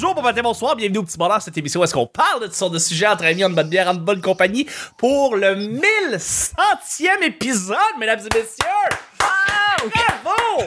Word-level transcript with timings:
Bonjour, 0.00 0.14
bon 0.14 0.22
matin, 0.22 0.42
bonsoir, 0.42 0.76
bienvenue 0.76 0.98
au 0.98 1.02
Petit 1.02 1.18
Bonheur, 1.18 1.42
cette 1.42 1.58
émission 1.58 1.80
où 1.80 1.82
est-ce 1.82 1.92
qu'on 1.92 2.06
parle 2.06 2.46
de 2.46 2.54
sortes 2.54 2.72
de 2.72 2.78
sujets 2.78 3.08
entre 3.08 3.24
amis, 3.24 3.44
en 3.44 3.50
bonne 3.50 3.68
bière, 3.68 3.88
en 3.88 3.94
bonne 3.94 4.20
compagnie, 4.20 4.64
pour 4.96 5.34
le 5.34 5.56
1100e 5.56 7.24
épisode, 7.24 7.76
mesdames 7.98 8.20
et 8.20 8.38
messieurs! 8.38 8.96
Bravo! 9.18 10.64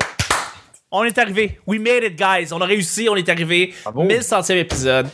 On 0.91 1.05
est 1.05 1.17
arrivé. 1.17 1.61
We 1.65 1.79
made 1.79 2.03
it, 2.03 2.17
guys. 2.17 2.51
On 2.51 2.59
a 2.59 2.65
réussi, 2.65 3.07
on 3.09 3.15
est 3.15 3.29
arrivé. 3.29 3.73
Bravo. 3.85 4.03
1100e 4.03 4.57
épisode. 4.57 5.07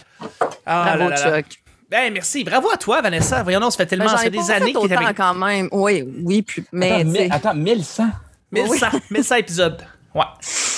Ah, 0.65 0.96
Bravo, 0.96 1.10
là, 1.10 1.15
là, 1.15 1.29
là. 1.29 1.38
Chuck. 1.43 1.46
Ben, 1.88 2.11
merci. 2.11 2.43
Bravo 2.43 2.71
à 2.71 2.78
toi, 2.78 3.04
Vanessa. 3.04 3.43
Voyons, 3.43 3.60
non, 3.60 3.70
ça 3.70 3.78
fait 3.78 3.86
tellement, 3.86 4.06
Ben, 4.06 4.18
ça 4.18 4.24
fait 4.24 4.29
des 4.32 4.50
années 4.50 4.74
que 4.74 4.79
autant 4.79 4.96
avec 4.96 5.15
quand 5.15 5.36
même. 5.36 5.70
Oui, 5.71 6.04
oui, 6.24 6.42
plus, 6.42 6.65
mais 6.71 7.02
Attends, 7.02 7.11
tu 7.11 7.32
attends, 7.32 7.54
1100. 7.54 8.10
1100, 8.52 8.88
1100 9.11 9.36
épisodes. 9.36 9.86
Ouais. 10.18 10.24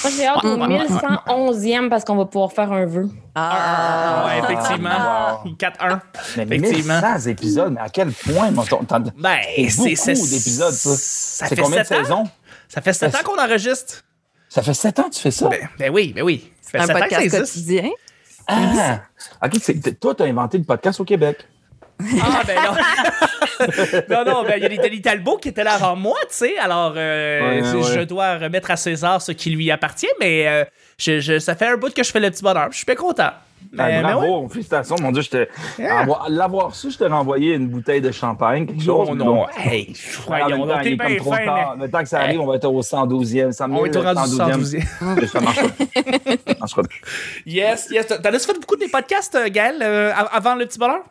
Moi, 0.03 0.11
j'ai 0.15 0.25
hâte 0.25 0.43
au 0.43 0.47
Ouais, 0.55 0.67
ouais, 0.67 0.77
ouais. 0.77 0.87
1111e 0.87 1.89
parce 1.89 2.03
qu'on 2.05 2.15
va 2.15 2.25
pouvoir 2.25 2.51
faire 2.51 2.71
un 2.71 2.85
vœu. 2.85 3.09
Ah, 3.35 4.25
ouais, 4.27 4.39
effectivement. 4.39 5.43
Wow. 5.45 5.51
4-1. 5.57 5.99
Mais 6.37 6.43
Effectivement. 6.57 7.01
1100 7.01 7.29
épisodes, 7.29 7.73
mais 7.73 7.81
à 7.81 7.89
quel 7.89 8.11
point, 8.11 8.51
mon 8.51 8.63
Ben, 9.17 9.39
C'est 9.55 9.69
c'est 9.95 10.13
beaucoup 10.13 10.25
c'est- 10.25 10.37
d'épisodes, 10.37 10.73
ça. 10.73 10.89
Ça 10.89 11.47
C'est 11.47 11.55
fait 11.55 11.61
combien 11.61 11.81
de 11.81 11.85
7 11.87 11.97
ans? 11.97 12.03
saisons? 12.03 12.23
Ça 12.67 12.81
fait 12.81 12.93
7 12.93 13.11
Ça 13.11 13.19
ans 13.19 13.23
qu'on 13.23 13.41
enregistre. 13.41 14.03
Ça 14.49 14.61
fait 14.61 14.73
7 14.73 14.99
ans 14.99 15.03
que 15.03 15.15
tu 15.15 15.21
fais 15.21 15.31
ça? 15.31 15.47
Ben, 15.49 15.69
ben 15.77 15.91
oui, 15.93 16.13
ben 16.13 16.23
oui. 16.23 16.51
Ça 16.61 16.71
fait 16.71 16.79
un 16.79 16.85
7 16.87 16.95
ans 16.95 16.99
que 16.99 17.09
ça 17.09 17.15
podcast 17.21 17.37
quotidien. 17.53 17.89
Ah! 18.47 18.99
OK, 19.45 19.99
toi, 19.99 20.15
tu 20.15 20.23
as 20.23 20.25
inventé 20.25 20.57
le 20.57 20.63
podcast 20.63 20.99
au 20.99 21.05
Québec. 21.05 21.45
Ah, 22.21 22.41
ben 22.47 22.55
non. 22.55 23.65
non, 24.09 24.25
non, 24.33 24.43
ben 24.43 24.53
il 24.57 24.63
y 24.63 24.65
a 24.65 24.69
Nathalie 24.69 25.01
Talbot 25.01 25.37
qui 25.37 25.49
était 25.49 25.63
là 25.63 25.73
avant 25.73 25.95
moi, 25.95 26.15
tu 26.29 26.35
sais. 26.35 26.57
Alors, 26.57 26.93
euh, 26.95 27.61
Ouais, 27.61 27.83
je 27.93 28.01
dois 28.03 28.37
remettre 28.37 28.71
à 28.71 28.77
César 28.77 29.21
ce 29.21 29.31
qui 29.33 29.49
lui 29.49 29.69
appartient, 29.69 30.07
mais 30.19 30.47
euh, 30.47 30.63
je, 30.97 31.19
je- 31.19 31.39
ça 31.39 31.55
fait 31.55 31.67
un 31.67 31.75
bout 31.77 31.93
que 31.93 32.03
je 32.03 32.11
fais 32.11 32.19
le 32.21 32.29
petit 32.31 32.41
bonheur. 32.43 32.67
Je 32.71 32.77
suis 32.77 32.85
bien 32.85 32.95
content. 32.95 33.31
Ah, 33.77 33.87
Mais, 33.87 33.97
mais 33.97 34.01
bravo, 34.13 34.43
ouais. 34.43 34.49
félicitations. 34.49 34.95
Mon 35.01 35.11
Dieu, 35.11 35.21
je 35.21 35.29
te... 35.29 35.47
Yeah. 35.77 35.99
avoir- 35.99 36.29
l'avoir 36.29 36.73
su, 36.73 36.89
je 36.91 36.97
t'ai 36.97 37.07
renvoyé 37.07 37.55
une 37.55 37.67
bouteille 37.67 37.99
de 37.99 38.11
champagne, 38.11 38.65
quelque 38.65 38.81
chose. 38.81 39.09
Non, 39.09 39.15
mais 39.15 39.23
non. 39.25 39.33
bon. 39.35 39.47
Hey, 39.57 39.93
temps, 40.25 40.47
donc, 40.65 40.77
il 40.85 40.93
est 40.93 40.97
comme 40.97 41.15
trop 41.17 41.33
fin, 41.33 41.45
tard. 41.45 41.75
Le 41.77 41.91
temps 41.91 41.99
que 42.01 42.07
ça 42.07 42.19
arrive, 42.21 42.39
on 42.39 42.45
va 42.45 42.55
être 42.55 42.65
au 42.65 42.81
112e. 42.81 43.51
100 43.51 43.67
mais 43.67 43.75
000, 43.75 43.81
on 43.81 43.85
est 43.85 43.97
au 43.97 44.01
rendu 44.01 44.35
112e. 44.37 44.85
112e. 45.01 45.27
Ça 45.27 45.39
marchera 45.41 45.67
plus. 45.67 45.87
Ça 46.47 46.55
marchera 46.59 46.83
plus. 46.83 47.01
Yes, 47.45 47.89
yes. 47.91 48.07
T'en 48.07 48.33
as 48.33 48.39
fait 48.39 48.53
beaucoup 48.53 48.77
des 48.77 48.87
podcasts, 48.87 49.35
euh, 49.35 49.49
Gaël, 49.51 49.75
euh, 49.81 50.13
av- 50.15 50.29
avant 50.31 50.55
le 50.55 50.65
petit 50.65 50.79
bonheur? 50.79 51.01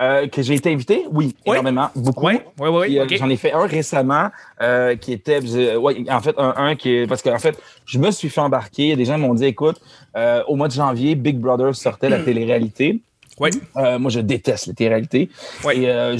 Euh, 0.00 0.26
que 0.26 0.40
j'ai 0.42 0.54
été 0.54 0.72
invité? 0.72 1.04
Oui, 1.10 1.34
Oui. 1.46 1.52
énormément. 1.52 1.90
Beaucoup. 1.94 2.26
Oui, 2.26 2.38
oui, 2.58 2.68
oui. 2.70 2.98
Euh. 2.98 3.06
J'en 3.10 3.28
ai 3.28 3.36
fait 3.36 3.52
un 3.52 3.66
récemment 3.66 4.30
euh, 4.62 4.96
qui 4.96 5.12
était, 5.12 5.38
ouais, 5.76 6.04
en 6.10 6.20
fait, 6.20 6.34
un, 6.38 6.54
un 6.56 6.74
qui 6.76 6.90
est, 6.94 7.06
parce 7.06 7.20
qu'en 7.22 7.38
fait, 7.38 7.58
je 7.84 7.98
me 7.98 8.10
suis 8.10 8.30
fait 8.30 8.40
embarquer. 8.40 8.96
Des 8.96 9.04
gens 9.04 9.18
m'ont 9.18 9.34
dit, 9.34 9.44
écoute, 9.44 9.80
euh, 10.16 10.42
au 10.48 10.56
mois 10.56 10.68
de 10.68 10.72
janvier, 10.72 11.14
Big 11.14 11.38
Brother 11.38 11.74
sortait 11.74 12.08
la 12.08 12.20
télé-réalité. 12.20 13.02
Oui. 13.40 13.50
Euh, 13.76 13.98
moi, 13.98 14.10
je 14.10 14.20
déteste 14.20 14.66
la 14.68 14.74
télé-réalité. 14.74 15.30
Oui. 15.64 15.82
Et 15.84 15.90
euh, 15.90 16.16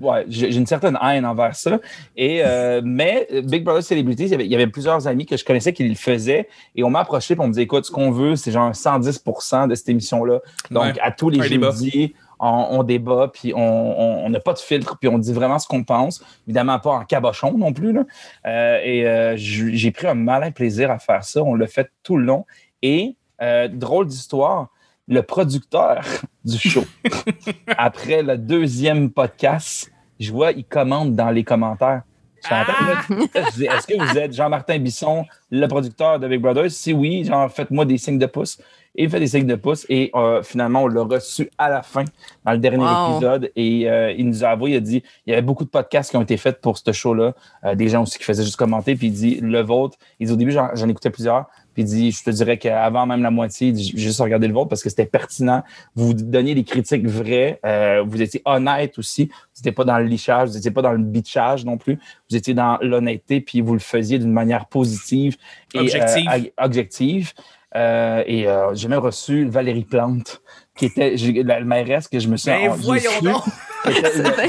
ouais, 0.00 0.24
j'ai 0.28 0.54
une 0.54 0.66
certaine 0.66 0.98
haine 1.02 1.24
envers 1.24 1.54
ça. 1.54 1.80
Et, 2.16 2.40
euh, 2.44 2.80
mais 2.84 3.26
Big 3.44 3.64
Brother 3.64 3.82
Celebrities, 3.82 4.24
il 4.30 4.42
y, 4.46 4.54
avait, 4.54 4.66
plusieurs 4.66 5.06
amis 5.06 5.26
que 5.26 5.36
je 5.36 5.44
connaissais 5.44 5.72
qui 5.72 5.86
le 5.88 5.94
faisaient. 5.94 6.48
Et 6.76 6.82
on 6.84 6.90
m'a 6.90 7.00
approché 7.00 7.36
pour 7.36 7.46
me 7.46 7.52
dire, 7.52 7.62
écoute, 7.62 7.84
ce 7.86 7.90
qu'on 7.90 8.10
veut, 8.10 8.36
c'est 8.36 8.52
genre 8.52 8.74
110 8.74 9.22
de 9.68 9.74
cette 9.74 9.88
émission-là. 9.88 10.40
Donc, 10.70 10.84
Ouais. 10.84 10.92
à 11.02 11.10
tous 11.10 11.30
les 11.30 11.42
jeudis, 11.42 12.14
on, 12.42 12.78
on 12.78 12.82
débat, 12.82 13.30
puis 13.32 13.52
on 13.54 14.28
n'a 14.28 14.40
pas 14.40 14.52
de 14.52 14.58
filtre, 14.58 14.98
puis 14.98 15.08
on 15.08 15.18
dit 15.18 15.32
vraiment 15.32 15.58
ce 15.58 15.66
qu'on 15.66 15.84
pense. 15.84 16.22
Évidemment, 16.46 16.78
pas 16.80 16.90
en 16.90 17.04
cabochon 17.04 17.56
non 17.56 17.72
plus. 17.72 17.92
Là. 17.92 18.04
Euh, 18.46 18.80
et 18.82 19.06
euh, 19.06 19.34
j'ai 19.36 19.76
j'ai 19.76 19.90
pris 19.92 20.06
un 20.06 20.14
malin 20.14 20.50
plaisir 20.50 20.90
à 20.90 20.98
faire 20.98 21.24
ça. 21.24 21.42
On 21.42 21.54
l'a 21.54 21.66
fait 21.66 21.90
tout 22.02 22.16
le 22.16 22.24
long. 22.24 22.44
Et, 22.82 23.16
euh, 23.40 23.68
drôle 23.68 24.06
d'histoire, 24.06 24.68
le 25.06 25.22
producteur 25.22 26.02
du 26.44 26.58
show, 26.58 26.84
après 27.78 28.22
le 28.22 28.36
deuxième 28.36 29.10
podcast, 29.10 29.92
je 30.18 30.32
vois, 30.32 30.52
il 30.52 30.64
commente 30.64 31.14
dans 31.14 31.30
les 31.30 31.44
commentaires. 31.44 32.02
Ah! 32.50 33.02
je 33.08 33.56
dis, 33.56 33.64
Est-ce 33.66 33.86
que 33.86 33.94
vous 34.00 34.18
êtes 34.18 34.32
Jean-Martin 34.34 34.78
Bisson, 34.78 35.24
le 35.50 35.66
producteur 35.66 36.18
de 36.18 36.28
Big 36.28 36.40
Brother? 36.40 36.70
Si 36.70 36.92
oui, 36.92 37.24
genre, 37.24 37.50
faites-moi 37.50 37.84
des 37.84 37.98
signes 37.98 38.18
de 38.18 38.26
pouce. 38.26 38.58
Et 38.94 39.04
il 39.04 39.10
fait 39.10 39.20
des 39.20 39.26
signes 39.26 39.46
de 39.46 39.54
pouce 39.54 39.86
et 39.88 40.10
euh, 40.14 40.42
finalement, 40.42 40.82
on 40.82 40.86
l'a 40.86 41.02
reçu 41.02 41.48
à 41.56 41.70
la 41.70 41.82
fin, 41.82 42.04
dans 42.44 42.52
le 42.52 42.58
dernier 42.58 42.84
Wow. 42.84 43.12
épisode. 43.12 43.50
Et 43.56 43.88
euh, 43.88 44.12
il 44.12 44.28
nous 44.28 44.44
a 44.44 44.48
avoué, 44.48 44.72
il 44.72 44.76
a 44.76 44.80
dit, 44.80 45.02
il 45.26 45.30
y 45.30 45.32
avait 45.32 45.40
beaucoup 45.40 45.64
de 45.64 45.70
podcasts 45.70 46.10
qui 46.10 46.16
ont 46.18 46.22
été 46.22 46.36
faits 46.36 46.60
pour 46.60 46.76
ce 46.76 46.92
show-là. 46.92 47.32
Euh, 47.64 47.74
des 47.74 47.88
gens 47.88 48.02
aussi 48.02 48.18
qui 48.18 48.24
faisaient 48.24 48.44
juste 48.44 48.56
commenter. 48.56 48.94
Puis 48.94 49.06
il 49.06 49.12
dit, 49.14 49.38
le 49.40 49.62
vôtre, 49.62 49.96
il 50.20 50.26
dit, 50.26 50.32
au 50.34 50.36
début, 50.36 50.50
j'en 50.52 50.68
j'en 50.74 50.88
écoutais 50.90 51.08
plusieurs. 51.08 51.46
Puis 51.74 51.82
il 51.82 51.86
dit, 51.86 52.10
je 52.12 52.22
te 52.22 52.30
dirais 52.30 52.58
qu'avant 52.58 53.06
même 53.06 53.22
la 53.22 53.30
moitié, 53.30 53.68
il 53.68 53.72
dit, 53.74 53.92
j'ai 53.94 53.98
juste 53.98 54.20
regardé 54.20 54.46
le 54.48 54.54
vôtre 54.54 54.68
parce 54.68 54.82
que 54.82 54.90
c'était 54.90 55.06
pertinent. 55.06 55.62
Vous 55.94 56.14
donniez 56.14 56.54
des 56.54 56.64
critiques 56.64 57.06
vraies. 57.06 57.60
Euh, 57.64 58.02
vous 58.06 58.20
étiez 58.20 58.42
honnête 58.44 58.98
aussi. 58.98 59.26
Vous 59.26 59.60
n'étiez 59.60 59.72
pas 59.72 59.84
dans 59.84 59.98
le 59.98 60.04
lichage, 60.04 60.48
vous 60.50 60.54
n'étiez 60.56 60.70
pas 60.70 60.82
dans 60.82 60.92
le 60.92 60.98
bitchage 60.98 61.64
non 61.64 61.78
plus. 61.78 61.98
Vous 62.30 62.36
étiez 62.36 62.54
dans 62.54 62.78
l'honnêteté, 62.82 63.40
puis 63.40 63.60
vous 63.60 63.72
le 63.74 63.78
faisiez 63.80 64.18
d'une 64.18 64.32
manière 64.32 64.66
positive 64.66 65.36
et 65.74 65.78
Objective. 65.80 66.28
euh, 66.30 66.64
objective. 66.64 67.32
Euh, 67.74 68.22
et 68.26 68.46
euh, 68.46 68.74
j'ai 68.74 68.86
même 68.88 68.98
reçu 68.98 69.46
Valérie 69.46 69.84
Plante, 69.86 70.42
qui 70.76 70.84
était 70.84 71.16
la, 71.42 71.58
la 71.60 71.64
mairesse 71.64 72.06
que 72.06 72.18
je 72.18 72.28
me 72.28 72.36
suis 72.36 72.50
Ben 72.50 72.70
j'ai 72.76 72.82
voyons 72.84 73.10
su- 73.18 73.24
donc! 73.24 73.42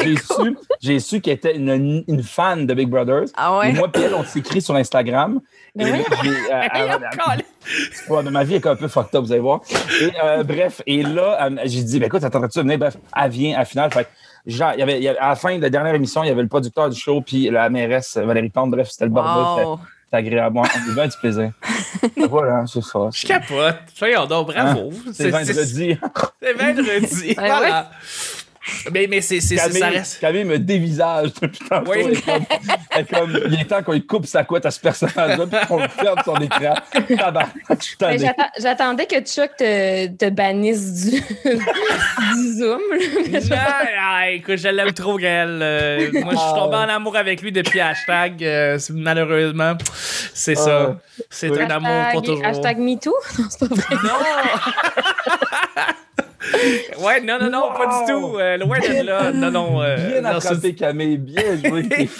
J'ai 0.04 0.16
su, 0.18 0.58
j'ai 0.80 1.00
su 1.00 1.20
qu'elle 1.22 1.34
était 1.34 1.56
une, 1.56 2.04
une 2.08 2.22
fan 2.22 2.68
de 2.68 2.74
Big 2.76 2.88
Brothers. 2.88 3.26
Ah 3.36 3.58
ouais? 3.58 3.70
Et 3.72 3.74
moi, 3.74 3.88
puis 3.92 4.04
elle, 4.04 4.14
on 4.14 4.24
s'écrit 4.24 4.62
sur 4.62 4.76
Instagram. 4.76 5.40
Ben 5.76 5.88
Et 5.88 5.92
oui. 5.92 6.04
là, 6.10 6.18
j'ai, 6.24 6.30
euh, 8.12 8.22
mais 8.24 8.32
ma 8.32 8.44
vie 8.44 8.56
est 8.56 8.68
un 8.68 8.76
peu 8.76 8.88
fucked 8.88 9.16
up, 9.16 9.24
vous 9.26 9.32
allez 9.32 9.42
voir. 9.42 9.62
Et 10.02 10.12
euh, 10.24 10.44
bref, 10.44 10.82
et 10.86 11.02
là, 11.04 11.46
euh, 11.48 11.58
j'ai 11.66 11.82
dit, 11.84 12.00
ben 12.00 12.06
écoute, 12.08 12.24
attendrais-tu 12.24 12.60
de 12.60 12.64
venir? 12.64 12.78
Bref, 12.78 12.98
elle 13.16 13.32
vient 13.32 13.56
à 13.56 13.60
la 13.60 13.66
finale. 13.66 13.92
Fait 13.92 14.04
que, 14.04 14.10
genre, 14.46 14.72
il 14.76 14.80
y 14.80 14.84
avait, 14.84 14.98
il 14.98 15.04
y 15.04 15.08
avait- 15.08 15.18
à 15.20 15.30
la 15.30 15.36
fin 15.36 15.56
de 15.58 15.62
la 15.62 15.70
dernière 15.70 15.96
émission, 15.96 16.24
il 16.24 16.28
y 16.28 16.32
avait 16.32 16.42
le 16.44 16.48
producteur 16.48 16.90
du 16.90 17.00
show, 17.00 17.22
puis 17.22 17.50
la 17.50 17.70
mairesse 17.70 18.18
Valérie 18.18 18.50
Plante. 18.50 18.70
Bref, 18.72 18.90
c'était 18.92 19.06
le 19.06 19.12
bordel. 19.12 19.56
C'était- 19.56 19.68
Wow. 19.68 19.80
C'était 20.06 20.18
agréable. 20.18 20.58
On 20.60 20.64
a 20.64 20.94
bien 20.94 21.08
du 21.08 21.18
plaisir. 21.18 21.52
voilà, 22.30 22.66
c'est 22.68 22.84
ça. 22.84 23.10
Je 23.12 23.26
capote. 23.26 23.76
Voyons 23.98 24.26
donc, 24.28 24.48
bravo. 24.54 24.92
C'est 25.12 25.30
vendredi. 25.32 25.98
C'est 26.40 26.54
vendredi. 26.54 27.28
Ouais, 27.30 27.34
voilà. 27.36 27.90
Mais, 28.94 29.08
mais 29.10 29.20
c'est, 29.22 29.42
c'est, 29.42 29.58
c'est- 29.58 29.72
ça 29.72 29.80
Camille, 29.80 29.98
reste. 29.98 30.20
Camille 30.22 30.46
me 30.46 30.58
dévisage 30.60 31.32
depuis 31.42 31.60
tantôt. 31.68 31.92
Oui. 31.92 31.98
Elle 32.06 32.14
est 32.14 32.22
comme, 32.22 32.46
elle 32.92 33.02
est 33.02 33.14
comme, 33.14 33.40
il 33.48 33.60
est 33.60 33.66
temps 33.66 33.84
qu'on 33.84 33.92
lui 33.92 34.06
coupe 34.06 34.26
sa 34.26 34.44
couette 34.46 34.66
à 34.66 34.72
ce 34.72 34.80
personnage-là 34.80 35.46
puis 35.48 35.68
qu'on 35.68 35.82
le 35.82 35.88
ferme 35.90 36.20
son 36.24 36.36
écran. 36.38 36.74
Mais 38.02 38.18
j'attends- 38.18 38.50
J'attendais 38.60 39.06
que 39.06 39.20
Chuck 39.22 39.56
te, 39.58 40.08
te 40.08 40.30
bannisse 40.30 41.12
du, 41.12 41.20
du 41.44 42.54
Zoom. 42.58 42.80
là. 43.50 43.68
Ah, 43.68 43.86
ah, 44.02 44.30
écoute, 44.30 44.58
je 44.58 44.68
l'aime 44.70 44.94
trop, 44.94 45.18
Gaël. 45.18 45.60
Euh, 45.62 46.10
moi, 46.14 46.32
je 46.34 46.38
suis 46.38 46.54
tombé 46.56 46.76
en 46.78 46.90
amour 46.90 47.18
avec 47.18 47.42
lui 47.42 47.52
depuis 47.52 47.82
hashtag. 47.82 48.44
euh, 48.44 48.80
malheureusement, 48.92 49.74
c'est 50.34 50.56
ça. 50.56 50.92
Ah, 50.92 50.96
C'est 51.30 51.50
oui. 51.50 51.60
un 51.62 51.70
amour 51.70 51.90
pour 52.14 52.22
Hashtag- 52.22 52.26
toujours. 52.26 52.46
Hashtag 52.46 52.78
MeToo? 52.78 53.14
Non, 53.40 53.46
c'est 53.50 53.60
pas 53.68 53.76
vrai. 53.76 53.96
Non! 54.04 55.40
ouais, 57.00 57.22
non, 57.22 57.38
non, 57.40 57.50
non, 57.50 57.70
pas 57.76 57.88
du 58.06 58.12
tout. 58.12 58.38
Euh, 58.38 58.58
loin 58.58 58.80
de 58.80 59.06
là. 59.06 59.32
Non, 59.32 59.52
non. 59.52 59.82
euh, 59.82 59.96
Bien 59.96 60.22
non, 60.22 60.40
c'est- 60.40 60.48
attrapé, 60.50 60.76
Camille. 60.76 61.18
Bien 61.18 61.58
joué. 61.64 61.84
t'es. 61.90 62.08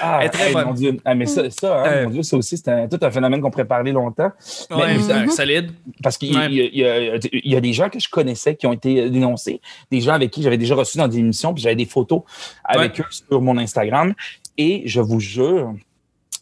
Ah, 0.00 0.28
très 0.28 0.48
hey, 0.48 0.52
bonne. 0.52 0.66
mon 0.66 0.74
Dieu. 0.74 0.96
Ah, 1.04 1.14
mais 1.14 1.26
ça, 1.26 1.48
ça 1.50 1.80
hein, 1.82 1.84
Euh. 1.86 2.04
mon 2.04 2.10
Dieu, 2.10 2.22
ça 2.22 2.36
aussi, 2.36 2.56
c'est 2.56 2.68
un- 2.68 2.88
tout 2.88 2.98
un 3.02 3.10
phénomène 3.10 3.40
qu'on 3.40 3.50
pourrait 3.50 3.64
parler 3.66 3.92
longtemps. 3.92 4.30
Ouais, 4.70 4.96
Mais- 5.08 5.28
solide. 5.28 5.70
Parce 6.02 6.18
qu'il 6.18 6.32
y, 6.32 6.36
Ouais. 6.36 7.20
y 7.32 7.56
a 7.56 7.60
des 7.60 7.72
gens 7.72 7.88
que 7.88 7.98
je 7.98 8.08
connaissais 8.08 8.56
qui 8.56 8.66
ont 8.66 8.72
été 8.72 9.08
dénoncés, 9.10 9.60
des 9.90 10.00
gens 10.00 10.12
avec 10.14 10.30
qui 10.30 10.42
j'avais 10.42 10.58
déjà 10.58 10.74
reçu 10.74 10.98
dans 10.98 11.08
des 11.08 11.18
émissions, 11.18 11.52
puis 11.54 11.62
j'avais 11.62 11.76
des 11.76 11.86
photos 11.86 12.22
avec 12.64 13.00
eux 13.00 13.04
sur 13.10 13.40
mon 13.40 13.56
Instagram. 13.58 14.14
Et 14.58 14.82
je 14.86 15.00
vous 15.00 15.20
jure, 15.20 15.74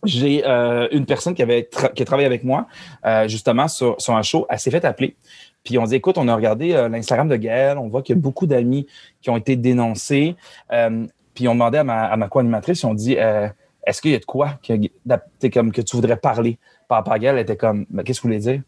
j'ai 0.05 0.47
euh, 0.47 0.89
une 0.93 1.07
personne 1.07 1.35
qui 1.35 1.43
avait 1.43 1.63
tra- 1.63 1.93
qui 1.93 2.03
a 2.03 2.05
travaillé 2.05 2.27
avec 2.27 2.45
moi 2.45 2.67
euh, 3.05 3.29
justement 3.29 3.69
sur, 3.69 4.01
sur 4.01 4.15
un 4.15 4.23
show. 4.23 4.47
Elle 4.49 4.59
s'est 4.59 4.71
fait 4.71 4.85
appeler. 4.85 5.17
Puis 5.63 5.79
on 5.79 5.85
dit 5.85 5.95
écoute, 5.97 6.19
on 6.19 6.29
a 6.29 6.35
regardé 6.35 6.75
euh, 6.75 6.89
l'Instagram 6.89 7.29
de 7.29 7.37
Gaël, 7.37 7.79
on 7.79 7.89
voit 7.89 8.03
qu'il 8.03 8.15
y 8.15 8.19
a 8.19 8.21
beaucoup 8.21 8.47
d'amis 8.47 8.87
qui 9.23 9.31
ont 9.31 9.37
été 9.37 9.57
dénoncés. 9.57 10.37
Euh, 10.73 11.07
puis 11.35 11.49
on 11.49 11.55
demandait 11.55 11.79
à 11.79 11.85
ma, 11.85 12.05
à 12.05 12.17
ma 12.17 12.29
co-animatrice, 12.29 12.85
on 12.85 12.95
dit 12.95 13.17
euh, 13.19 13.49
est-ce 13.87 14.01
qu'il 14.01 14.13
y 14.13 14.15
a 14.15 14.19
de 14.19 14.25
quoi 14.25 14.59
que, 14.63 15.49
comme, 15.49 15.73
que 15.73 15.83
tu 15.83 15.97
voudrais 15.97 16.17
parler? 16.17 16.59
Par 16.87 16.99
rapport 16.99 17.15
à 17.15 17.19
Gaël? 17.19 17.37
Elle 17.37 17.43
était 17.43 17.57
comme 17.57 17.87
Ben, 17.89 18.03
qu'est-ce 18.03 18.21
que 18.21 18.25
vous 18.25 18.29
voulez 18.29 18.41
dire? 18.41 18.61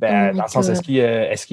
Ben, 0.00 0.30
Oh 0.32 0.36
dans 0.36 0.42
le 0.44 0.48
sens, 0.48 0.68
est-ce 0.68 0.82
qu'il 0.82 1.00
euh, 1.00 1.30
est-ce 1.30 1.46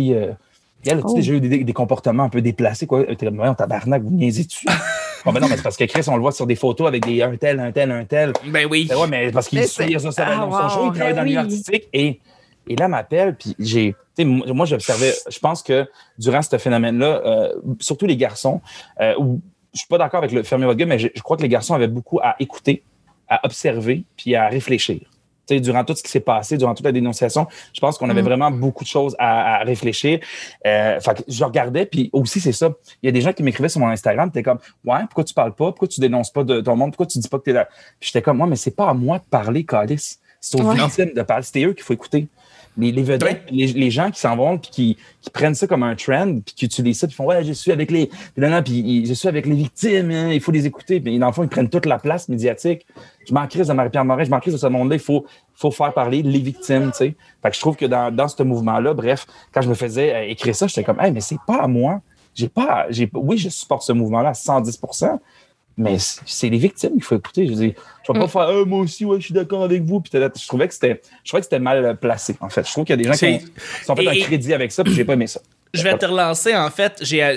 qu'il 0.85 0.93
euh, 0.93 0.95
Gaël, 0.95 1.05
as-tu 1.05 1.13
Oh. 1.13 1.15
déjà 1.15 1.33
eu 1.33 1.39
des, 1.41 1.63
des 1.63 1.73
comportements 1.73 2.23
un 2.23 2.29
peu 2.29 2.41
déplacés? 2.41 2.87
Quoi? 2.87 3.03
T'es 3.03 3.25
comme, 3.25 3.39
on 3.39 3.53
tabarnak, 3.53 4.03
vous 4.03 4.11
niaisez-tu? 4.11 4.65
bon, 5.25 5.31
ben 5.33 5.39
non, 5.39 5.47
mais 5.49 5.57
c'est 5.57 5.63
parce 5.63 5.77
que 5.77 5.83
Chris, 5.85 6.03
on 6.07 6.15
le 6.15 6.21
voit 6.21 6.31
sur 6.31 6.47
des 6.47 6.55
photos 6.55 6.87
avec 6.87 7.05
des 7.05 7.21
un 7.21 7.35
tel, 7.37 7.59
un 7.59 7.71
tel, 7.71 7.91
un 7.91 8.05
tel. 8.05 8.33
Ben 8.47 8.67
oui. 8.69 8.87
Ben 8.89 8.97
ouais, 8.97 9.07
mais 9.07 9.31
parce 9.31 9.47
qu'il 9.47 9.59
Mais 9.59 9.67
suit 9.67 9.83
réseaux 9.85 10.11
sociaux, 10.11 10.23
Ah, 10.27 10.35
dans 10.37 10.51
son 10.51 10.63
wow. 10.63 10.69
show, 10.69 10.91
il 10.91 10.97
travaille 10.97 11.13
Ben 11.13 11.15
dans 11.15 11.21
le 11.21 11.27
milieu 11.27 11.39
oui. 11.39 11.43
artistique. 11.45 11.87
Et, 11.93 12.19
et 12.67 12.75
là, 12.75 12.85
elle 12.85 12.91
m'appelle, 12.91 13.35
puis 13.35 13.55
j'ai. 13.59 13.95
tu 14.17 14.23
sais, 14.23 14.25
Moi, 14.25 14.65
j'observais, 14.65 15.13
je 15.29 15.39
pense 15.39 15.61
que 15.63 15.87
durant 16.17 16.41
ce 16.41 16.57
phénomène-là, 16.57 17.21
euh, 17.25 17.53
surtout 17.79 18.05
les 18.05 18.17
garçons, 18.17 18.61
euh, 19.01 19.13
où, 19.19 19.41
je 19.73 19.79
suis 19.79 19.87
pas 19.87 19.97
d'accord 19.97 20.19
avec 20.19 20.31
le 20.31 20.43
fermer 20.43 20.65
votre 20.65 20.77
gueule, 20.79 20.87
mais 20.87 20.99
je, 20.99 21.09
je 21.13 21.21
crois 21.21 21.35
que 21.37 21.41
les 21.41 21.49
garçons 21.49 21.73
avaient 21.73 21.87
beaucoup 21.87 22.19
à 22.23 22.35
écouter, 22.39 22.83
à 23.27 23.41
observer, 23.45 24.03
puis 24.15 24.33
à 24.35 24.47
réfléchir. 24.47 24.99
Durant 25.49 25.83
tout 25.83 25.95
ce 25.95 26.01
qui 26.03 26.09
s'est 26.09 26.19
passé, 26.19 26.57
durant 26.57 26.73
toute 26.73 26.85
la 26.85 26.91
dénonciation, 26.91 27.47
je 27.73 27.79
pense 27.79 27.97
qu'on 27.97 28.09
avait 28.09 28.21
Mm. 28.21 28.25
vraiment 28.25 28.51
beaucoup 28.51 28.83
de 28.83 28.89
choses 28.89 29.15
à, 29.19 29.57
à 29.57 29.63
réfléchir. 29.63 30.19
Euh, 30.65 30.99
fait 30.99 31.17
que 31.17 31.23
je 31.27 31.43
regardais, 31.43 31.85
puis 31.85 32.09
aussi, 32.13 32.39
c'est 32.39 32.51
ça. 32.51 32.69
Il 33.03 33.05
y 33.05 33.09
a 33.09 33.11
des 33.11 33.21
gens 33.21 33.31
qui 33.33 33.43
m'écrivaient 33.43 33.69
sur 33.69 33.79
mon 33.79 33.89
Instagram, 33.89 34.31
t'es 34.31 34.41
comme, 34.43 34.59
ouais, 34.85 34.99
pourquoi 35.01 35.23
tu 35.23 35.33
parles 35.33 35.53
pas? 35.53 35.65
Pourquoi 35.71 35.87
tu 35.87 35.99
dénonces 35.99 36.31
pas 36.31 36.43
de 36.43 36.61
ton 36.61 36.75
monde? 36.75 36.91
Pourquoi 36.91 37.05
tu 37.05 37.19
dis 37.19 37.27
pas 37.27 37.37
que 37.39 37.43
t'es 37.43 37.53
là? 37.53 37.65
Puis 37.99 38.07
j'étais 38.11 38.21
comme, 38.21 38.37
moi, 38.37 38.47
mais 38.47 38.55
c'est 38.55 38.75
pas 38.75 38.89
à 38.89 38.93
moi 38.93 39.19
de 39.19 39.23
parler, 39.29 39.63
Calice. 39.65 40.19
C'est 40.41 40.59
aux 40.59 40.63
Ouais. 40.63 40.75
victimes 40.75 41.11
de 41.15 41.21
parler. 41.21 41.43
C'était 41.43 41.63
eux 41.65 41.73
qu'il 41.73 41.83
faut 41.83 41.93
écouter. 41.93 42.27
Les, 42.77 42.91
les 42.91 43.03
vedettes, 43.03 43.43
les, 43.49 43.67
les 43.67 43.91
gens 43.91 44.11
qui 44.11 44.19
s'en 44.19 44.35
vont 44.35 44.57
puis 44.57 44.69
qui, 44.71 44.97
qui 45.21 45.29
prennent 45.29 45.55
ça 45.55 45.65
comme 45.65 45.83
un 45.83 45.95
trend 45.95 46.39
puis 46.45 46.53
qui 46.55 46.65
utilisent 46.65 46.99
ça 46.99 47.07
puis 47.07 47.15
font 47.15 47.25
ouais 47.25 47.43
je 47.43 47.53
suis 47.53 47.71
avec 47.71 47.89
les 47.89 48.07
puis 48.07 48.21
là, 48.37 48.49
là, 48.49 48.61
puis 48.61 49.05
je 49.05 49.13
suis 49.13 49.27
avec 49.27 49.45
les 49.45 49.55
victimes 49.55 50.11
hein, 50.11 50.31
il 50.31 50.41
faut 50.41 50.51
les 50.51 50.65
écouter 50.65 50.99
puis 50.99 51.17
dans 51.17 51.27
le 51.27 51.33
fond 51.33 51.43
ils 51.43 51.49
prennent 51.49 51.69
toute 51.69 51.85
la 51.85 51.99
place 51.99 52.27
médiatique. 52.27 52.85
Je 53.27 53.33
m'en 53.33 53.47
crise 53.47 53.67
de 53.67 53.73
Marie-Pierre 53.73 54.05
Morin 54.05 54.23
je 54.23 54.29
m'en 54.29 54.39
crise 54.39 54.53
de 54.53 54.59
ce 54.59 54.67
monde-là 54.67 54.95
il 54.95 55.01
faut 55.01 55.25
faut 55.53 55.71
faire 55.71 55.93
parler 55.93 56.21
les 56.21 56.39
victimes 56.39 56.91
tu 56.91 56.97
sais. 56.97 57.15
Fait 57.41 57.49
que 57.49 57.55
je 57.55 57.61
trouve 57.61 57.75
que 57.75 57.85
dans, 57.85 58.13
dans 58.13 58.27
ce 58.27 58.43
mouvement 58.43 58.79
là 58.79 58.93
bref 58.93 59.25
quand 59.53 59.61
je 59.61 59.69
me 59.69 59.75
faisais 59.75 60.13
euh, 60.13 60.29
écrire 60.29 60.55
ça 60.55 60.67
j'étais 60.67 60.83
comme 60.83 60.99
hey, 60.99 61.11
mais 61.11 61.21
c'est 61.21 61.39
pas 61.47 61.61
à 61.61 61.67
moi. 61.67 62.01
J'ai 62.33 62.49
pas 62.49 62.87
j'ai 62.89 63.09
oui 63.13 63.37
je 63.37 63.47
supporte 63.47 63.83
ce 63.83 63.93
mouvement 63.93 64.21
là 64.21 64.29
à 64.29 64.33
110 64.33 64.79
mais 65.77 65.97
c'est 65.99 66.49
les 66.49 66.57
victimes 66.57 66.93
qu'il 66.93 67.03
faut 67.03 67.15
écouter. 67.17 67.45
Je 67.47 67.51
veux 67.51 67.57
dire, 67.59 67.73
je 68.07 68.13
vais 68.13 68.19
pas 68.19 68.25
Mm. 68.25 68.29
faire 68.29 68.65
moi 68.65 68.79
aussi, 68.79 69.03
ouais, 69.05 69.19
je 69.19 69.25
suis 69.25 69.33
d'accord 69.33 69.63
avec 69.63 69.83
vous. 69.83 69.99
Puis 69.99 70.11
je 70.13 70.47
trouvais 70.47 70.67
que 70.67 70.73
c'était, 70.73 71.01
je 71.23 71.29
trouvais 71.29 71.41
que 71.41 71.45
c'était 71.45 71.59
mal 71.59 71.97
placé. 71.97 72.35
En 72.39 72.49
fait, 72.49 72.65
je 72.65 72.71
trouve 72.71 72.85
qu'il 72.85 72.93
y 72.93 72.99
a 72.99 73.03
des 73.03 73.03
gens 73.03 73.13
qui 73.17 73.25
ont, 73.25 73.39
sont 73.85 73.95
fait 73.95 74.03
et- 74.05 74.09
un 74.21 74.25
crédit 74.25 74.53
avec 74.53 74.71
ça, 74.71 74.83
puis 74.83 74.93
j'ai 74.93 75.03
pas 75.05 75.13
aimé 75.13 75.27
ça. 75.27 75.41
Je 75.73 75.83
vais 75.83 75.97
te 75.97 76.05
relancer, 76.05 76.55
en 76.55 76.69
fait. 76.69 76.99
J'ai, 77.01 77.21
euh, 77.21 77.35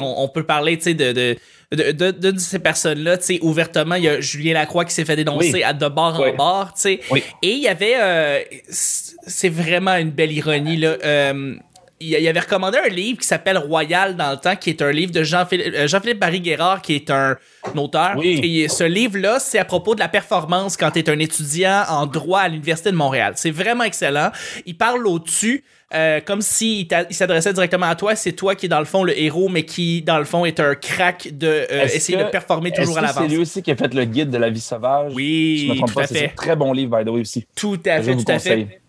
on, 0.00 0.14
on 0.24 0.28
peut 0.28 0.44
parler, 0.44 0.76
tu 0.78 0.84
sais, 0.84 0.94
de, 0.94 1.10
de, 1.10 1.36
de, 1.72 1.90
de, 1.90 2.10
de- 2.12 2.30
de 2.30 2.38
ces 2.38 2.60
personnes-là, 2.60 3.18
tu 3.18 3.24
sais, 3.24 3.38
ouvertement. 3.42 3.96
Il 3.96 4.04
y 4.04 4.08
a 4.08 4.20
Julien 4.20 4.52
Lacroix 4.54 4.84
qui 4.84 4.94
s'est 4.94 5.04
fait 5.04 5.16
dénoncer 5.16 5.50
Oui. 5.54 5.62
à 5.64 5.72
de 5.72 5.88
bord 5.88 6.20
Oui. 6.20 6.30
en 6.30 6.36
bord, 6.36 6.74
tu 6.74 6.82
sais. 6.82 7.00
Oui. 7.10 7.24
Et 7.42 7.50
il 7.52 7.62
y 7.62 7.66
avait, 7.68 7.94
euh, 8.00 8.40
c'est 8.68 9.48
vraiment 9.48 9.96
une 9.96 10.10
belle 10.10 10.30
ironie, 10.30 10.76
là. 10.76 10.96
Euh, 11.04 11.56
il 12.04 12.28
avait 12.28 12.40
recommandé 12.40 12.78
un 12.78 12.88
livre 12.88 13.18
qui 13.20 13.26
s'appelle 13.26 13.58
Royal 13.58 14.16
dans 14.16 14.30
le 14.32 14.36
temps, 14.36 14.56
qui 14.56 14.70
est 14.70 14.82
un 14.82 14.90
livre 14.92 15.12
de 15.12 15.22
Jean-Philippe 15.22 15.74
euh, 15.74 16.14
Barry-Guerrard, 16.18 16.82
qui 16.82 16.94
est 16.94 17.10
un 17.10 17.36
auteur. 17.76 18.12
Oui. 18.16 18.40
Et 18.42 18.68
ce 18.68 18.84
livre-là, 18.84 19.38
c'est 19.38 19.58
à 19.58 19.64
propos 19.64 19.94
de 19.94 20.00
la 20.00 20.08
performance 20.08 20.76
quand 20.76 20.90
tu 20.90 20.98
es 21.00 21.10
un 21.10 21.18
étudiant 21.18 21.82
en 21.88 22.06
droit 22.06 22.40
à 22.40 22.48
l'Université 22.48 22.90
de 22.90 22.96
Montréal. 22.96 23.32
C'est 23.36 23.50
vraiment 23.50 23.84
excellent. 23.84 24.30
Il 24.66 24.76
parle 24.76 25.06
au-dessus. 25.06 25.64
euh, 25.94 26.20
comme 26.24 26.40
s'il 26.40 26.86
s'adressait 27.10 27.52
directement 27.52 27.84
à 27.84 27.94
toi, 27.94 28.16
c'est 28.16 28.32
toi 28.32 28.54
qui 28.54 28.64
est 28.64 28.68
dans 28.70 28.78
le 28.78 28.86
fond 28.86 29.04
le 29.04 29.12
héros, 29.18 29.50
mais 29.50 29.64
qui 29.66 30.00
dans 30.00 30.18
le 30.18 30.24
fond 30.24 30.46
est 30.46 30.58
un 30.58 30.74
crack 30.74 31.28
de 31.36 31.46
euh, 31.70 31.84
essayer 31.84 32.16
que- 32.16 32.24
de 32.24 32.28
performer 32.30 32.72
toujours 32.72 32.96
à 32.96 33.02
l'avance. 33.02 33.24
C'est 33.24 33.28
lui 33.34 33.36
aussi 33.42 33.62
qui 33.62 33.70
a 33.72 33.76
fait 33.76 33.92
le 33.92 34.04
guide 34.06 34.30
de 34.30 34.38
la 34.38 34.48
vie 34.48 34.58
sauvage? 34.60 35.12
Oui, 35.14 35.64
Je 35.66 35.72
me 35.72 35.76
trompe 35.76 35.88
tout 35.90 35.94
pas, 35.96 36.04
à 36.04 36.06
c'est 36.06 36.14
fait. 36.18 36.24
un 36.32 36.34
très 36.34 36.56
bon 36.56 36.72
livre, 36.72 36.96
by 36.96 37.04
the 37.04 37.12
way, 37.12 37.20
aussi. 37.20 37.44
Tout 37.54 37.78
à 37.84 37.98
Je 37.98 38.04
fait, 38.06 38.12
vous 38.14 38.24
tout 38.24 38.32
à 38.32 38.38
fait. 38.38 38.80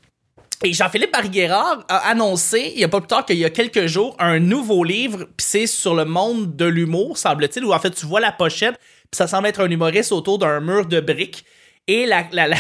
Et 0.65 0.71
Jean-Philippe 0.71 1.11
Barguerard 1.11 1.83
a 1.89 2.09
annoncé, 2.09 2.71
il 2.73 2.79
y 2.79 2.83
a 2.85 2.87
pas 2.87 3.01
plus 3.01 3.07
tard 3.07 3.25
qu'il 3.25 3.37
y 3.37 3.43
a 3.43 3.49
quelques 3.49 3.85
jours, 3.87 4.15
un 4.17 4.39
nouveau 4.39 4.85
livre, 4.85 5.25
puis 5.35 5.45
c'est 5.45 5.67
sur 5.67 5.93
le 5.93 6.05
monde 6.05 6.55
de 6.55 6.63
l'humour, 6.65 7.17
semble-t-il, 7.17 7.65
où 7.65 7.73
en 7.73 7.79
fait 7.79 7.91
tu 7.91 8.05
vois 8.05 8.21
la 8.21 8.31
pochette, 8.31 8.75
puis 8.79 9.17
ça 9.17 9.27
semble 9.27 9.47
être 9.47 9.59
un 9.61 9.69
humoriste 9.69 10.13
autour 10.13 10.39
d'un 10.39 10.61
mur 10.61 10.85
de 10.85 11.01
briques. 11.01 11.43
Et 11.87 12.05
la, 12.05 12.25
la, 12.31 12.47
la, 12.47 12.55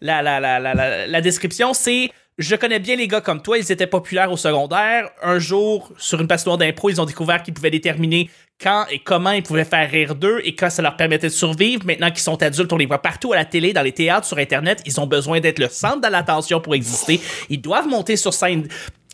la, 0.00 0.22
la, 0.22 0.60
la- 0.60 1.06
la 1.08 1.20
description, 1.20 1.74
c'est 1.74 2.08
Je 2.38 2.54
connais 2.54 2.78
bien 2.78 2.94
les 2.94 3.08
gars 3.08 3.20
comme 3.20 3.42
toi, 3.42 3.58
ils 3.58 3.72
étaient 3.72 3.88
populaires 3.88 4.30
au 4.30 4.36
secondaire. 4.36 5.10
Un 5.24 5.40
jour, 5.40 5.90
sur 5.98 6.20
une 6.20 6.28
passoire 6.28 6.56
d'impro, 6.56 6.88
ils 6.88 7.00
ont 7.00 7.04
découvert 7.04 7.42
qu'ils 7.42 7.52
pouvaient 7.52 7.68
déterminer 7.68 8.30
quand 8.62 8.86
et 8.92 9.00
comment 9.00 9.32
ils 9.32 9.42
pouvaient 9.42 9.64
faire 9.64 9.90
rire 9.90 10.14
d'eux 10.14 10.40
et 10.44 10.54
quand 10.54 10.70
ça 10.70 10.80
leur 10.80 10.96
permettait 10.96 11.26
de 11.26 11.32
survivre. 11.32 11.84
Maintenant 11.84 12.12
qu'ils 12.12 12.20
sont 12.20 12.40
adultes, 12.40 12.72
on 12.72 12.76
les 12.76 12.86
voit 12.86 13.02
partout 13.02 13.32
à 13.32 13.36
la 13.36 13.44
télé, 13.44 13.72
dans 13.72 13.82
les 13.82 13.90
théâtres, 13.90 14.24
sur 14.24 14.38
Internet. 14.38 14.80
Ils 14.86 15.00
ont 15.00 15.06
besoin 15.08 15.40
d'être 15.40 15.58
le 15.58 15.68
centre 15.68 16.00
de 16.00 16.06
l'attention 16.06 16.60
pour 16.60 16.76
exister. 16.76 17.20
Ils 17.50 17.60
doivent 17.60 17.88
monter 17.88 18.16
sur 18.16 18.32
scène 18.32 18.68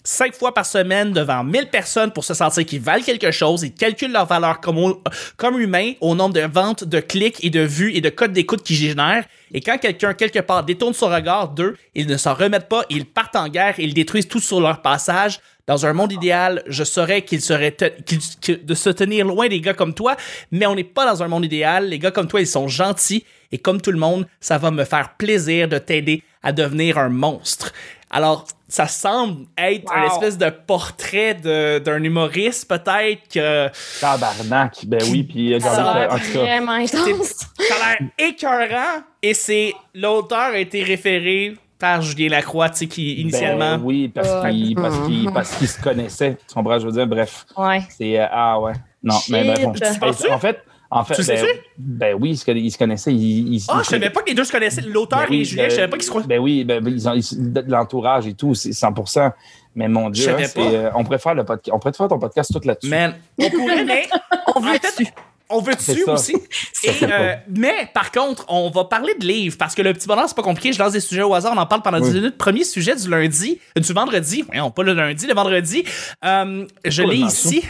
cinq 0.04 0.34
fois 0.34 0.52
par 0.52 0.66
semaine 0.66 1.12
devant 1.12 1.42
1000 1.42 1.68
personnes 1.70 2.12
pour 2.12 2.24
se 2.24 2.34
sentir 2.34 2.64
qu'ils 2.66 2.80
valent 2.80 3.02
quelque 3.02 3.30
chose. 3.30 3.62
Ils 3.62 3.72
calculent 3.74 4.12
leur 4.12 4.26
valeur 4.26 4.60
comme, 4.60 4.78
au- 4.78 5.02
comme 5.36 5.58
humain 5.58 5.92
au 6.00 6.14
nombre 6.14 6.34
de 6.34 6.42
ventes, 6.42 6.84
de 6.84 7.00
clics 7.00 7.42
et 7.42 7.50
de 7.50 7.60
vues 7.60 7.94
et 7.94 8.00
de 8.02 8.10
codes 8.10 8.32
d'écoute 8.32 8.62
qu'ils 8.62 8.76
génèrent. 8.76 9.24
Et 9.52 9.60
quand 9.60 9.78
quelqu'un, 9.78 10.12
quelque 10.14 10.40
part, 10.40 10.62
détourne 10.64 10.92
son 10.94 11.08
regard 11.08 11.48
d'eux, 11.48 11.76
ils 11.94 12.06
ne 12.06 12.16
s'en 12.16 12.34
remettent 12.34 12.68
pas, 12.68 12.84
ils 12.90 13.06
partent 13.06 13.36
en 13.36 13.48
guerre 13.48 13.74
ils 13.78 13.94
détruisent 13.94 14.28
tout 14.28 14.40
sur 14.40 14.60
leur 14.60 14.82
passage. 14.82 15.40
Dans 15.66 15.86
un 15.86 15.94
monde 15.94 16.12
idéal, 16.12 16.62
je 16.66 16.84
saurais 16.84 17.22
qu'il 17.22 17.40
serait 17.40 17.74
de 17.74 18.74
se 18.74 18.90
tenir 18.90 19.24
loin 19.24 19.48
des 19.48 19.62
gars 19.62 19.72
comme 19.72 19.94
toi, 19.94 20.14
mais 20.52 20.66
on 20.66 20.74
n'est 20.74 20.84
pas 20.84 21.06
dans 21.10 21.22
un 21.22 21.28
monde 21.28 21.46
idéal. 21.46 21.88
Les 21.88 21.98
gars 21.98 22.10
comme 22.10 22.28
toi, 22.28 22.40
ils 22.42 22.46
sont 22.46 22.68
gentils 22.68 23.24
et 23.50 23.56
comme 23.56 23.80
tout 23.80 23.90
le 23.92 23.98
monde, 23.98 24.26
ça 24.40 24.58
va 24.58 24.70
me 24.70 24.84
faire 24.84 25.14
plaisir 25.16 25.66
de 25.68 25.78
t'aider 25.78 26.22
à 26.42 26.52
devenir 26.52 26.98
un 26.98 27.08
monstre. 27.08 27.72
Alors, 28.10 28.46
ça 28.74 28.88
semble 28.88 29.46
être 29.56 29.90
un 29.94 30.02
Wow. 30.02 30.06
espèce 30.14 30.36
de 30.36 30.50
portrait 30.50 31.34
de- 31.34 31.78
d'un 31.78 32.02
humoriste, 32.02 32.68
peut-être 32.68 33.22
que 33.32 33.68
Tabarnak. 34.00 34.84
Ben 34.86 35.00
oui, 35.10 35.22
puis 35.22 35.54
euh, 35.54 35.60
Ça 35.60 35.90
a 35.90 35.98
l'air 36.00 36.12
en 36.12 36.18
tout 36.18 36.32
cas. 36.32 36.40
Vraiment 36.40 36.72
intense. 36.72 37.46
ça 37.58 37.74
a 37.82 37.88
l'air 38.00 38.08
écœurant 38.18 39.02
et 39.22 39.32
c'est 39.32 39.74
l'auteur 39.94 40.38
a 40.54 40.58
été 40.58 40.82
référé 40.82 41.56
par 41.78 42.02
Julien 42.02 42.28
Lacroix, 42.30 42.68
tu 42.70 42.78
sais, 42.78 42.86
qui 42.86 43.14
initialement. 43.20 43.76
Ben 43.76 43.80
oui, 43.84 44.08
parce 44.08 44.28
Ouais. 44.44 44.50
qu'il 44.50 44.74
parce 44.74 44.98
qu'il- 45.06 45.26
Mhm. 45.28 45.32
parce 45.34 45.56
qu'il 45.56 45.68
se 45.68 45.80
connaissait. 45.80 46.36
Tu 46.48 46.54
comprends, 46.54 46.78
je 46.80 46.86
veux 46.86 46.92
dire, 46.92 47.06
bref. 47.06 47.44
Ouais. 47.56 47.82
C'est 47.96 48.18
euh, 48.20 48.26
ah 48.30 48.58
ouais. 48.60 48.72
Non, 49.04 49.18
Shit. 49.20 49.30
mais 49.32 49.44
ben, 49.54 49.72
bon. 49.72 50.32
En 50.32 50.38
fait, 50.38 50.58
en 50.94 51.04
fait, 51.04 51.14
Tu 51.14 51.22
sais-tu? 51.22 51.46
ben, 51.78 52.10
ben 52.12 52.16
oui, 52.20 52.30
ils 52.30 52.70
se, 52.70 52.76
connaissaient. 52.78 53.12
Ils, 53.12 53.54
ils- 53.54 53.64
Ah, 53.68 53.76
ils- 53.80 53.84
je 53.84 53.88
savais 53.90 54.10
pas 54.10 54.22
que 54.22 54.28
les 54.28 54.34
deux 54.34 54.44
se 54.44 54.52
connaissaient. 54.52 54.82
L'auteur 54.82 55.20
Ben 55.20 55.26
oui, 55.30 55.40
et 55.40 55.44
Julien, 55.44 55.64
ben- 55.64 55.70
je 55.70 55.74
savais 55.76 55.88
pas 55.88 55.96
qu'ils 55.96 56.04
se 56.04 56.10
croisaient. 56.10 56.28
Ben 56.28 56.38
oui, 56.38 56.64
ben, 56.64 56.82
ils 56.86 57.08
ont 57.08 57.14
ils- 57.14 57.52
de 57.52 57.64
l'entourage 57.68 58.26
et 58.26 58.34
tout, 58.34 58.54
c'est 58.54 58.72
100% 58.72 59.32
Mais 59.76 59.88
mon 59.88 60.08
Dieu, 60.10 60.22
Je 60.24 60.30
savais 60.30 60.44
hein, 60.44 60.50
c'est, 60.54 60.76
euh, 60.76 60.90
on 60.94 61.02
pourrait 61.04 61.18
faire 61.18 61.34
le 61.34 61.44
podcast, 61.44 61.74
on 61.74 61.78
pourrait 61.80 61.92
faire 61.94 62.06
ton 62.08 62.18
podcast 62.20 62.52
tout 62.52 62.60
là-dessus. 62.66 62.88
Man, 62.88 63.14
on 63.38 63.50
pourrait, 63.50 63.84
mais 63.84 64.06
On 64.54 64.60
veut 64.60 64.78
dessus. 64.78 65.08
on 65.50 65.60
veut 65.60 65.74
dessus 65.74 66.04
aussi? 66.06 66.36
Et, 66.84 66.90
euh, 67.02 67.34
mais 67.48 67.90
par 67.92 68.12
contre, 68.12 68.44
on 68.48 68.70
va 68.70 68.84
parler 68.84 69.14
de 69.18 69.26
livres 69.26 69.56
parce 69.58 69.74
que 69.74 69.82
le 69.82 69.92
petit 69.92 70.06
bonheur, 70.06 70.28
c'est 70.28 70.36
pas 70.36 70.42
compliqué. 70.44 70.72
Je 70.72 70.78
lance 70.78 70.92
des 70.92 71.00
sujets 71.00 71.22
au 71.22 71.34
hasard, 71.34 71.54
on 71.56 71.60
en 71.60 71.66
parle 71.66 71.82
pendant 71.82 71.98
10 71.98 72.08
Oui. 72.10 72.14
minutes. 72.20 72.38
Premier 72.38 72.62
sujet 72.62 72.94
du 72.94 73.10
lundi, 73.10 73.58
du 73.76 73.92
vendredi. 73.92 74.42
Voyons, 74.46 74.70
pas 74.70 74.84
le 74.84 74.92
lundi, 74.94 75.26
le 75.26 75.34
vendredi. 75.34 75.84
Euh, 76.24 76.66
je 76.84 77.02
l'ai 77.02 77.16
ici. 77.16 77.64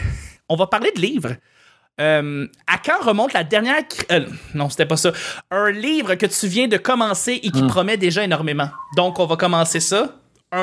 On 0.47 0.55
va 0.55 0.67
parler 0.67 0.91
de 0.95 1.01
livres. 1.01 1.33
Euh, 2.01 2.45
à 2.67 2.77
quand 2.77 3.01
remonte 3.05 3.31
la 3.33 3.43
dernière. 3.43 3.81
euh, 4.11 4.25
non, 4.53 4.69
c'était 4.69 4.85
pas 4.85 4.97
ça. 4.97 5.11
Un 5.51 5.71
livre 5.71 6.15
que 6.15 6.25
tu 6.25 6.47
viens 6.47 6.67
de 6.67 6.77
commencer 6.77 7.39
et 7.41 7.49
qui 7.51 7.63
Hmm. 7.63 7.67
promet 7.67 7.97
déjà 7.97 8.23
énormément. 8.23 8.69
Donc, 8.97 9.19
on 9.19 9.25
va 9.25 9.37
commencer 9.37 9.79
ça. 9.79 10.13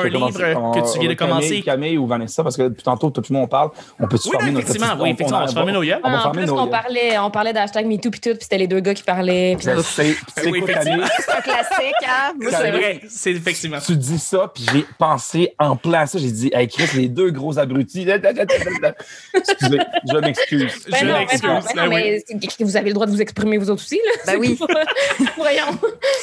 Un 0.01 0.03
livre 0.05 0.19
commencer. 0.19 0.55
On- 0.55 0.71
que 0.71 0.91
tu 0.93 0.99
viens 0.99 1.09
de 1.09 1.13
on- 1.13 1.15
Camille, 1.15 1.17
commencer. 1.17 1.61
Camille 1.61 1.97
ou 1.97 2.07
Vanessa, 2.07 2.43
parce 2.43 2.57
que 2.57 2.63
depuis 2.63 2.83
tantôt, 2.83 3.09
tout 3.09 3.21
le 3.29 3.33
monde 3.35 3.49
parle. 3.49 3.69
On 3.99 4.07
peut 4.07 4.17
se 4.17 4.27
Oui, 4.27 4.31
fermer 4.31 4.47
non, 4.51 4.59
notre 4.59 4.65
oui, 4.67 5.09
effectivement, 5.11 5.37
on 5.37 5.41
va 5.41 5.47
se 5.47 5.53
fermer 5.53 5.71
nos 5.71 5.83
yeux. 5.83 5.95
On 6.03 6.11
va 6.11 6.27
en 6.27 6.31
plus, 6.31 6.45
nos 6.45 6.59
on 6.59 6.67
parlait, 6.67 7.17
on 7.19 7.31
parlait 7.31 7.53
d'hashtag 7.53 7.85
MeToo 7.85 8.09
pis 8.11 8.19
tout, 8.21 8.29
puis 8.31 8.39
c'était 8.41 8.57
les 8.57 8.67
deux 8.67 8.79
gars 8.79 8.93
qui 8.93 9.03
parlaient. 9.03 9.55
Oui, 9.57 10.59
quoi. 10.61 10.73
Camille? 10.73 11.03
C'est 11.19 11.31
un 11.31 11.41
classique, 11.41 11.93
hein? 12.07 12.33
Moi, 12.39 12.51
C'est 12.51 12.57
c'est 12.57 12.71
vrai, 12.71 13.01
c'est 13.09 13.31
effectivement. 13.31 13.77
Tu 13.85 13.95
dis 13.95 14.17
ça, 14.19 14.51
puis 14.53 14.65
j'ai 14.71 14.85
pensé 14.97 15.53
en 15.59 15.75
plein 15.75 16.01
à 16.01 16.05
ça. 16.07 16.17
J'ai 16.19 16.31
dit, 16.31 16.49
hey, 16.53 16.67
Chris, 16.67 16.87
les 16.95 17.07
deux 17.09 17.31
gros 17.31 17.57
abrutis. 17.59 18.07
Excusez, 19.33 19.79
je 20.11 20.17
m'excuse. 20.17 20.71
Ben 20.89 20.97
Je 20.99 21.05
ben 21.05 21.17
m'excuse, 21.19 21.41
ben 21.41 21.61
ben 21.75 21.89
mais 21.89 22.23
c'est- 22.27 22.63
vous 22.63 22.77
avez 22.77 22.87
le 22.89 22.93
droit 22.93 23.05
de 23.05 23.11
vous 23.11 23.21
exprimer 23.21 23.57
vous 23.57 23.69
autres 23.69 23.81
aussi, 23.83 23.99
là. 24.05 24.11
Ben 24.33 24.39
oui. 24.39 24.57
Voyons. 25.37 25.77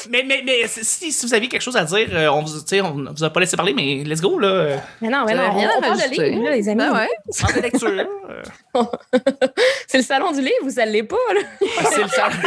Mais, 0.09 0.23
mais, 0.27 0.41
mais 0.45 0.67
si, 0.67 1.11
vous 1.25 1.33
aviez 1.33 1.47
quelque 1.49 1.61
chose 1.61 1.75
à 1.77 1.83
dire, 1.83 2.07
euh, 2.13 2.29
on, 2.29 2.39
on 2.39 3.11
vous 3.13 3.23
a 3.23 3.29
pas 3.29 3.39
laissé 3.39 3.55
parler, 3.61 3.73
mais 3.73 4.03
let's 4.03 4.21
go, 4.21 4.39
là. 4.39 4.77
Mais 5.01 5.09
non, 5.09 5.23
mais 5.25 5.35
non, 5.35 5.51
rien 5.53 5.69
on, 5.69 5.75
à 5.75 5.77
on 5.77 5.81
parle 5.81 5.97
de 5.97 6.43
là, 6.43 6.55
les 6.55 6.69
amis. 6.69 6.77
Ben 6.77 6.93
ouais. 6.93 7.09
Parle 7.39 7.55
de 7.55 7.61
lecture. 7.61 7.89
C'est 9.87 9.97
le 9.99 10.03
salon 10.03 10.31
du 10.31 10.41
livre 10.41 10.63
ou 10.63 10.69
ça 10.69 10.85
l'est 10.85 11.03
pas, 11.03 11.15
là? 11.35 11.41
c'est 11.89 12.01
le 12.01 12.07
ça. 12.07 12.29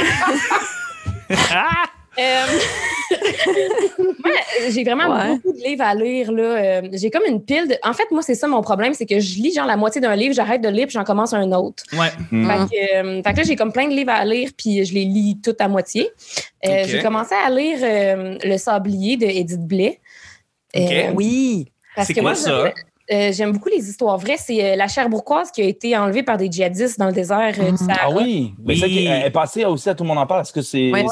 Ah! 1.51 1.87
Euh, 2.19 2.47
moi, 4.23 4.33
j'ai 4.71 4.85
vraiment 4.85 5.13
Ouais. 5.13 5.37
beaucoup 5.37 5.53
de 5.57 5.63
livres 5.65 5.83
à 5.83 5.95
lire. 5.95 6.31
Là. 6.31 6.43
Euh, 6.43 6.83
j'ai 6.93 7.11
comme 7.11 7.25
une 7.27 7.43
pile 7.43 7.67
de... 7.67 7.77
En 7.83 7.93
fait, 7.93 8.05
moi, 8.11 8.23
c'est 8.23 8.35
ça 8.35 8.47
mon 8.47 8.63
problème, 8.63 8.95
c'est 8.95 9.07
que 9.07 9.19
je 9.19 9.35
lis 9.41 9.53
genre 9.53 9.67
la 9.67 9.77
moitié 9.77 10.01
d'un 10.01 10.15
livre, 10.15 10.35
j'arrête 10.35 10.61
de 10.61 10.69
lire, 10.69 10.87
puis 10.87 10.93
j'en 10.95 11.03
commence 11.03 11.33
un 11.33 11.51
autre. 11.53 11.83
Ouais. 11.93 12.11
Hmm. 12.31 12.47
Fait, 12.47 12.77
que, 12.77 12.97
euh, 12.97 13.23
fait 13.23 13.33
que 13.33 13.37
là, 13.39 13.43
j'ai 13.43 13.57
comme 13.57 13.73
plein 13.73 13.89
de 13.89 13.95
livres 13.95 14.13
à 14.13 14.25
lire, 14.25 14.51
puis 14.57 14.85
je 14.85 14.95
les 14.95 15.05
lis 15.05 15.41
tout 15.43 15.57
à 15.59 15.67
moitié. 15.67 16.11
Euh. 16.67 16.85
J'ai 16.87 17.01
commencé 17.01 17.35
à 17.35 17.51
lire 17.51 17.79
euh, 17.83 18.39
Le 18.45 18.57
Sablier 18.59 19.17
de 19.17 19.27
Edith 19.27 19.67
Blais. 19.67 20.01
Euh, 20.77 21.13
Oui. 21.15 21.71
parce 21.95 22.07
C'est 22.09 22.15
que 22.15 22.21
quoi 22.21 22.31
moi, 22.31 22.35
ça? 22.35 22.73
euh, 23.13 23.33
J'aime 23.33 23.53
beaucoup 23.53 23.69
les 23.69 23.89
histoires 23.89 24.19
vraies. 24.19 24.37
C'est 24.39 24.73
euh, 24.73 24.77
la 24.77 24.89
chair 24.89 25.09
bourquoise 25.09 25.51
qui 25.51 25.63
a 25.63 25.65
été 25.65 25.97
enlevée 25.97 26.23
par 26.23 26.37
des 26.37 26.51
djihadistes 26.51 26.99
dans 26.99 27.07
le 27.07 27.13
désert 27.13 27.55
euh, 27.59 27.65
du 27.67 27.71
Mhm. 27.73 27.77
Sahara. 27.77 28.01
Ah 28.05 28.11
oui, 28.11 28.55
mais 28.65 28.75
Oui. 28.75 28.81
ça 28.81 28.87
qui 28.89 29.07
est, 29.07 29.27
est 29.27 29.31
passé 29.31 29.65
aussi 29.65 29.89
à 29.89 29.95
tout 29.95 30.05
le 30.05 30.09
monde 30.09 30.19
en 30.19 30.27
parle. 30.27 30.43
Est-ce 30.43 30.53
que 30.53 30.63
c'est. 30.63 30.91
Ouais. 30.91 31.05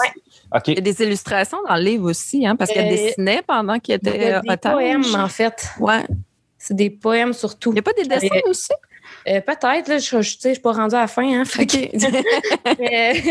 Il 0.67 0.75
y 0.75 0.79
a 0.79 0.81
des 0.83 1.03
illustrations 1.03 1.59
dans 1.67 1.77
le 1.77 1.83
livre 1.83 2.11
aussi, 2.11 2.47
hein, 2.47 2.57
parce 2.57 2.71
qu'elle 2.71 2.87
Euh, 2.93 2.97
dessinait 2.97 3.41
pendant 3.47 3.79
qu'il 3.79 3.95
était 3.95 4.35
euh, 4.35 4.41
des 4.41 4.51
otage. 4.53 4.73
poèmes, 4.73 5.05
en 5.17 5.29
fait. 5.29 5.69
Ouais. 5.81 6.05
C'est 6.59 6.77
des 6.77 6.91
poèmes 6.91 7.33
surtout. 7.33 7.71
Il 7.71 7.75
n'y 7.75 7.79
a 7.81 7.83
pas 7.83 7.93
des 7.95 8.05
dessins 8.05 8.27
Euh, 8.47 8.51
aussi? 8.51 8.69
Euh, 9.29 9.41
Peut-être, 9.41 9.89
là, 9.89 9.99
je 9.99 10.17
ne 10.17 10.23
suis 10.23 10.59
pas 10.63 10.73
rendue 10.73 10.95
à 10.95 11.01
la 11.01 11.07
fin. 11.07 11.43
Hein, 11.43 11.45
mais, 12.79 13.23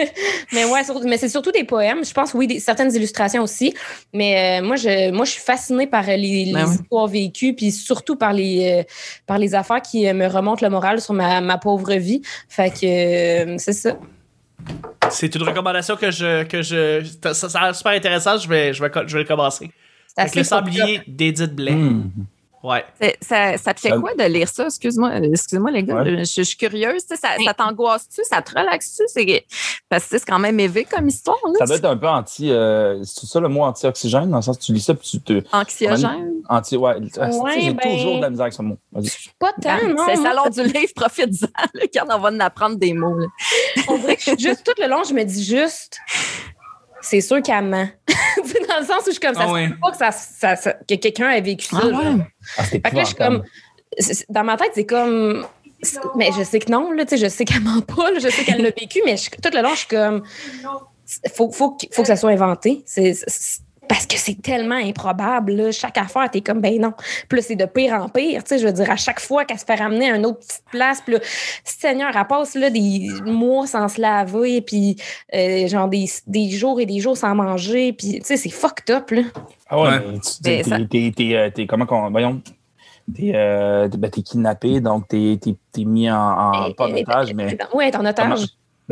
mais 0.54 0.66
ouais, 0.66 0.84
sur- 0.84 1.00
mais 1.04 1.18
c'est 1.18 1.30
surtout 1.30 1.52
des 1.52 1.64
poèmes. 1.64 2.04
Je 2.06 2.14
pense, 2.14 2.34
oui, 2.34 2.48
des, 2.48 2.60
certaines 2.60 2.94
illustrations 2.96 3.44
aussi. 3.44 3.74
Mais 4.14 4.60
euh, 4.62 4.66
moi, 4.66 4.76
je, 4.76 5.12
moi, 5.12 5.26
je 5.26 5.32
suis 5.32 5.42
fascinée 5.42 5.88
par 5.88 6.08
euh, 6.08 6.16
les, 6.16 6.46
les 6.46 6.54
Ben 6.54 6.66
oui. 6.68 6.76
histoires 6.76 7.08
vécues, 7.08 7.54
puis 7.54 7.72
surtout 7.72 8.16
par 8.16 8.34
les, 8.34 8.82
euh, 8.82 8.84
par 9.26 9.38
les 9.38 9.54
affaires 9.56 9.82
qui 9.82 10.12
me 10.14 10.28
remontent 10.28 10.66
le 10.66 10.70
moral 10.72 11.02
sur 11.02 11.14
ma, 11.14 11.42
ma 11.42 11.58
pauvre 11.58 11.94
vie. 11.96 12.22
Fait 12.50 12.70
que 12.70 12.86
euh, 13.54 13.56
c'est 13.58 13.74
ça. 13.74 13.98
C'est 15.10 15.34
une 15.36 15.44
recommandation 15.44 15.96
que 15.96 16.12
je. 16.12 16.44
Que 16.44 16.62
je 16.62 17.04
ça, 17.34 17.50
ça 17.50 17.60
a 17.60 17.66
l'air 17.66 17.76
super 17.76 17.92
intéressant. 17.94 18.38
Je 18.38 18.48
vais, 18.48 18.74
je 18.74 18.82
vais, 18.84 18.92
je 19.08 19.14
vais 19.14 19.24
le 19.24 19.28
commencer. 19.28 19.72
Avec 20.16 20.36
le 20.36 20.44
sablier 20.44 21.02
d'Edith 21.08 21.54
Blais. 21.56 21.72
Hmm. 21.72 22.10
Ouais. 22.64 22.86
Ça, 23.22 23.58
ça 23.58 23.74
te 23.74 23.80
fait 23.80 23.90
Ça- 23.90 23.98
quoi 23.98 24.14
de 24.14 24.24
lire 24.24 24.48
ça? 24.48 24.66
Excuse-moi, 24.66 25.10
euh, 25.10 25.30
excuse-moi 25.32 25.72
les 25.72 25.84
gars, 25.84 25.96
Ouais. 26.04 26.20
je, 26.20 26.24
je 26.24 26.42
suis 26.44 26.58
curieuse. 26.58 27.02
Ça, 27.08 27.16
ça 27.44 27.54
t'angoisse-tu? 27.56 28.22
Ça 28.24 28.42
te 28.42 28.52
relaxe-tu? 28.58 29.04
C'est- 29.08 29.46
Parce 29.90 30.06
que 30.06 30.18
c'est 30.20 30.26
quand 30.26 30.38
même 30.40 30.60
élevé 30.60 30.86
comme 30.86 31.08
histoire. 31.08 31.38
Là. 31.46 31.54
Ça 31.60 31.66
doit 31.66 31.76
être 31.78 31.86
un 31.86 31.98
peu 31.98 32.08
anti. 32.08 32.52
euh, 32.52 33.02
c'est 33.04 33.26
ça 33.26 33.40
le 33.40 33.48
mot 33.50 33.64
anti-oxygène, 33.64 34.30
dans 34.30 34.38
le 34.38 34.42
sens 34.44 34.58
que 34.58 34.64
tu 34.64 34.74
lis 34.74 34.82
ça 34.82 34.94
puis 34.94 35.08
tu 35.10 35.20
te. 35.22 35.42
anxiogène? 35.52 36.34
Anti. 36.50 36.78
Ouais. 36.78 36.96
sais, 37.14 37.62
J'ai 37.62 37.74
ben- 37.74 37.80
toujours 37.96 38.18
de 38.18 38.22
la 38.22 38.30
misère 38.30 38.44
avec 38.44 38.54
ce 38.54 38.62
mot. 38.62 38.78
Pas 39.40 39.54
tant, 39.62 39.76
Regarde, 39.78 39.98
non. 39.98 40.04
C'est 40.06 40.16
le 40.18 40.22
salon 40.22 40.50
du 40.50 40.64
livre, 40.64 40.92
profite-en. 40.96 41.48
Quand 41.94 42.06
on 42.16 42.20
va 42.20 42.30
en 42.30 42.40
apprendre 42.40 42.76
des 42.78 42.94
mots. 42.94 43.18
là. 43.18 43.28
On 43.90 43.98
dirait 43.98 44.18
que 44.18 44.38
juste 44.38 44.64
tout 44.64 44.80
le 44.80 44.88
long, 44.88 45.04
je 45.08 45.14
me 45.14 45.24
dis 45.24 45.44
juste, 45.44 45.98
c'est 47.02 47.22
sûr 47.22 47.42
qu'elle 47.42 47.66
ment. 47.66 47.88
Dans 48.70 48.80
le 48.80 48.86
sens 48.86 49.02
où 49.04 49.06
je 49.08 49.12
suis 49.12 49.20
comme 49.20 49.36
ça, 49.36 49.46
Ah 49.48 49.52
ouais. 49.52 49.70
pas 49.82 49.92
que, 49.92 49.98
ça, 49.98 50.12
ça- 50.12 50.56
ça- 50.56 50.74
que 50.74 50.96
quelqu'un 50.96 51.30
ait 51.32 51.42
vécu 51.42 51.66
ça. 51.68 51.80
genre. 51.82 52.16
Ah, 52.58 52.64
c'était 52.64 52.80
Fait 52.88 52.92
que 52.92 52.96
là, 52.96 53.02
je 53.02 53.08
suis 53.08 53.16
comme, 53.16 53.44
dans 54.30 54.44
ma 54.44 54.58
tête, 54.58 54.72
c'est 54.74 54.86
comme, 54.86 55.46
mais 56.16 56.30
je 56.38 56.44
sais 56.44 56.60
que 56.60 56.72
non, 56.72 56.92
là, 56.92 57.04
tu 57.06 57.18
sais, 57.18 57.26
je 57.26 57.30
sais 57.30 57.44
qu'elle 57.46 57.62
ment 57.62 57.82
pas, 57.82 58.12
là, 58.12 58.20
je 58.20 58.30
sais 58.30 58.44
qu'elle 58.44 58.62
l'a 58.62 58.70
vécu, 58.72 59.02
mais 59.06 59.18
je- 59.18 59.30
tout 59.30 59.50
le 59.54 59.62
long, 59.62 59.72
je 59.74 59.80
suis 59.80 59.88
comme, 59.88 60.24
faut, 61.34 61.52
faut, 61.52 61.72
que- 61.72 61.88
faut 61.92 62.02
que 62.04 62.08
ça 62.08 62.16
soit 62.16 62.32
inventé. 62.32 62.84
C'est, 62.86 63.14
c'est- 63.14 63.62
parce 63.94 64.06
que 64.06 64.18
c'est 64.18 64.42
tellement 64.42 64.76
improbable. 64.76 65.52
là. 65.52 65.72
Chaque 65.72 65.98
affaire, 65.98 66.30
t'es 66.32 66.40
comme, 66.40 66.62
ben 66.62 66.80
non. 66.80 66.94
Puis 67.28 67.40
là, 67.40 67.44
c'est 67.46 67.56
de 67.58 67.66
pire 67.66 67.94
en 67.94 68.08
pire. 68.08 68.42
Tu 68.44 68.50
sais, 68.50 68.60
je 68.60 68.66
veux 68.66 68.72
dire, 68.72 68.90
à 68.90 68.96
chaque 68.96 69.20
fois 69.20 69.44
qu'elle 69.44 69.60
se 69.60 69.66
fait 69.66 69.76
ramener 69.76 70.10
à 70.10 70.16
une 70.16 70.26
autre 70.26 70.40
petite 70.40 70.64
place, 70.72 71.02
puis 71.02 71.16
là, 71.16 71.20
Seigneur, 71.66 72.16
elle 72.16 72.28
passe 72.28 72.56
là, 72.56 72.70
des 72.70 73.10
mois 73.26 73.68
sans 73.68 73.90
se 73.90 74.00
laver, 74.00 74.62
puis 74.62 74.96
euh, 75.36 75.68
genre 75.68 75.90
des, 75.90 76.06
des 76.28 76.50
jours 76.52 76.80
et 76.80 76.86
des 76.86 77.00
jours 77.02 77.18
sans 77.18 77.36
manger. 77.36 77.92
Puis, 77.92 78.20
tu 78.20 78.22
sais, 78.24 78.38
c'est 78.38 78.50
fucked 78.50 78.90
up, 78.96 79.12
là. 79.12 79.24
Ah 79.70 79.82
ouais, 79.82 79.88
Ouais. 79.90 80.02
t'es, 80.42 80.64
ça- 80.64 80.78
t'es, 80.90 81.12
euh, 81.36 81.50
t'es- 81.50 81.66
comment 81.68 81.86
qu'on. 81.86 82.10
Voyons. 82.12 82.42
T'es, 83.14 83.32
euh, 83.36 83.90
t'es- 83.90 83.98
ben, 83.98 84.10
t'es 84.10 84.22
kidnappé, 84.22 84.80
donc 84.80 85.08
t'es, 85.10 85.38
t'es, 85.42 85.56
t'es 85.74 85.84
mis 85.84 86.10
en, 86.10 86.16
en 86.18 86.68
Et- 86.70 86.74
pas 86.76 86.86
en 86.88 86.96
et- 86.96 87.02
otage, 87.02 87.34
mais. 87.34 87.58
Ouais, 87.74 87.90
t'es 87.92 87.98
en 87.98 88.00
Comment, 88.00 88.10
otage. 88.36 88.46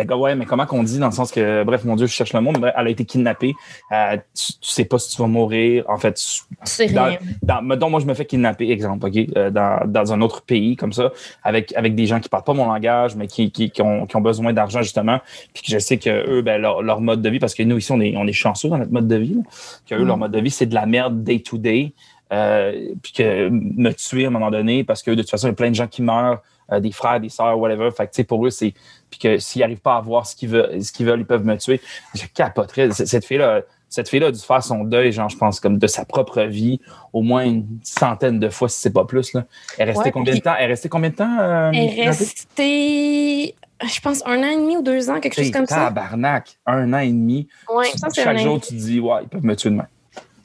Ben, 0.05 0.15
ouais, 0.15 0.35
mais 0.35 0.45
comment 0.45 0.65
qu'on 0.65 0.83
dit 0.83 0.99
dans 0.99 1.07
le 1.07 1.11
sens 1.13 1.31
que, 1.31 1.63
bref, 1.63 1.83
mon 1.85 1.95
Dieu, 1.95 2.07
je 2.07 2.11
cherche 2.13 2.33
le 2.33 2.41
bref, 2.41 2.73
elle 2.77 2.87
a 2.87 2.89
été 2.89 3.05
kidnappée. 3.05 3.53
Euh, 3.91 4.17
tu, 4.35 4.53
tu 4.53 4.71
sais 4.71 4.85
pas 4.85 4.97
si 4.99 5.15
tu 5.15 5.21
vas 5.21 5.27
mourir. 5.27 5.83
En 5.87 5.97
fait, 5.97 6.13
tu- 6.13 6.93
dans, 6.93 7.15
dans, 7.43 7.61
mettons, 7.61 7.89
moi, 7.89 7.99
je 7.99 8.05
me 8.05 8.13
fais 8.13 8.25
kidnapper, 8.25 8.69
exemple, 8.71 9.07
OK, 9.07 9.15
euh, 9.37 9.49
dans, 9.49 9.81
dans 9.85 10.13
un 10.13 10.21
autre 10.21 10.41
pays 10.41 10.75
comme 10.75 10.93
ça, 10.93 11.11
avec, 11.43 11.73
avec 11.75 11.95
des 11.95 12.05
gens 12.05 12.19
qui 12.19 12.29
parlent 12.29 12.43
pas 12.43 12.53
mon 12.53 12.65
langage, 12.65 13.15
mais 13.15 13.27
qui, 13.27 13.51
qui, 13.51 13.71
qui, 13.71 13.81
ont, 13.81 14.05
qui 14.05 14.15
ont 14.15 14.21
besoin 14.21 14.53
d'argent, 14.53 14.81
justement, 14.81 15.19
puis 15.53 15.63
que 15.63 15.71
je 15.71 15.79
sais 15.79 15.97
que 15.97 16.09
eux, 16.29 16.41
ben, 16.41 16.61
leur, 16.61 16.81
leur 16.81 17.01
mode 17.01 17.21
de 17.21 17.29
vie, 17.29 17.39
parce 17.39 17.53
que 17.53 17.63
nous, 17.63 17.77
ici, 17.77 17.91
on 17.91 18.01
est, 18.01 18.15
on 18.17 18.27
est 18.27 18.33
chanceux 18.33 18.69
dans 18.69 18.77
notre 18.77 18.91
mode 18.91 19.07
de 19.07 19.15
vie, 19.15 19.33
là, 19.35 19.41
que 19.87 19.95
eux, 19.95 20.03
Mm. 20.03 20.07
leur 20.07 20.17
mode 20.17 20.31
de 20.31 20.39
vie, 20.39 20.51
c'est 20.51 20.65
de 20.65 20.75
la 20.75 20.85
merde 20.85 21.23
day 21.23 21.39
to 21.39 21.57
day, 21.57 21.93
euh, 22.31 22.93
puis 23.01 23.11
que 23.11 23.49
me 23.49 23.91
tuer 23.91 24.25
à 24.25 24.27
un 24.27 24.31
moment 24.31 24.51
donné, 24.51 24.83
parce 24.83 25.01
que 25.03 25.11
de 25.11 25.21
toute 25.21 25.29
façon, 25.31 25.47
il 25.47 25.51
y 25.51 25.53
a 25.53 25.55
plein 25.55 25.69
de 25.69 25.75
gens 25.75 25.87
qui 25.87 26.01
meurent, 26.01 26.41
euh, 26.71 26.79
des 26.79 26.91
frères, 26.91 27.19
des 27.19 27.29
sœurs, 27.29 27.57
whatever. 27.57 27.89
Fait 27.89 28.05
que, 28.05 28.11
tu 28.11 28.17
sais, 28.17 28.23
pour 28.23 28.45
eux, 28.45 28.51
c'est. 28.51 28.73
Puis 29.09 29.19
que 29.19 29.37
s'ils 29.39 29.61
n'arrivent 29.61 29.79
pas 29.81 29.95
à 29.97 30.01
voir 30.01 30.25
ce 30.25 30.35
qu'ils 30.35 30.49
veulent, 30.49 30.83
ce 30.83 30.91
qu'ils 30.91 31.05
veulent, 31.05 31.21
ils 31.21 31.25
peuvent 31.25 31.45
me 31.45 31.57
tuer. 31.57 31.81
Je 32.13 32.23
capoterais. 32.33 32.91
Cette 32.91 33.25
fille-là, 33.25 33.61
cette 33.89 34.07
fille-là 34.07 34.27
a 34.27 34.31
dû 34.31 34.39
faire 34.39 34.63
son 34.63 34.83
deuil, 34.83 35.11
genre, 35.11 35.29
je 35.29 35.37
pense, 35.37 35.59
comme 35.59 35.79
de 35.79 35.87
sa 35.87 36.05
propre 36.05 36.43
vie, 36.43 36.79
au 37.11 37.23
moins 37.23 37.43
une 37.43 37.65
centaine 37.83 38.39
de 38.39 38.49
fois, 38.49 38.69
si 38.69 38.79
c'est 38.81 38.93
pas 38.93 39.05
plus. 39.05 39.33
Là. 39.33 39.45
Elle 39.79 39.89
est 39.89 39.91
restée 39.93 40.05
Ouais, 40.05 40.11
combien 40.11 40.35
de 40.35 40.39
temps? 40.41 40.53
Elle 40.59 40.65
est 40.65 40.67
restée 40.67 40.89
combien 40.89 41.09
de 41.09 41.15
temps? 41.15 41.37
euh, 41.39 41.71
Elle 41.73 42.07
restée, 42.09 43.55
je 43.83 43.99
pense, 44.01 44.21
un 44.25 44.39
an 44.43 44.47
et 44.49 44.55
demi 44.57 44.77
ou 44.77 44.81
deux 44.83 45.09
ans, 45.09 45.19
quelque 45.19 45.35
chose 45.35 45.51
comme 45.51 45.65
ça. 45.65 45.85
Tabarnak, 45.85 46.57
un 46.65 46.93
an 46.93 46.99
et 46.99 47.07
demi. 47.11 47.47
Ouais, 47.73 47.87
Chaque 48.13 48.37
jour, 48.37 48.59
tu 48.61 48.69
te 48.69 48.73
dis, 48.73 48.99
ouais, 48.99 49.23
ils 49.23 49.27
peuvent 49.29 49.43
me 49.45 49.55
tuer 49.55 49.69
demain. 49.71 49.87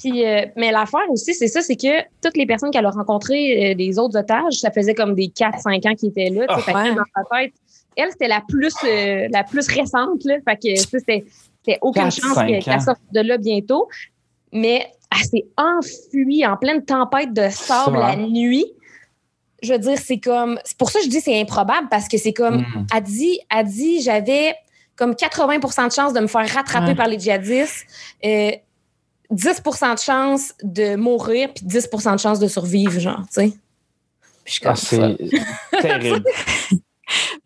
Puis, 0.04 0.23
euh, 0.23 0.44
mais 0.54 0.70
l'affaire 0.70 1.08
aussi, 1.08 1.32
c'est 1.32 1.49
ça, 1.49 1.62
c'est 1.62 1.76
que 1.76 2.02
toutes 2.23 2.37
les 2.37 2.44
personnes 2.44 2.70
qu'elle 2.70 2.84
a 2.84 2.90
rencontrées, 2.90 3.70
euh, 3.70 3.75
des 3.75 3.99
autres 3.99 4.18
otages, 4.18 4.52
ça 4.54 4.70
faisait 4.70 4.94
comme 4.94 5.14
des 5.14 5.28
4-5 5.28 5.88
ans 5.88 5.94
qui 5.94 6.08
étaient 6.08 6.28
là. 6.28 6.46
que 6.46 6.94
dans 6.94 7.04
sa 7.16 7.38
tête, 7.38 7.54
elle, 7.96 8.11
c'était 8.11 8.28
la 8.28 8.42
plus, 8.46 8.75
euh, 8.84 9.28
la 9.30 9.44
plus 9.44 9.66
récente. 9.66 10.23
Là. 10.25 10.34
Fait 10.46 10.56
que 10.56 10.78
c'était 10.78 11.78
aucune 11.80 12.02
4, 12.02 12.20
chance 12.20 12.34
5 12.34 12.46
qu'elle 12.62 12.80
sorte 12.82 13.00
de 13.12 13.20
là 13.20 13.38
bientôt. 13.38 13.88
Mais 14.52 14.87
elle 15.11 15.25
s'est 15.26 15.46
enfuie 15.56 16.44
en 16.46 16.58
pleine 16.58 16.84
tempête 16.84 17.32
de 17.32 17.49
sable 17.49 17.96
la 17.99 18.16
nuit. 18.16 18.66
Je 19.62 19.73
veux 19.73 19.78
dire, 19.78 19.96
c'est 19.96 20.18
comme. 20.18 20.58
C'est 20.64 20.76
pour 20.76 20.90
ça 20.90 20.99
que 20.99 21.06
je 21.06 21.11
dis 21.11 21.16
que 21.18 21.25
c'est 21.25 21.40
improbable 21.40 21.88
parce 21.90 22.08
que 22.08 22.18
c'est 22.18 22.34
comme. 22.34 22.58
Mm. 22.58 22.87
Elle 22.94 23.02
dit, 23.04 23.40
elle 23.50 23.66
dit 23.66 24.02
j'avais 24.02 24.54
comme 24.96 25.16
80 25.16 25.87
de 25.87 25.92
chances 25.92 26.12
de 26.12 26.20
me 26.20 26.26
faire 26.26 26.46
rattraper 26.46 26.88
Ouais. 26.88 26.94
par 26.94 27.08
les 27.08 27.18
djihadistes. 27.18 27.87
Euh, 29.31 29.35
10% 29.35 29.95
de 29.95 29.99
chance 29.99 30.54
de 30.62 30.97
mourir, 30.97 31.50
puis 31.54 31.64
10% 31.66 32.12
de 32.12 32.21
chance 32.21 32.38
de 32.38 32.49
survivre, 32.49 32.99
genre, 32.99 33.23
tu 33.33 33.50
sais. 33.50 33.52
Ah, 34.64 34.76
c'est 34.76 35.16
terrible. 35.81 36.25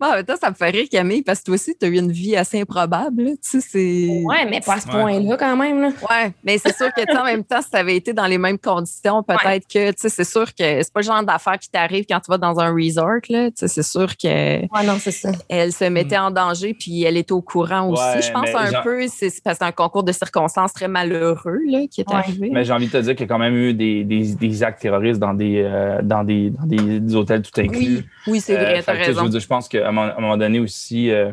Bon, 0.01 0.07
en 0.09 0.13
même 0.15 0.25
temps, 0.25 0.37
ça 0.41 0.51
me 0.51 0.55
fait 0.55 0.71
rire, 0.71 0.87
Camille, 0.91 1.23
parce 1.23 1.41
que 1.41 1.47
toi 1.47 1.55
aussi, 1.55 1.75
tu 1.79 1.85
as 1.87 1.89
eu 1.89 1.97
une 1.99 2.13
vie 2.13 2.37
assez 2.37 2.61
improbable. 2.61 3.23
là. 3.25 3.31
Tu 3.51 3.61
sais. 3.61 4.23
Ouais, 4.25 4.47
mais 4.49 4.61
pas 4.61 4.75
à 4.75 4.81
ce 4.81 4.87
Ouais. 4.87 4.93
point-là, 4.93 5.37
quand 5.37 5.57
même. 5.57 5.81
Là. 5.81 5.89
Ouais, 5.89 6.33
mais 6.45 6.59
c'est 6.59 6.77
sûr 6.77 6.93
que 6.95 7.01
tu 7.01 7.13
sais, 7.13 7.19
en 7.19 7.25
même 7.25 7.43
temps, 7.45 7.61
si 7.63 7.71
tu 7.71 7.77
avais 7.77 7.97
été 7.97 8.13
dans 8.13 8.27
les 8.27 8.39
mêmes 8.39 8.59
conditions, 8.59 9.23
peut-être 9.23 9.67
que 9.67 9.91
tu 9.91 9.95
sais, 9.99 10.09
c'est 10.09 10.25
sûr 10.25 10.47
que 10.55 10.83
c'est 10.83 10.93
pas 10.93 11.01
le 11.01 11.05
genre 11.05 11.23
d'affaire 11.25 11.59
qui 11.59 11.69
t'arrive 11.71 12.05
quand 12.09 12.21
tu 12.21 12.31
vas 12.31 12.39
dans 12.39 12.59
un 12.61 12.73
resort. 12.73 13.21
Là. 13.29 13.49
Tu 13.51 13.55
sais, 13.57 13.69
C'est 13.69 13.83
sûr 13.83 14.17
qu'elle 14.17 14.69
Ouais, 14.73 14.85
non, 14.87 14.97
c'est 15.01 15.11
ça. 15.11 15.33
se 15.33 15.89
mettait 15.89 16.19
en 16.19 16.31
danger 16.31 16.75
puis 16.75 17.03
elle 17.03 17.17
était 17.17 17.33
au 17.33 17.43
courant 17.43 17.89
aussi. 17.91 18.03
Ouais, 18.03 18.23
je 18.23 18.31
pense 18.33 18.49
un 18.55 18.71
genre- 18.71 18.83
peu, 18.83 19.07
c'est 19.09 19.33
parce 19.43 19.59
que 19.59 19.65
c'est 19.65 19.69
un 19.69 19.73
concours 19.73 20.05
de 20.05 20.13
circonstances 20.13 20.73
très 20.73 20.89
malheureux 20.89 21.59
là, 21.67 21.81
qui 21.91 22.01
est 22.03 22.09
Ouais. 22.09 22.17
arrivé. 22.17 22.51
Mais 22.53 22.65
j'ai 22.65 22.73
envie 22.73 22.87
de 22.87 22.93
te 22.93 22.99
dire 22.99 23.15
qu'il 23.17 23.27
y 23.27 23.29
a 23.31 23.35
quand 23.35 23.39
même 23.39 23.55
eu 23.57 23.75
des, 23.75 24.05
des, 24.05 24.35
des 24.35 24.63
actes 24.63 24.81
terroristes 24.81 25.19
dans 25.21 25.35
des, 25.35 25.63
euh, 25.65 26.01
dans 26.03 26.23
des, 26.25 26.51
dans 26.51 26.67
des, 26.67 27.01
des 27.01 27.15
hôtels 27.17 27.43
tout 27.43 27.61
inclus. 27.61 27.79
Oui, 27.79 28.05
oui, 28.27 28.41
c'est 28.41 28.57
Euh, 28.57 28.63
vrai, 28.63 28.77
fait 28.77 28.83
t'as 28.83 28.97
que, 28.99 29.07
raison. 29.07 29.23
veux 29.25 29.29
dire, 29.31 29.41
je 29.41 29.47
pense 29.49 29.69
qu'à 29.69 29.89
un 29.89 29.93
moment 29.93 30.37
donné 30.37 30.61
aussi, 30.61 31.11
euh, 31.11 31.33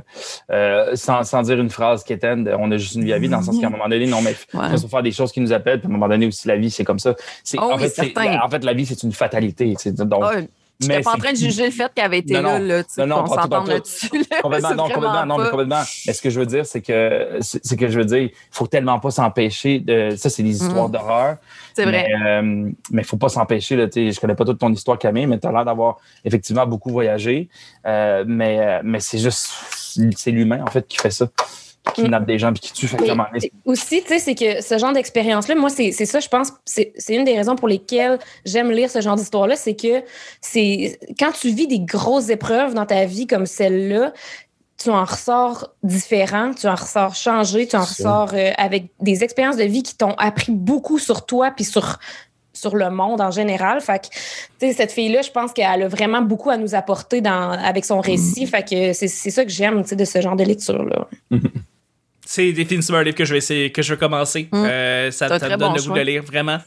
euh, 0.50 0.96
sans, 0.96 1.24
sans 1.24 1.44
dire 1.44 1.60
une 1.60 1.70
phrase 1.70 2.04
quétaine, 2.04 2.50
on 2.58 2.72
a 2.72 2.78
juste 2.78 2.96
une 2.96 3.04
vie 3.06 3.14
à 3.14 3.20
vie, 3.20 3.30
dans 3.30 3.38
le 3.40 3.44
sens 3.44 3.60
qu'à 3.60 3.68
un 3.68 3.70
moment 3.70 3.88
donné, 3.88 4.08
non, 4.08 4.22
mais 4.22 4.34
il 4.54 4.60
Ouais. 4.60 4.78
faut 4.78 4.88
faire 4.88 5.04
des 5.04 5.12
choses 5.12 5.32
qui 5.32 5.42
nous 5.42 5.54
appellent, 5.54 5.80
puis 5.80 5.88
à 5.88 5.90
un 5.90 5.94
moment 5.94 6.08
donné 6.10 6.26
aussi, 6.28 6.48
la 6.48 6.58
vie, 6.58 6.72
c'est 6.72 6.84
comme 6.84 7.00
ça. 7.00 7.14
C'est, 7.44 7.58
Oh 7.60 7.74
en, 7.74 7.78
oui, 7.78 7.90
fait, 7.90 8.18
en 8.18 8.66
la 8.66 8.74
vie, 8.74 8.86
c'est 8.86 9.04
une 9.04 9.12
fatalité. 9.12 9.76
Donc, 10.00 10.24
Ah, 10.26 10.40
je 10.82 10.88
n'étais 10.88 11.02
pas 11.04 11.14
en 11.14 11.18
train 11.18 11.32
de 11.32 11.38
juger 11.38 11.66
le 11.66 11.72
fait 11.72 11.92
qu'elle 11.94 12.06
avait 12.06 12.18
été 12.20 12.34
Non, 12.34 12.42
là, 12.42 12.60
non. 12.60 12.66
là, 12.68 12.84
tu 12.84 12.94
sais, 12.94 13.06
Non, 13.06 13.24
pas 13.24 13.48
tout. 13.48 13.68
là-dessus. 13.70 14.10
là. 14.30 14.42
Complètement, 14.42 14.76
non, 14.76 14.84
complètement, 14.90 15.26
non, 15.26 15.38
mais 15.38 15.50
complètement. 15.50 15.82
Mais 16.08 16.14
ce 16.14 16.22
que 16.22 16.30
je 16.30 16.40
veux 16.40 16.46
dire, 16.46 16.66
c'est 16.66 16.82
que, 16.82 17.38
c'est 17.42 17.78
que 17.78 17.88
je 17.88 17.98
veux 18.00 18.06
dire, 18.06 18.20
il 18.24 18.32
faut 18.52 18.68
tellement 18.68 19.00
pas 19.00 19.12
s'empêcher 19.12 19.80
de, 19.80 20.16
ça, 20.18 20.30
c'est 20.30 20.44
des 20.44 20.62
histoires 20.64 20.88
Mhm. 20.88 20.92
d'horreur. 20.92 21.38
C'est 21.74 21.84
vrai. 21.86 22.08
Mais, 22.10 22.26
euh, 22.28 22.70
mais 22.92 23.04
faut 23.04 23.18
pas 23.18 23.30
s'empêcher, 23.30 23.76
là, 23.76 23.88
tu 23.88 24.06
sais, 24.08 24.12
je 24.12 24.20
connais 24.20 24.36
pas 24.36 24.46
toute 24.46 24.60
ton 24.60 24.72
histoire, 24.72 24.98
Camille, 24.98 25.28
mais 25.28 25.40
tu 25.40 25.48
as 25.48 25.52
l'air 25.52 25.66
d'avoir 25.66 25.98
effectivement 26.24 26.66
beaucoup 26.66 26.90
voyagé. 26.92 27.50
Euh, 27.86 28.24
mais, 28.28 28.60
euh, 28.60 28.82
mais 28.84 29.00
c'est 29.00 29.18
juste, 29.18 29.50
c'est 30.16 30.32
l'humain, 30.32 30.62
en 30.66 30.70
fait, 30.72 30.88
qui 30.88 30.98
fait 30.98 31.12
ça. 31.12 31.28
Qui 31.94 32.04
kidnappe 32.04 32.26
des 32.26 32.40
gens 32.40 32.52
puis 32.52 32.62
qui 32.62 32.74
tue. 32.74 32.88
Fait 32.88 32.98
que, 32.98 33.04
Mais 33.04 33.10
à 33.10 33.14
un 33.14 33.16
moment 33.16 33.28
donné, 33.30 33.40
c'est- 33.42 33.52
aussi, 33.64 34.02
tu 34.02 34.08
sais, 34.10 34.20
c'est 34.20 34.36
que 34.36 34.62
ce 34.62 34.78
genre 34.78 34.92
d'expérience-là, 34.94 35.56
moi, 35.56 35.70
c'est 35.70 35.92
ça, 35.92 36.20
je 36.20 36.28
pense, 36.28 36.52
c'est 36.66 36.94
une 37.10 37.24
des 37.24 37.36
raisons 37.38 37.56
pour 37.56 37.68
lesquelles 37.68 38.18
j'aime 38.46 38.72
lire 38.72 38.90
ce 38.90 39.02
genre 39.02 39.16
d'histoire-là, 39.16 39.56
c'est 39.56 39.76
que 39.76 40.04
c'est 40.42 40.98
quand 41.20 41.32
tu 41.32 41.50
vis 41.50 41.68
des 41.68 41.80
grosses 41.80 42.30
épreuves 42.30 42.74
dans 42.74 42.86
ta 42.86 43.06
vie 43.06 43.28
comme 43.28 43.46
celle-là, 43.46 44.14
tu 44.78 44.90
en 44.90 45.06
ressors 45.06 45.74
différent, 45.84 46.52
tu 46.54 46.68
en 46.68 46.76
ressors 46.76 47.16
changé, 47.16 47.66
tu 47.68 47.76
en 47.78 47.84
ressors 47.86 48.32
euh, 48.34 48.52
avec 48.58 48.88
des 49.00 49.24
expériences 49.24 49.56
de 49.58 49.64
vie 49.64 49.84
qui 49.84 49.96
t'ont 49.96 50.16
appris 50.18 50.52
beaucoup 50.52 51.00
sur 51.00 51.26
toi 51.26 51.52
puis 51.56 51.64
sur 51.66 51.98
sur 52.52 52.76
le 52.78 52.90
monde 52.90 53.20
en 53.20 53.32
général. 53.32 53.82
Fait 53.82 54.00
que, 54.00 54.08
tu 54.08 54.68
sais, 54.68 54.74
cette 54.74 54.92
fille-là, 54.94 55.22
je 55.22 55.30
pense 55.30 55.52
qu'elle 55.52 55.84
a 55.84 55.88
vraiment 55.90 56.22
beaucoup 56.22 56.50
à 56.50 56.56
nous 56.58 56.74
apporter 56.74 57.20
dans, 57.20 57.52
avec 57.52 57.84
son 57.84 58.00
récit. 58.00 58.46
Fait 58.48 58.64
que 58.64 58.94
c'est 58.94 59.10
c'est 59.10 59.30
ça 59.30 59.44
que 59.44 59.52
j'aime, 59.52 59.82
tu 59.84 59.90
sais, 59.90 59.96
de 59.98 60.06
ce 60.06 60.22
genre 60.22 60.36
de 60.38 60.44
lecture-là. 60.46 61.08
C'est 62.26 62.52
définitivement 62.52 63.00
un 63.00 63.04
livre 63.04 63.16
que 63.16 63.26
je 63.26 63.32
vais 63.34 63.38
essayer, 63.38 63.72
que 63.72 63.82
je 63.82 63.94
vais 63.94 64.00
commencer. 64.00 64.50
Mm. 64.52 64.66
Euh, 64.66 65.12
ça 65.12 65.28
ça 65.28 65.36
me 65.36 65.40
très 65.40 65.50
donne 65.52 65.60
bon 65.60 65.74
le 65.74 65.80
goût 65.82 65.86
choix. 65.88 66.00
de 66.00 66.04
lire, 66.04 66.24
vraiment. 66.24 66.58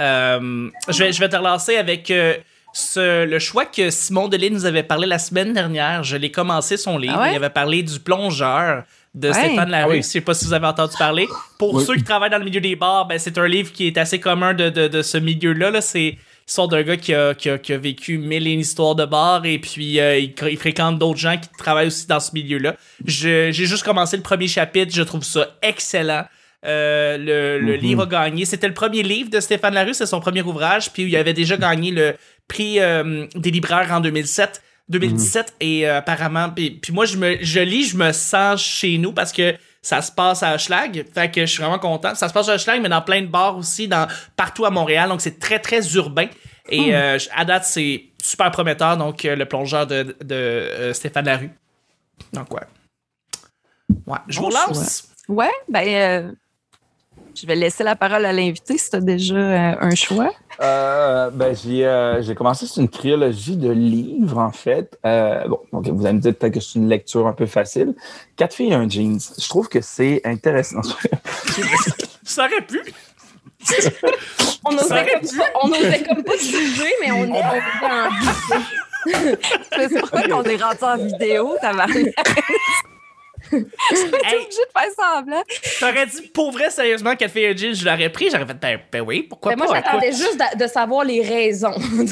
Euh, 0.00 0.70
je, 0.88 0.98
vais, 1.04 1.12
je 1.12 1.18
vais 1.20 1.28
te 1.28 1.36
relancer 1.36 1.76
avec 1.76 2.10
euh, 2.10 2.34
ce, 2.72 3.24
le 3.24 3.38
choix 3.40 3.64
que 3.66 3.90
Simon 3.90 4.28
Delille 4.28 4.52
nous 4.52 4.64
avait 4.66 4.84
parlé 4.84 5.06
la 5.06 5.18
semaine 5.18 5.52
dernière. 5.52 6.04
Je 6.04 6.16
l'ai 6.16 6.30
commencé 6.30 6.76
son 6.76 6.98
livre. 6.98 7.14
Ah 7.18 7.22
ouais? 7.22 7.32
Il 7.32 7.36
avait 7.36 7.50
parlé 7.50 7.82
du 7.82 7.98
plongeur 7.98 8.84
de 9.14 9.28
Ouais. 9.28 9.34
Stéphane 9.34 9.70
Larue. 9.70 9.84
Ah 9.84 9.90
oui. 9.94 9.96
Je 9.98 10.02
sais 10.02 10.20
pas 10.20 10.34
si 10.34 10.44
vous 10.44 10.52
avez 10.52 10.66
entendu 10.66 10.94
parler. 10.98 11.26
Pour 11.58 11.74
Oui. 11.74 11.84
ceux 11.84 11.96
qui 11.96 12.04
travaillent 12.04 12.30
dans 12.30 12.38
le 12.38 12.44
milieu 12.44 12.60
des 12.60 12.76
bars, 12.76 13.06
ben, 13.06 13.18
c'est 13.18 13.36
un 13.38 13.48
livre 13.48 13.72
qui 13.72 13.88
est 13.88 13.98
assez 13.98 14.20
commun 14.20 14.54
de, 14.54 14.68
de, 14.68 14.86
de 14.86 15.02
ce 15.02 15.18
milieu-là. 15.18 15.70
Là. 15.72 15.80
C'est 15.80 16.16
l'histoire 16.48 16.68
d'un 16.68 16.82
gars 16.82 16.96
qui 16.96 17.12
a, 17.12 17.34
qui, 17.34 17.50
a, 17.50 17.58
qui 17.58 17.74
a, 17.74 17.78
vécu 17.78 18.16
mille 18.16 18.46
et 18.46 18.52
une 18.52 18.60
histoires 18.60 18.94
de 18.94 19.04
bar 19.04 19.44
et 19.44 19.58
puis 19.58 20.00
euh, 20.00 20.18
il, 20.18 20.32
il, 20.50 20.56
fréquente 20.56 20.98
d'autres 20.98 21.18
gens 21.18 21.36
qui 21.36 21.48
travaillent 21.58 21.88
aussi 21.88 22.06
dans 22.06 22.20
ce 22.20 22.30
milieu-là. 22.32 22.74
J'ai 23.04 23.52
juste 23.52 23.84
commencé 23.84 24.16
le 24.16 24.22
premier 24.22 24.48
chapitre, 24.48 24.92
je 24.94 25.02
trouve 25.02 25.24
ça 25.24 25.56
excellent. 25.60 26.24
Euh, 26.64 27.18
le, 27.18 27.60
le 27.64 27.74
Mhm. 27.74 27.80
livre 27.80 28.02
a 28.02 28.06
gagné. 28.06 28.44
C'était 28.46 28.66
le 28.66 28.74
premier 28.74 29.02
livre 29.02 29.30
de 29.30 29.40
Stéphane 29.40 29.74
Larue, 29.74 29.92
c'est 29.94 30.06
son 30.06 30.20
premier 30.20 30.42
ouvrage, 30.42 30.90
puis 30.90 31.04
il 31.04 31.16
avait 31.16 31.34
déjà 31.34 31.56
gagné 31.58 31.90
le 31.90 32.16
prix 32.48 32.80
euh, 32.80 33.26
des 33.34 33.50
libraires 33.50 33.92
en 33.92 34.00
2007. 34.00 34.62
2017 34.88 35.54
et 35.60 35.86
euh, 35.86 35.98
apparemment 35.98 36.48
puis, 36.48 36.70
puis 36.70 36.94
moi 36.94 37.04
je 37.04 37.18
me 37.18 37.36
je 37.42 37.60
lis 37.60 37.90
je 37.90 37.96
me 37.98 38.10
sens 38.10 38.62
chez 38.62 38.96
nous 38.96 39.12
parce 39.12 39.32
que 39.32 39.54
ça 39.82 40.02
se 40.02 40.10
passe 40.10 40.42
à 40.42 40.54
Hochelag 40.54 41.06
fait 41.12 41.30
que 41.30 41.40
je 41.42 41.52
suis 41.52 41.62
vraiment 41.62 41.78
content. 41.78 42.14
Ça 42.14 42.28
se 42.28 42.34
passe 42.34 42.48
à 42.48 42.54
Hochelag 42.54 42.82
mais 42.82 42.88
dans 42.88 43.02
plein 43.02 43.22
de 43.22 43.26
bars 43.26 43.56
aussi 43.56 43.88
dans 43.88 44.06
partout 44.36 44.64
à 44.64 44.70
Montréal. 44.70 45.08
Donc 45.08 45.20
c'est 45.20 45.38
très 45.38 45.58
très 45.58 45.94
urbain. 45.94 46.26
Et 46.68 46.94
euh, 46.94 47.18
à 47.34 47.44
date 47.44 47.64
c'est 47.64 48.04
super 48.22 48.50
prometteur. 48.50 48.96
Donc 48.96 49.24
euh, 49.24 49.36
le 49.36 49.46
plongeur 49.46 49.86
de, 49.86 50.16
de 50.22 50.34
euh, 50.34 50.92
Stéphane 50.92 51.26
Larue. 51.26 51.50
Donc 52.32 52.52
ouais. 52.52 52.60
Ouais. 54.06 54.18
Je 54.28 54.38
vous 54.38 54.48
Bon 54.48 54.54
lance. 54.54 55.08
Ouais, 55.28 55.52
ben, 55.68 56.34
je 57.34 57.46
vais 57.46 57.54
laisser 57.54 57.84
la 57.84 57.96
parole 57.96 58.24
à 58.24 58.32
l'invité 58.32 58.78
si 58.78 58.90
tu 58.90 58.96
as 58.96 59.00
déjà 59.00 59.36
un 59.36 59.94
choix. 59.94 60.32
Euh, 60.60 61.30
ben, 61.30 61.54
j'ai, 61.54 61.86
euh, 61.86 62.20
j'ai 62.22 62.34
commencé, 62.34 62.66
c'est 62.66 62.80
une 62.80 62.88
trilogie 62.88 63.56
de 63.56 63.70
livres, 63.70 64.38
en 64.38 64.50
fait. 64.50 64.98
Euh, 65.06 65.46
bon, 65.46 65.60
donc, 65.72 65.86
vous 65.88 66.04
allez 66.04 66.14
me 66.16 66.20
dire 66.20 66.34
peut-être 66.34 66.54
que 66.54 66.60
c'est 66.60 66.78
une 66.80 66.88
lecture 66.88 67.26
un 67.28 67.32
peu 67.32 67.46
facile. 67.46 67.94
Quatre 68.36 68.54
filles 68.54 68.72
et 68.72 68.74
un 68.74 68.88
jeans. 68.88 69.20
Je 69.38 69.48
trouve 69.48 69.68
que 69.68 69.80
c'est 69.80 70.20
intéressant. 70.24 70.80
ça 72.24 72.46
aurait 72.46 72.62
pu 72.66 72.80
On 74.64 74.70
Ça 74.72 74.84
osait 74.84 74.92
aurait 74.94 75.12
comme, 75.12 75.24
ça- 75.24 75.98
comme 76.08 76.24
pas 76.24 76.36
juger, 76.36 76.92
mais 77.02 77.10
on 77.12 77.24
est 77.24 77.42
on 77.42 79.14
est 79.14 79.36
C'est 79.88 80.00
pourquoi 80.00 80.22
qu'on 80.22 80.42
est 80.42 80.56
rendu 80.62 80.82
en 80.82 80.96
vidéo, 80.96 81.54
t'as 81.60 81.72
T'es 83.50 83.56
hey, 83.56 84.34
obligé 84.36 84.48
de 84.48 84.80
faire 84.80 84.90
semblant. 84.96 85.42
t'aurais 85.80 86.06
dit 86.06 86.22
pour 86.34 86.52
vrai 86.52 86.70
sérieusement 86.70 87.16
qu'elle 87.16 87.30
fait 87.30 87.48
un 87.48 87.56
jean 87.56 87.74
je 87.74 87.84
l'aurais 87.84 88.10
pris 88.10 88.28
j'aurais 88.30 88.46
fait 88.46 88.58
ben, 88.60 88.78
ben 88.92 89.00
oui 89.02 89.22
pourquoi 89.28 89.52
Ben, 89.54 89.58
moi, 89.64 89.68
pas 89.68 89.74
j'attendais 89.82 90.08
écoute. 90.08 90.18
juste 90.18 90.38
de, 90.38 90.64
de 90.64 90.68
savoir 90.68 91.04
les 91.04 91.22
raisons. 91.22 91.74
oui 91.98 92.06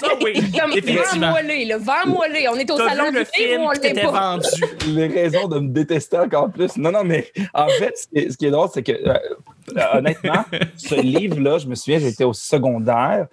ça 0.00 0.08
oui 0.22 0.34
Comme 0.58 0.70
vends-moi-les, 0.72 1.64
là, 1.66 1.78
vends-moi-les. 1.78 2.48
On 2.48 2.56
est 2.56 2.70
au 2.70 2.76
T'as 2.76 2.88
salon 2.90 3.10
du 3.10 3.24
film 3.32 3.64
pas? 4.10 4.10
vendu? 4.36 4.46
les 4.88 5.06
raisons 5.06 5.48
de 5.48 5.58
me 5.58 5.68
détester 5.68 6.18
encore 6.18 6.50
plus. 6.50 6.76
Non, 6.76 6.90
non, 6.92 7.04
mais 7.04 7.30
en 7.54 7.68
fait, 7.68 7.96
ce 7.96 8.06
qui 8.08 8.18
est, 8.26 8.30
ce 8.30 8.36
qui 8.36 8.46
est 8.46 8.50
drôle, 8.50 8.68
c'est 8.72 8.82
que, 8.82 8.92
euh, 8.92 9.14
honnêtement, 9.94 10.44
ce 10.76 10.94
livre-là, 10.94 11.58
je 11.58 11.66
me 11.66 11.74
souviens, 11.74 11.98
j'étais 11.98 12.24
au 12.24 12.32
secondaire. 12.32 13.26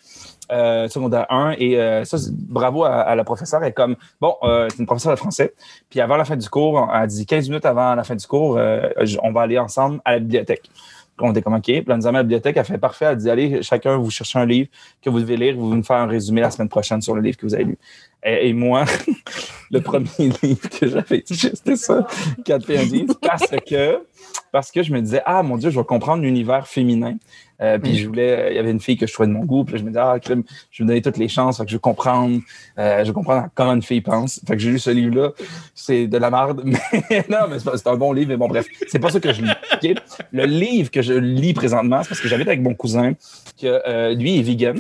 Euh, 0.51 0.87
secondaire 0.87 1.25
1 1.29 1.55
et 1.57 1.79
euh, 1.79 2.03
ça 2.03 2.17
bravo 2.31 2.83
à, 2.83 3.01
à 3.01 3.15
la 3.15 3.23
professeure 3.23 3.61
elle 3.63 3.69
est 3.69 3.73
comme 3.73 3.95
bon 4.19 4.35
euh, 4.43 4.67
c'est 4.69 4.79
une 4.79 4.85
professeure 4.85 5.13
de 5.13 5.17
français 5.17 5.53
puis 5.89 6.01
avant 6.01 6.17
la 6.17 6.25
fin 6.25 6.35
du 6.35 6.49
cours 6.49 6.89
elle 6.93 7.07
dit 7.07 7.25
15 7.25 7.49
minutes 7.49 7.65
avant 7.65 7.95
la 7.95 8.03
fin 8.03 8.15
du 8.15 8.27
cours 8.27 8.57
euh, 8.57 8.89
on 9.23 9.31
va 9.31 9.41
aller 9.41 9.57
ensemble 9.57 10.01
à 10.05 10.13
la 10.13 10.19
bibliothèque 10.19 10.69
on 11.19 11.31
était 11.31 11.41
comme 11.41 11.53
OK. 11.53 11.63
Puis 11.63 11.83
là, 11.87 11.97
nous 11.97 12.07
à 12.07 12.11
la 12.11 12.23
bibliothèque. 12.23 12.57
Elle 12.57 12.65
fait 12.65 12.77
parfait. 12.77 13.05
Elle 13.05 13.17
dit 13.17 13.29
Allez, 13.29 13.61
chacun, 13.61 13.97
vous 13.97 14.09
cherchez 14.09 14.39
un 14.39 14.45
livre 14.45 14.69
que 15.01 15.09
vous 15.09 15.19
devez 15.19 15.37
lire. 15.37 15.55
Vous 15.55 15.73
nous 15.73 15.83
faire 15.83 15.97
un 15.97 16.07
résumé 16.07 16.41
la 16.41 16.51
semaine 16.51 16.69
prochaine 16.69 17.01
sur 17.01 17.15
le 17.15 17.21
livre 17.21 17.37
que 17.37 17.45
vous 17.45 17.53
avez 17.53 17.65
lu. 17.65 17.77
Et, 18.23 18.49
et 18.49 18.53
moi, 18.53 18.85
le 19.71 19.81
premier 19.81 20.07
livre 20.41 20.69
que 20.69 20.87
j'avais 20.87 21.23
c'était 21.25 21.75
ça, 21.75 22.07
4 22.45 22.65
filles 22.65 22.77
un 22.77 22.85
jeans, 22.85 23.15
parce 23.21 23.47
que, 23.67 23.99
parce 24.53 24.71
que 24.71 24.83
je 24.83 24.93
me 24.93 25.01
disais 25.01 25.21
Ah 25.25 25.41
mon 25.41 25.57
Dieu, 25.57 25.71
je 25.71 25.79
vais 25.79 25.85
comprendre 25.85 26.21
l'univers 26.21 26.67
féminin. 26.67 27.17
Euh, 27.59 27.79
puis 27.79 27.97
je 27.97 28.07
voulais, 28.07 28.49
il 28.51 28.55
y 28.55 28.59
avait 28.59 28.71
une 28.71 28.79
fille 28.79 28.97
que 28.97 29.07
je 29.07 29.13
trouvais 29.13 29.27
de 29.27 29.33
mon 29.33 29.45
goût. 29.45 29.63
Puis 29.63 29.79
je 29.79 29.83
me 29.83 29.89
disais 29.89 29.99
Ah, 29.99 30.17
je 30.21 30.29
vais 30.29 30.35
me 30.35 30.43
donner 30.85 31.01
toutes 31.01 31.17
les 31.17 31.27
chances. 31.27 31.57
Fait 31.57 31.65
que 31.65 31.71
je 31.71 31.75
vais 31.75 31.81
comprendre, 31.81 32.39
euh, 32.77 32.99
je 32.99 33.07
vais 33.07 33.13
comprendre 33.13 33.47
comment 33.55 33.73
une 33.73 33.81
fille 33.81 34.01
pense. 34.01 34.39
Fait 34.47 34.53
que 34.53 34.61
j'ai 34.61 34.69
lu 34.69 34.77
ce 34.77 34.91
livre-là. 34.91 35.31
C'est 35.73 36.05
de 36.05 36.17
la 36.17 36.29
merde. 36.29 36.63
Mais 37.09 37.25
non, 37.29 37.47
mais 37.49 37.57
c'est 37.59 37.87
un 37.87 37.95
bon 37.95 38.13
livre. 38.13 38.29
Mais 38.29 38.37
bon, 38.37 38.47
bref, 38.47 38.67
c'est 38.87 38.99
pas 38.99 39.09
ça 39.09 39.19
que 39.19 39.33
je 39.33 39.41
lis. 39.41 39.95
Le 40.31 40.45
livre 40.45 40.91
que 40.91 41.01
je 41.01 41.13
lis 41.13 41.53
présentement, 41.53 42.03
c'est 42.03 42.09
parce 42.09 42.21
que 42.21 42.27
j'habite 42.27 42.47
avec 42.47 42.61
mon 42.61 42.75
cousin, 42.75 43.13
que 43.59 43.81
euh, 43.87 44.13
lui 44.13 44.37
est 44.37 44.43
vegan. 44.43 44.79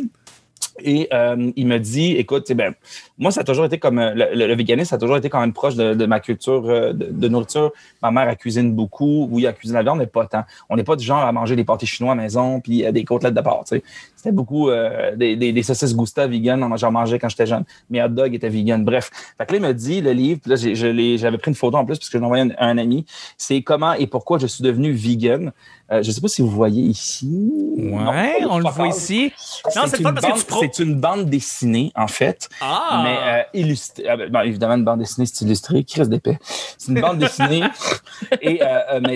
Et 0.79 1.07
euh, 1.13 1.51
il 1.55 1.67
me 1.67 1.77
dit, 1.77 2.13
écoute, 2.13 2.51
ben, 2.53 2.73
moi, 3.17 3.31
ça 3.31 3.41
a 3.41 3.43
toujours 3.43 3.65
été 3.65 3.77
comme 3.77 3.99
euh, 3.99 4.13
le, 4.15 4.47
le, 4.47 4.55
véganisme, 4.55 4.89
ça 4.89 4.95
a 4.95 4.99
toujours 4.99 5.17
été 5.17 5.29
quand 5.29 5.39
même 5.39 5.53
proche 5.53 5.75
de, 5.75 6.05
ma 6.05 6.19
culture 6.19 6.63
euh, 6.65 6.93
de, 6.93 7.27
nourriture. 7.27 7.71
Ma 8.01 8.11
mère, 8.11 8.27
elle 8.27 8.37
cuisine 8.37 8.73
beaucoup. 8.73 9.27
Oui, 9.29 9.45
elle 9.45 9.53
cuisine 9.53 9.75
la 9.75 9.83
viande, 9.83 9.99
mais 9.99 10.07
pas 10.07 10.25
tant. 10.25 10.43
On 10.69 10.75
n'est 10.75 10.83
pas 10.83 10.95
du 10.95 11.05
genre 11.05 11.19
à 11.19 11.31
manger 11.31 11.55
des 11.55 11.63
pâtés 11.63 11.85
chinois 11.85 12.13
à 12.13 12.15
maison 12.15 12.59
puis 12.59 12.85
euh, 12.85 12.91
des 12.91 13.05
côtelettes 13.05 13.35
de 13.35 13.41
porc. 13.41 13.65
C'était 13.67 14.31
beaucoup 14.31 14.69
euh, 14.69 15.15
des, 15.15 15.35
des, 15.35 15.53
des 15.53 15.63
saucisses 15.63 15.95
Gusta 15.95 16.25
vegan. 16.27 16.67
J'en 16.77 16.91
mangeais 16.91 17.19
quand 17.19 17.29
j'étais 17.29 17.45
jeune. 17.45 17.65
Mes 17.89 18.01
hot 18.01 18.09
dogs 18.09 18.33
étaient 18.33 18.49
vegan. 18.49 18.83
Bref. 18.83 19.11
Fait 19.37 19.45
que 19.45 19.51
là, 19.51 19.57
il 19.59 19.63
me 19.63 19.73
dit, 19.73 20.01
le 20.01 20.11
livre, 20.11 20.39
puis 20.41 20.49
là, 20.49 21.15
j'avais 21.15 21.37
pris 21.37 21.51
une 21.51 21.55
photo 21.55 21.77
en 21.77 21.85
plus 21.85 21.99
parce 21.99 22.09
que 22.09 22.17
je 22.17 22.23
un, 22.23 22.49
à 22.51 22.65
un 22.67 22.77
ami. 22.77 23.05
C'est 23.37 23.61
comment 23.61 23.93
et 23.93 24.07
pourquoi 24.07 24.39
je 24.39 24.47
suis 24.47 24.63
devenu 24.63 24.91
vegan? 24.91 25.51
Euh, 25.93 26.01
je 26.01 26.11
sais 26.11 26.21
pas 26.21 26.27
si 26.27 26.41
vous 26.41 26.49
voyez 26.49 26.81
ici. 26.81 27.29
Ouais, 27.77 28.39
on 28.49 28.57
le 28.57 28.69
voit 28.69 28.87
ici. 28.87 29.31
Non, 29.75 29.83
c'est 29.85 30.01
parce 30.01 30.15
que 30.15 30.21
bande- 30.21 30.37
tu 30.39 30.45
pro- 30.45 30.59
C'est 30.61 30.83
une 30.83 30.95
bande 30.99 31.25
dessinée, 31.29 31.91
en 31.95 32.07
fait, 32.07 32.49
Ah! 32.61 33.01
mais 33.03 33.17
euh, 33.21 33.43
illustrée. 33.61 34.05
ah 34.09 34.17
ben, 34.17 34.29
bon, 34.29 34.39
évidemment, 34.41 34.75
une 34.75 34.83
bande 34.85 34.99
dessinée, 34.99 35.25
c'est 35.25 35.45
illustré. 35.45 35.83
Qui 35.83 35.99
reste 35.99 36.09
d'épais? 36.09 36.39
C'est 36.77 36.91
une 36.91 36.99
bande 37.01 37.19
dessinée. 37.19 37.61
et, 38.41 38.59
euh, 38.63 38.99
mais 39.01 39.15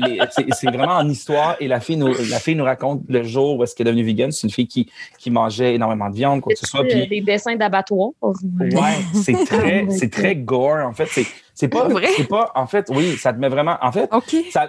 c'est 0.51 0.67
vraiment 0.69 0.97
en 0.97 1.07
histoire. 1.09 1.55
Et 1.59 1.67
la 1.67 1.79
fille, 1.79 1.97
nous, 1.97 2.13
la 2.29 2.39
fille 2.39 2.55
nous 2.55 2.63
raconte 2.65 3.01
le 3.09 3.23
jour 3.23 3.57
où 3.57 3.63
est-ce 3.63 3.75
qu'elle 3.75 3.87
est 3.87 3.91
devenue 3.91 4.05
vegan. 4.05 4.31
C'est 4.31 4.45
une 4.47 4.53
fille 4.53 4.67
qui, 4.67 4.89
qui 5.17 5.31
mangeait 5.31 5.75
énormément 5.75 6.09
de 6.09 6.15
viande, 6.15 6.41
quoi 6.41 6.53
que 6.53 6.59
ce 6.59 6.65
soit. 6.67 6.83
Puis, 6.83 7.07
Des 7.07 7.21
dessins 7.21 7.55
d'abattoir. 7.55 8.09
Ouais, 8.21 8.71
c'est 9.13 9.33
très, 9.45 9.87
très 10.09 10.35
gore. 10.35 10.85
En 10.85 10.93
fait, 10.93 11.07
c'est, 11.55 11.67
pas, 11.69 11.87
Vrai? 11.87 12.07
c'est 12.15 12.27
pas, 12.27 12.51
en 12.55 12.67
fait, 12.67 12.85
oui, 12.93 13.17
ça 13.17 13.33
te 13.33 13.39
met 13.39 13.49
vraiment, 13.49 13.77
en 13.81 13.91
fait, 13.91 14.09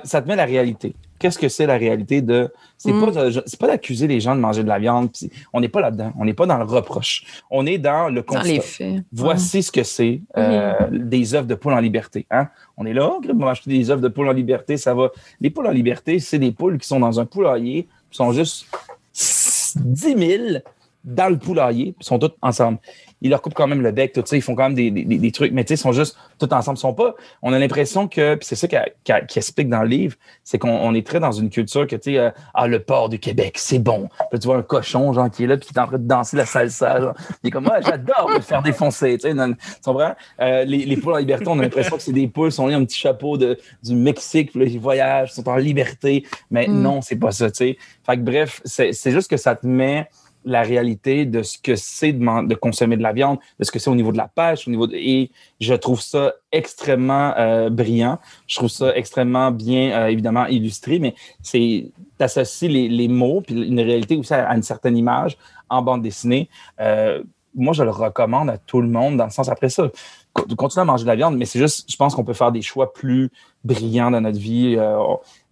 ça 0.05 0.23
te 0.23 0.27
met 0.29 0.37
la 0.37 0.45
réalité. 0.47 0.95
Qu'est-ce 1.19 1.39
que 1.39 1.49
c'est 1.49 1.67
la 1.67 1.77
réalité 1.77 2.23
de, 2.23 2.53
c'est 2.77 2.93
Mm. 2.93 3.05
pas, 3.13 3.25
de- 3.31 3.43
c'est 3.47 3.59
pas 3.59 3.67
d'accuser 3.67 4.07
les 4.07 4.21
gens 4.21 4.35
de 4.37 4.41
manger 4.41 4.63
de 4.63 4.69
la 4.69 4.79
viande. 4.79 5.11
on 5.53 5.61
n'est 5.61 5.69
pas 5.69 5.81
là-dedans. 5.81 6.13
On 6.19 6.25
n'est 6.25 6.35
pas 6.35 6.47
dans 6.47 6.59
le 6.59 6.65
reproche. 6.65 7.25
On 7.51 7.67
est 7.67 7.79
dans 7.79 8.09
le 8.09 8.23
Dans 8.23 8.35
constat. 8.35 8.49
les 8.49 8.61
faits. 8.61 9.03
Voici 9.13 9.63
ce 9.63 9.73
que 9.73 9.83
c'est 9.83 10.21
euh, 10.37 10.75
des 10.91 11.35
œufs 11.35 11.47
de 11.47 11.55
poule 11.55 11.73
en 11.73 11.81
liberté. 11.81 12.27
Hein? 12.31 12.49
On 12.77 12.87
est 12.87 12.93
là, 12.95 13.11
on 13.29 13.35
va 13.37 13.51
acheter 13.51 13.71
des 13.71 13.91
œufs 13.91 14.01
de 14.01 14.09
poule 14.09 14.29
en 14.29 14.33
liberté, 14.33 14.77
ça 14.77 14.95
va. 14.95 15.11
Les 15.41 15.51
poules 15.51 15.67
en 15.67 15.73
liberté, 15.73 16.19
c'est 16.21 16.39
des 16.39 16.53
poules 16.53 16.79
qui 16.79 16.87
sont 16.87 17.01
dans 17.01 17.19
un 17.19 17.27
poulailler, 17.27 17.89
qui 18.11 18.17
sont 18.17 18.33
juste 18.33 18.67
10 19.13 20.17
000 20.17 20.59
dans 21.05 21.29
le 21.29 21.39
poulailler, 21.39 21.95
puis 21.99 22.05
sont 22.05 22.19
toutes 22.19 22.37
ensemble. 22.43 22.79
Ils 23.21 23.31
leur 23.31 23.43
coupent 23.43 23.55
quand 23.55 23.67
même 23.67 23.83
le 23.83 23.91
bec, 23.91 24.13
tout 24.13 24.23
ça, 24.25 24.37
ils 24.37 24.43
font 24.43 24.55
quand 24.55 24.65
même 24.65 24.75
des, 24.75 24.91
des, 24.91 25.05
des 25.05 25.33
trucs, 25.33 25.53
mais 25.53 25.65
tu 25.65 25.69
sais, 25.69 25.75
ils 25.75 25.83
sont 25.83 25.93
juste 25.93 26.17
tous 26.39 26.53
ensemble. 26.55 26.79
Ils 26.79 26.81
sont 26.81 26.95
pas. 26.95 27.15
On 27.43 27.53
a 27.53 27.59
l'impression 27.59 28.07
que, 28.07 28.37
puis 28.37 28.47
c'est 28.47 28.55
ça 28.55 28.69
qui 28.69 28.77
qui 29.05 29.39
explique 29.39 29.69
dans 29.69 29.83
le 29.83 29.89
livre, 29.89 30.17
c'est 30.45 30.59
qu'on 30.59 30.71
on 30.71 30.95
est 30.95 31.05
très 31.05 31.19
dans 31.19 31.33
une 31.33 31.51
culture 31.51 31.87
que, 31.87 31.97
tu 31.97 32.13
sais, 32.13 32.19
euh, 32.19 32.31
ah, 32.55 32.69
le 32.69 32.81
port 32.81 33.09
du 33.09 33.19
Québec, 33.19 33.55
c'est 33.57 33.81
bon. 33.81 34.09
Puis 34.31 34.39
tu 34.39 34.47
vois 34.47 34.59
un 34.59 34.63
cochon, 34.63 35.13
genre, 35.13 35.31
qui 35.31 35.45
est 35.45 35.47
là, 35.47 35.57
puis 35.57 35.69
qui 35.69 35.75
est 35.75 35.81
en 35.81 35.87
train 35.87 35.99
de 35.99 36.07
danser 36.07 36.37
la 36.37 36.47
salsa, 36.47 37.01
genre. 37.01 37.15
Il 37.43 37.49
est 37.49 37.51
comme, 37.51 37.67
ouais, 37.67 37.83
j'adore 37.85 38.31
me 38.31 38.41
faire 38.41 38.63
défoncer, 38.63 39.19
tu 39.19 39.23
sais. 39.23 39.31
Ils 39.31 39.93
vraiment, 39.93 40.15
euh, 40.41 40.65
les, 40.65 40.85
les 40.85 40.97
poules 40.97 41.15
en 41.15 41.19
liberté, 41.19 41.47
on 41.49 41.59
a 41.59 41.63
l'impression 41.63 41.97
que 41.97 42.03
c'est 42.03 42.13
des 42.13 42.29
poules, 42.29 42.49
ils 42.49 42.53
sont 42.53 42.67
là, 42.69 42.77
un 42.77 42.85
petit 42.85 42.99
chapeau 42.99 43.37
de, 43.37 43.59
du 43.83 43.95
Mexique, 43.95 44.53
puis 44.53 44.61
là, 44.61 44.67
ils 44.67 44.79
voyagent, 44.79 45.31
ils 45.33 45.35
sont 45.35 45.49
en 45.49 45.57
liberté. 45.57 46.25
Mais 46.51 46.69
Mm. 46.69 46.83
non, 46.83 47.01
c'est 47.01 47.17
pas 47.17 47.33
ça, 47.33 47.51
tu 47.51 47.57
sais. 47.57 47.79
Fait 48.05 48.17
que 48.17 48.23
bref, 48.23 48.61
c'est 48.65 48.93
c'est 48.93 49.11
juste 49.11 49.31
que 49.31 49.37
ça 49.37 49.57
te 49.57 49.67
met 49.67 50.09
la 50.49 50.63
réalité 50.63 51.27
de 51.27 51.43
ce 51.43 51.59
que 51.59 51.77
c'est 51.77 52.13
de, 52.13 52.55
consommer 52.55 52.97
de 52.97 53.03
la 53.03 53.13
viande, 53.13 53.39
de 53.59 53.65
ce 53.65 53.71
que 53.71 53.79
c'est 53.79 53.91
au 53.91 53.95
niveau 53.95 54.13
de 54.13 54.17
la 54.17 54.29
pêche, 54.29 54.67
au 54.67 54.71
niveau 54.71 54.87
de, 54.87 54.95
et 54.97 55.31
je 55.61 55.75
trouve 55.75 56.01
ça 56.01 56.33
extrêmement 56.53 57.35
euh, 57.37 57.71
brillant. 57.71 58.19
Je 58.47 58.57
trouve 58.57 58.69
ça 58.69 58.95
extrêmement 58.97 59.51
bien, 59.51 59.91
euh, 59.93 60.07
évidemment, 60.09 60.47
illustré, 60.47 60.99
mais 60.99 61.15
c'est 61.43 61.91
t'associes 62.19 62.69
les, 62.69 63.09
mots 63.09 63.43
puis 63.43 63.55
une 63.55 63.81
réalité 63.81 64.17
aussi 64.17 64.35
à, 64.35 64.49
à 64.49 64.57
une 64.57 64.63
certaine 64.63 64.97
image 64.97 65.37
en 65.69 65.83
bande 65.83 66.03
dessinée. 66.03 66.49
Euh, 66.81 67.23
moi, 67.55 67.73
je 67.73 67.83
le 67.83 67.91
recommande 67.91 68.51
à 68.51 68.59
tout 68.59 68.81
le 68.81 68.89
monde 68.89 69.17
dans 69.17 69.25
le 69.25 69.31
sens 69.31 69.49
après 69.49 69.69
ça. 69.69 69.91
co- 70.33 70.45
Continuer 70.57 70.83
à 70.83 70.85
manger 70.85 71.05
de 71.05 71.09
la 71.09 71.17
viande, 71.17 71.37
mais 71.37 71.45
c'est 71.45 71.59
juste, 71.59 71.91
je 71.91 71.97
pense 71.97 72.15
qu'on 72.15 72.25
peut 72.25 72.35
faire 72.35 72.53
des 72.53 72.63
choix 72.63 72.93
plus 72.93 73.31
brillants 73.69 74.11
dans 74.11 74.21
notre 74.21 74.39
vie. 74.39 74.75
Euh, 74.79 74.99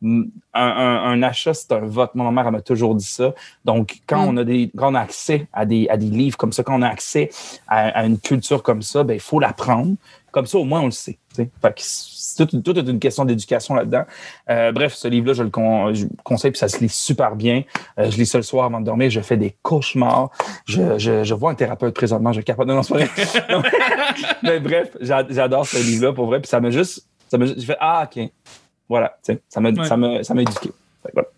un, 0.05 0.23
un- 0.55 1.03
un 1.13 1.23
achat, 1.23 1.55
c'est 1.55 1.73
un 1.73 1.81
vote. 1.81 2.15
Ma 2.15 2.31
mère, 2.31 2.47
elle 2.47 2.53
m'a 2.53 2.61
toujours 2.61 2.95
dit 2.95 3.05
ça. 3.07 3.33
Donc, 3.65 3.99
quand, 4.07 4.25
Mm. 4.27 4.29
on, 4.29 4.37
a 4.39 4.45
des, 4.45 4.71
quand 4.77 4.91
on 4.93 4.95
a 4.95 5.01
accès 5.01 5.47
à 5.53 5.65
des, 5.65 5.89
à 5.89 5.97
des 5.97 6.07
livres 6.07 6.37
comme 6.37 6.53
ça, 6.53 6.63
quand 6.63 6.79
on 6.79 6.83
a 6.83 6.89
accès 6.89 7.31
à, 7.69 7.89
à 8.01 8.05
une 8.05 8.19
culture 8.19 8.63
comme 8.63 8.83
ça, 8.83 9.05
ben, 9.05 9.15
il 9.15 9.21
faut 9.21 9.41
l'apprendre. 9.41 9.95
Comme 10.33 10.45
ça, 10.47 10.59
au 10.59 10.65
moins, 10.65 10.83
on 10.83 10.87
le 10.87 10.91
sait. 10.91 11.19
Fait 11.35 11.47
que 11.47 11.73
c'est 11.79 12.47
tout, 12.47 12.61
tout 12.61 12.79
est 12.79 12.83
une 12.91 12.99
question 12.99 13.25
d'éducation 13.25 13.75
là-dedans. 13.75 14.03
Euh, 14.51 14.71
bref, 14.71 14.93
ce 14.93 15.09
livre-là, 15.09 15.33
je 15.33 15.43
le 15.43 15.49
con- 15.49 15.95
je 15.95 16.05
le 16.05 16.11
conseille, 16.25 16.51
puis 16.51 16.59
ça 16.59 16.69
se 16.69 16.79
lit 16.79 16.91
super 16.91 17.37
bien. 17.37 17.63
Euh, 17.99 18.11
je 18.11 18.19
lis 18.19 18.27
ça 18.27 18.37
le 18.37 18.43
soir 18.43 18.67
avant 18.67 18.81
de 18.81 18.85
dormir. 18.85 19.09
Je 19.09 19.21
fais 19.23 19.39
des 19.39 19.57
cauchemars. 19.63 20.29
Je, 20.67 20.99
je, 20.99 21.25
je 21.25 21.35
vois 21.35 21.53
un 21.53 21.55
thérapeute 21.55 21.95
présentement. 21.95 22.35
Je 22.35 22.43
capote. 22.43 22.67
Non, 22.69 22.75
non, 22.75 22.83
c'est 22.83 22.99
pas 22.99 23.59
vrai. 23.59 23.71
Mais 24.43 24.61
bref, 24.61 24.95
j'a- 25.01 25.27
j'adore 25.29 25.67
ce 25.67 25.79
livre-là, 25.79 26.13
pour 26.13 26.27
vrai. 26.27 26.41
Puis 26.41 26.49
ça 26.51 26.61
m'a 26.61 26.71
juste... 26.71 27.07
Ça 27.29 27.39
juste- 27.41 27.59
j'ai 27.61 27.67
fait 27.67 27.77
«Ah, 27.81 28.09
OK.» 28.11 28.31
Voilà, 28.89 29.17
tu 29.25 29.33
sais, 29.33 29.41
ça 29.49 29.61
m'a 29.61 29.71
Ouais. 29.71 29.89
ça 29.89 29.97
m'a- 29.97 30.23
ça 30.23 30.33
m'a 30.35 30.43
éduqué. 30.43 30.71
Voilà. 31.13 31.29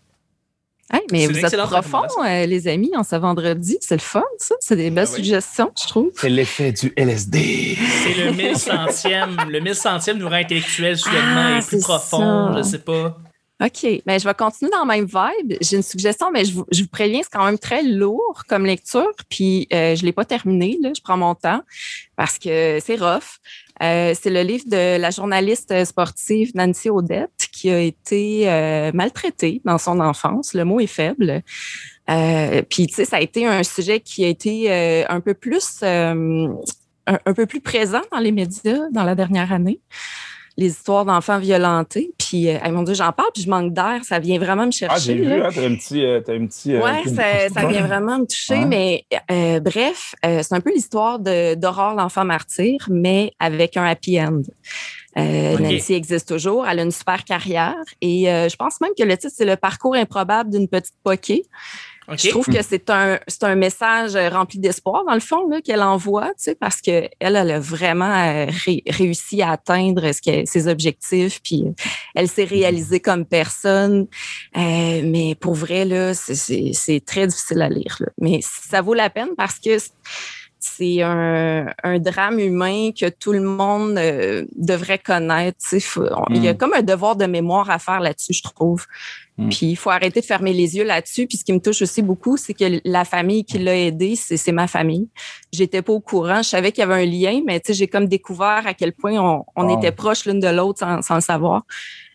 Hey, 0.92 1.00
mais 1.12 1.26
C'est 1.26 1.32
vous 1.32 1.44
êtes 1.44 1.56
profond, 1.56 2.06
euh, 2.24 2.46
les 2.46 2.66
amis, 2.66 2.90
en 2.96 3.02
ce 3.04 3.16
vendredi. 3.16 3.76
C'est 3.82 3.94
le 3.96 4.00
fun, 4.00 4.22
ça. 4.38 4.54
C'est 4.60 4.76
des 4.76 4.90
belles 4.90 5.04
Ah 5.06 5.10
oui. 5.10 5.16
suggestions, 5.16 5.70
je 5.82 5.86
trouve. 5.86 6.10
C'est 6.16 6.30
l'effet 6.30 6.72
du 6.72 6.92
LSD. 6.96 7.76
C'est 8.04 8.14
le 8.14 8.32
1100e. 8.32 9.36
le 9.50 9.60
1100e 9.60 10.16
nous 10.18 10.26
rend 10.28 10.36
intellectuel 10.36 10.96
soudainement 10.96 11.52
Ah, 11.56 11.58
et 11.58 11.66
plus 11.66 11.78
c'est 11.78 11.84
profond, 11.84 12.52
ça. 12.54 12.58
je 12.58 12.62
sais 12.62 12.78
pas. 12.78 13.18
OK. 13.60 14.02
Ben, 14.06 14.20
je 14.20 14.24
vais 14.24 14.34
continuer 14.34 14.70
dans 14.70 14.82
le 14.82 14.86
même 14.86 15.04
vibe. 15.06 15.58
J'ai 15.60 15.76
une 15.76 15.82
suggestion, 15.82 16.30
mais 16.30 16.44
je 16.44 16.52
vous, 16.54 16.64
je 16.70 16.82
vous 16.82 16.88
préviens, 16.88 17.20
c'est 17.24 17.32
quand 17.36 17.44
même 17.44 17.58
très 17.58 17.82
lourd 17.82 18.44
comme 18.48 18.64
lecture. 18.64 19.10
Puis, 19.28 19.66
euh, 19.72 19.96
je 19.96 20.02
ne 20.02 20.06
l'ai 20.06 20.12
pas 20.12 20.24
terminé. 20.24 20.78
Là. 20.80 20.92
Je 20.96 21.02
prends 21.02 21.16
mon 21.16 21.34
temps 21.34 21.62
parce 22.16 22.38
que 22.38 22.78
c'est 22.82 22.94
rough. 22.96 23.40
Euh, 23.82 24.14
c'est 24.20 24.30
le 24.30 24.42
livre 24.42 24.64
de 24.66 24.98
la 24.98 25.10
journaliste 25.10 25.84
sportive 25.84 26.52
Nancy 26.54 26.90
Odette 26.90 27.48
qui 27.52 27.70
a 27.70 27.80
été 27.80 28.50
euh, 28.50 28.90
maltraitée 28.92 29.60
dans 29.64 29.78
son 29.78 30.00
enfance. 30.00 30.54
Le 30.54 30.64
mot 30.64 30.80
est 30.80 30.86
faible. 30.86 31.42
Euh, 32.10 32.62
puis, 32.68 32.86
tu 32.86 32.94
sais, 32.94 33.04
ça 33.04 33.16
a 33.16 33.20
été 33.20 33.46
un 33.46 33.62
sujet 33.62 34.00
qui 34.00 34.24
a 34.24 34.28
été 34.28 34.72
euh, 34.72 35.04
un 35.08 35.20
peu 35.20 35.34
plus 35.34 35.80
euh, 35.82 36.48
un, 37.06 37.18
un 37.24 37.34
peu 37.34 37.46
plus 37.46 37.60
présent 37.60 38.02
dans 38.12 38.18
les 38.18 38.32
médias 38.32 38.88
dans 38.90 39.04
la 39.04 39.14
dernière 39.14 39.52
année. 39.52 39.80
Les 40.58 40.66
histoires 40.70 41.04
d'enfants 41.04 41.38
violentés. 41.38 42.10
Puis, 42.18 42.48
euh, 42.50 42.58
mon 42.72 42.82
Dieu, 42.82 42.92
j'en 42.94 43.12
parle, 43.12 43.28
puis 43.32 43.44
je 43.44 43.48
manque 43.48 43.72
d'air. 43.72 44.00
Ça 44.02 44.18
vient 44.18 44.38
vraiment 44.38 44.66
me 44.66 44.72
chercher. 44.72 44.94
Ah, 44.94 44.98
j'ai 44.98 45.14
vu, 45.14 45.32
hein, 45.32 45.48
t'as 45.54 45.64
un 45.64 45.74
petit. 45.76 46.04
euh, 46.04 46.18
un 46.18 46.46
petit 46.46 46.74
euh, 46.74 46.82
Ouais, 46.82 47.04
ça, 47.06 47.48
ça 47.54 47.66
vient 47.68 47.86
vraiment 47.86 48.18
me 48.18 48.24
toucher, 48.26 48.54
Ouais. 48.58 48.64
mais 48.66 49.04
euh, 49.30 49.60
bref, 49.60 50.14
euh, 50.26 50.40
c'est 50.42 50.54
un 50.54 50.60
peu 50.60 50.72
l'histoire 50.74 51.20
d'Aurore 51.20 51.94
l'enfant 51.94 52.24
martyr, 52.24 52.74
mais 52.90 53.32
avec 53.38 53.76
un 53.76 53.84
happy 53.84 54.20
end. 54.20 54.42
Euh. 55.16 55.56
Nancy 55.58 55.94
existe 55.94 56.28
toujours, 56.28 56.66
elle 56.68 56.80
a 56.80 56.82
une 56.82 56.90
super 56.92 57.24
carrière 57.24 57.74
et 58.00 58.24
je 58.26 58.56
pense 58.56 58.80
même 58.80 58.90
que 58.98 59.02
le 59.04 59.16
titre, 59.16 59.32
c'est 59.36 59.44
le 59.46 59.56
parcours 59.56 59.94
improbable 59.96 60.50
d'une 60.50 60.68
petite 60.68 60.94
poquée. 61.02 61.44
Je 62.16 62.28
trouve 62.30 62.46
que 62.46 62.62
c'est 62.62 62.88
un, 62.90 63.18
c'est 63.28 63.44
un 63.44 63.54
message 63.54 64.16
euh, 64.16 64.28
rempli 64.30 64.58
d'espoir, 64.58 65.04
dans 65.06 65.14
le 65.14 65.20
fond, 65.20 65.48
là, 65.48 65.60
qu'elle 65.60 65.82
envoie, 65.82 66.28
tu 66.28 66.34
sais, 66.38 66.54
parce 66.54 66.80
qu'elle, 66.80 67.10
elle 67.20 67.36
a 67.36 67.60
vraiment 67.60 68.06
euh, 68.12 68.46
ré- 68.64 68.82
réussi 68.88 69.42
à 69.42 69.50
atteindre 69.52 70.10
ses 70.44 70.68
objectifs, 70.68 71.40
puis 71.42 71.64
euh, 71.66 71.72
elle 72.14 72.28
s'est 72.28 72.44
réalisée 72.44 73.00
comme 73.00 73.24
personne. 73.24 74.06
Euh, 74.56 75.02
mais 75.04 75.34
pour 75.34 75.54
vrai, 75.54 75.84
là, 75.84 76.14
c'est- 76.14 76.34
c'est 76.34 76.70
c'est 76.72 77.04
très 77.04 77.26
difficile 77.26 77.60
à 77.62 77.68
lire. 77.68 77.96
là. 78.00 78.06
Mais 78.20 78.40
ça 78.42 78.80
vaut 78.80 78.94
la 78.94 79.10
peine 79.10 79.30
parce 79.36 79.58
que 79.58 79.76
c'est 80.60 81.02
un, 81.02 81.66
un 81.84 81.98
drame 81.98 82.38
humain 82.40 82.90
que 82.92 83.08
tout 83.08 83.32
le 83.32 83.40
monde 83.42 83.96
euh, 83.98 84.44
devrait 84.56 84.98
connaître. 84.98 85.58
Faut- 85.80 86.02
on- 86.02 86.24
Il 86.30 86.42
y 86.44 86.48
a 86.48 86.52
Mm. 86.54 86.56
comme 86.56 86.74
un 86.74 86.82
devoir 86.82 87.16
de 87.16 87.26
mémoire 87.26 87.70
à 87.70 87.78
faire 87.78 88.00
là-dessus, 88.00 88.32
je 88.34 88.42
trouve. 88.42 88.86
Mm. 89.36 89.48
Puis 89.50 89.66
il 89.66 89.76
faut 89.76 89.90
arrêter 89.90 90.20
de 90.20 90.24
fermer 90.26 90.52
les 90.52 90.76
yeux 90.76 90.84
là-dessus. 90.84 91.26
Puis 91.26 91.38
ce 91.38 91.44
qui 91.44 91.52
me 91.52 91.60
touche 91.60 91.82
aussi 91.82 92.02
beaucoup, 92.02 92.36
c'est 92.36 92.54
que 92.54 92.80
la 92.84 93.04
famille 93.04 93.44
qui 93.44 93.58
l'a 93.58 93.76
aidé, 93.76 94.16
c'est 94.16 94.50
ma 94.52 94.66
famille. 94.66 95.08
J'étais 95.52 95.80
pas 95.82 95.92
au 95.92 96.00
courant. 96.00 96.38
Je 96.42 96.48
savais 96.48 96.72
qu'il 96.72 96.80
y 96.80 96.84
avait 96.90 97.02
un 97.02 97.06
lien, 97.06 97.40
mais 97.46 97.62
j'ai 97.68 97.86
comme 97.86 98.06
découvert 98.08 98.62
à 98.66 98.74
quel 98.74 98.92
point 98.92 99.16
on, 99.18 99.44
on 99.56 99.68
Wow. 99.68 99.78
était 99.78 99.92
proches 99.92 100.24
l'une 100.26 100.40
de 100.40 100.48
l'autre 100.48 100.80
sans, 100.80 101.02
sans 101.02 101.14
le 101.16 101.20
savoir. 101.20 101.62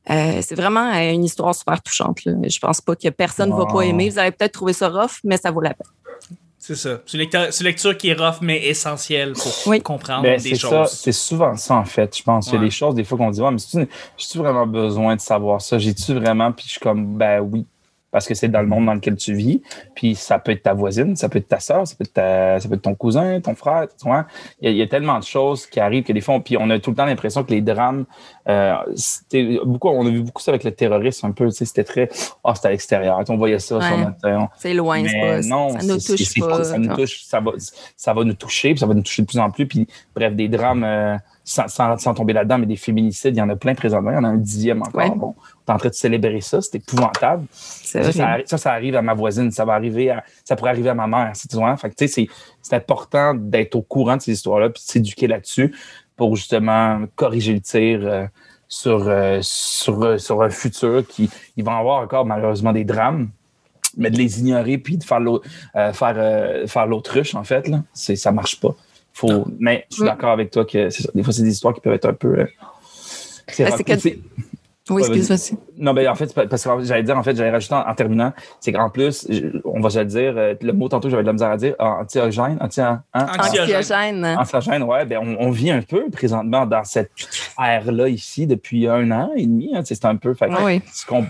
Euh, 0.10 0.40
c'est 0.42 0.56
vraiment 0.56 0.92
euh, 0.94 1.12
une 1.14 1.24
histoire 1.24 1.56
super 1.56 1.82
touchante. 1.82 2.26
Là. 2.26 2.34
Je 2.44 2.60
pense 2.60 2.82
pas 2.82 2.94
que 2.98 3.08
personne 3.08 3.52
ne 3.52 3.56
va 3.56 3.66
pas 3.68 3.82
aimer. 3.84 4.10
Vous 4.10 4.20
avez 4.20 4.32
peut-être 4.32 4.52
trouvé 4.52 4.74
ça 4.74 4.90
rough, 4.90 5.20
mais 5.24 5.38
ça 5.38 5.50
vaut 5.50 5.62
la 5.62 5.74
peine. 5.74 5.88
C'est 6.65 6.76
ça. 6.76 7.02
C'est 7.06 7.15
une 7.17 7.19
lecture, 7.23 7.47
c'est 7.52 7.60
une 7.60 7.67
lecture 7.67 7.97
qui 7.97 8.08
est 8.08 8.13
rough, 8.13 8.38
mais 8.41 8.65
essentielle 8.67 9.34
pour 9.34 9.52
Oui. 9.67 9.82
comprendre 9.82 10.23
Ben, 10.23 10.39
des 10.41 10.49
c'est 10.52 10.56
ça, 10.56 10.69
choses. 10.69 10.91
c'est 10.91 11.12
souvent 11.12 11.58
ça 11.58 11.76
en 11.76 11.84
fait. 11.84 12.17
Je 12.17 12.23
pense 12.23 12.45
qu'il 12.45 12.54
y 12.54 12.58
a 12.58 12.60
Ouais. 12.62 12.67
des 12.67 12.71
choses 12.71 12.95
des 12.95 13.04
fois 13.04 13.17
qu'on 13.17 13.32
dit 13.32 13.41
ouais, 13.41 13.52
mais 13.52 13.58
j'ai-tu 14.17 14.38
vraiment 14.38 14.65
besoin 14.65 15.17
de 15.17 15.21
savoir 15.21 15.60
ça? 15.62 15.78
J'ai-tu 15.78 16.13
vraiment 16.13 16.54
Puis 16.54 16.63
je 16.67 16.71
suis 16.71 16.80
comme 16.80 17.17
ben 17.17 17.41
oui, 17.41 17.65
parce 18.12 18.26
que 18.28 18.34
c'est 18.34 18.47
dans 18.47 18.62
le 18.62 18.67
monde 18.67 18.86
dans 18.86 18.93
lequel 18.93 19.17
tu 19.17 19.34
vis. 19.34 19.62
Puis 19.93 20.15
ça 20.15 20.39
peut 20.39 20.54
être 20.54 20.63
ta 20.63 20.73
voisine, 20.73 21.17
ça 21.17 21.28
peut 21.28 21.39
être 21.39 21.49
ta 21.49 21.60
soeur, 21.60 21.86
ça 21.86 21.95
peut 21.97 22.06
être 22.06 22.13
ta- 22.13 22.60
ça 22.62 22.69
peut 22.69 22.76
être 22.76 22.82
ton 22.82 22.95
cousin, 22.95 23.41
ton 23.41 23.56
frère. 23.56 23.88
Tu 23.99 24.08
vois, 24.08 24.26
il 24.62 24.65
y, 24.65 24.67
a, 24.69 24.71
il 24.71 24.78
y 24.78 24.82
a 24.84 24.88
tellement 24.88 25.19
de 25.19 25.26
choses 25.26 25.65
qui 25.65 25.82
arrivent 25.82 26.04
que 26.06 26.13
des 26.13 26.21
fois, 26.21 26.36
on- 26.36 26.39
puis 26.41 26.56
on 26.58 26.69
a 26.69 26.80
tout 26.80 26.91
le 26.91 26.95
temps 26.95 27.06
l'impression 27.06 27.43
que 27.43 27.52
les 27.52 27.62
drames, 27.62 28.06
euh, 28.50 28.76
beaucoup, 29.66 29.88
on 29.90 30.06
a 30.06 30.10
vu 30.10 30.22
beaucoup 30.22 30.42
ça 30.42 30.52
avec 30.52 30.64
le 30.64 30.72
terrorisme 30.72 31.28
un 31.28 31.32
peu. 31.32 31.50
C'était 31.50 31.84
très, 31.84 32.10
ah 32.44 32.54
c'était 32.56 32.68
à 32.68 32.72
l'extérieur. 32.72 33.20
On 33.30 33.38
voyait 33.38 33.60
ça 33.60 33.80
sur 33.82 33.96
Ouais. 33.98 34.04
notre 34.06 34.30
on- 34.30 34.50
C'est 34.58 34.74
loin, 34.74 34.98
c'est 35.08 35.14
mais 35.14 35.42
pas, 35.42 35.48
non, 35.48 35.70
ça 35.80 35.86
nous 35.86 35.98
touche 36.00 36.40
pas. 36.40 36.64
Ça 36.64 36.78
nous 36.78 36.88
non. 36.90 36.96
touche, 36.96 37.24
ça 37.24 37.40
va, 37.40 37.52
ça 37.96 38.14
va 38.14 38.24
nous 38.24 38.34
toucher, 38.34 38.72
puis 38.72 38.80
ça 38.80 38.86
va 38.86 38.94
nous 38.94 39.02
toucher 39.04 39.22
de 39.22 39.28
plus 39.28 39.40
en 39.40 39.50
plus. 39.50 39.66
Puis, 39.68 39.88
bref, 40.16 40.34
des 40.34 40.50
drames, 40.50 40.84
euh, 40.84 41.16
sans, 41.46 41.68
sans, 41.68 41.98
sans 41.98 42.14
tomber 42.14 42.34
là-dedans, 42.34 42.58
mais 42.58 42.66
des 42.66 42.76
féminicides, 42.78 43.36
il 43.36 43.40
y 43.40 43.42
en 43.42 43.50
a 43.50 43.56
plein 43.56 43.76
présentement. 43.76 44.12
Il 44.12 44.16
y 44.16 44.18
en 44.18 44.24
a 44.24 44.30
un 44.30 44.38
dixième 44.38 44.82
encore. 44.82 44.94
Ouais. 45.02 45.10
Bon, 45.16 45.36
on 45.68 45.72
est 45.72 45.76
en 45.76 45.78
train 45.78 45.90
de 45.90 45.94
célébrer 45.94 46.42
ça, 46.42 46.62
c'est 46.62 46.76
épouvantable. 46.76 47.46
Ça, 47.52 48.58
ça, 48.58 48.72
arrive 48.72 48.96
à 48.96 49.02
ma 49.02 49.14
voisine, 49.14 49.52
ça 49.52 49.66
va 49.66 49.74
arriver 49.74 50.10
à, 50.10 50.24
ça 50.46 50.56
pourrait 50.56 50.72
arriver 50.72 50.90
à 50.90 50.94
ma 50.96 51.08
mère, 51.08 51.32
c'est- 51.34 52.28
c'est 52.62 52.76
important 52.76 53.34
d'être 53.34 53.76
au 53.76 53.82
courant 53.82 54.16
de 54.18 54.22
ces 54.22 54.32
histoires-là, 54.32 54.70
puis 54.70 54.82
de 54.82 54.90
s'éduquer 54.92 55.28
là-dessus 55.28 55.74
pour 56.15 56.36
justement 56.36 57.02
corriger 57.15 57.54
le 57.54 57.62
tir. 57.62 57.99
euh, 58.04 58.26
sur, 58.69 59.08
euh, 59.08 59.38
sur, 59.43 60.02
euh, 60.02 60.17
sur 60.17 60.41
un 60.41 60.49
futur 60.49 61.06
qui 61.08 61.30
il 61.58 61.63
va 61.63 61.78
avoir 61.78 62.02
encore 62.02 62.26
malheureusement 62.26 62.71
des 62.73 62.84
drames 62.84 63.30
mais 63.97 64.10
de 64.10 64.17
les 64.17 64.39
ignorer 64.39 64.80
puis 64.80 64.97
de 64.97 65.04
faire 65.04 65.19
l'au- 65.19 65.43
faire 65.76 66.67
faire 66.67 66.88
l'autruche 66.88 67.36
en 67.36 67.43
fait 67.43 67.67
là 67.67 67.84
c'est 67.93 68.15
ça 68.15 68.32
marche 68.32 68.60
pas 68.60 68.73
faut 69.13 69.28
Non. 69.32 69.45
mais 69.60 69.86
je 69.91 69.95
suis 69.97 70.06
d'accord 70.06 70.32
avec 70.32 70.49
toi 70.49 70.65
que 70.65 70.89
c'est 70.89 71.04
ça. 71.04 71.10
des 71.13 71.21
fois 71.21 71.32
c'est 71.34 71.43
des 71.43 71.52
histoires 71.52 71.76
qui 71.76 71.82
peuvent 71.82 71.93
être 71.93 72.10
un 72.10 72.13
peu 72.13 72.39
euh, 72.39 72.47
c'est 73.47 73.65
rock. 73.65 73.73
c'est 73.78 73.84
que- 73.84 73.99
C'est- 73.99 74.19
Oui, 74.89 75.02
excuse-moi. 75.02 75.62
non 75.78 75.93
ben 75.93 76.10
en 76.10 76.15
fait 76.15 76.34
parce 76.34 76.62
que 76.65 76.69
j'allais 76.84 77.04
dire 77.04 77.17
en 77.17 77.24
fait 77.24 77.38
j'allais 77.38 77.52
rajouter 77.52 77.74
en, 77.76 77.88
en 77.88 77.96
terminant 77.96 78.34
c'est 78.60 78.74
qu'en 78.74 78.89
plus 78.89 79.26
on 79.63 79.80
va 79.80 79.89
se 79.89 80.00
le 80.00 80.06
dire 80.06 80.34
euh, 80.36 80.56
le 80.62 80.74
mot 80.74 80.89
tantôt 80.89 81.10
j'avais 81.10 81.22
de 81.24 81.28
la 81.28 81.32
misère 81.32 81.52
à 81.52 81.56
dire 81.56 81.74
antiogène 81.80 82.58
anti 82.60 82.82
hein. 82.82 83.02
Anxiogène. 83.13 84.26
Anxiogène, 84.38 84.84
ouais, 84.84 85.06
ben 85.06 85.19
on, 85.22 85.48
on 85.48 85.52
vit 85.52 85.72
un 85.72 85.82
peu 85.82 86.10
présentement 86.10 86.65
dans 86.65 86.84
cette 86.84 87.12
ère-là 87.58 88.10
ici 88.10 88.46
depuis 88.46 88.88
un 88.88 89.10
an 89.12 89.32
et 89.38 89.46
demi. 89.46 89.72
hein, 89.74 89.82
c'est 89.86 90.04
un 90.04 90.17
peu. 90.17 90.34
fait 90.34 90.50
Oui. 90.63 90.82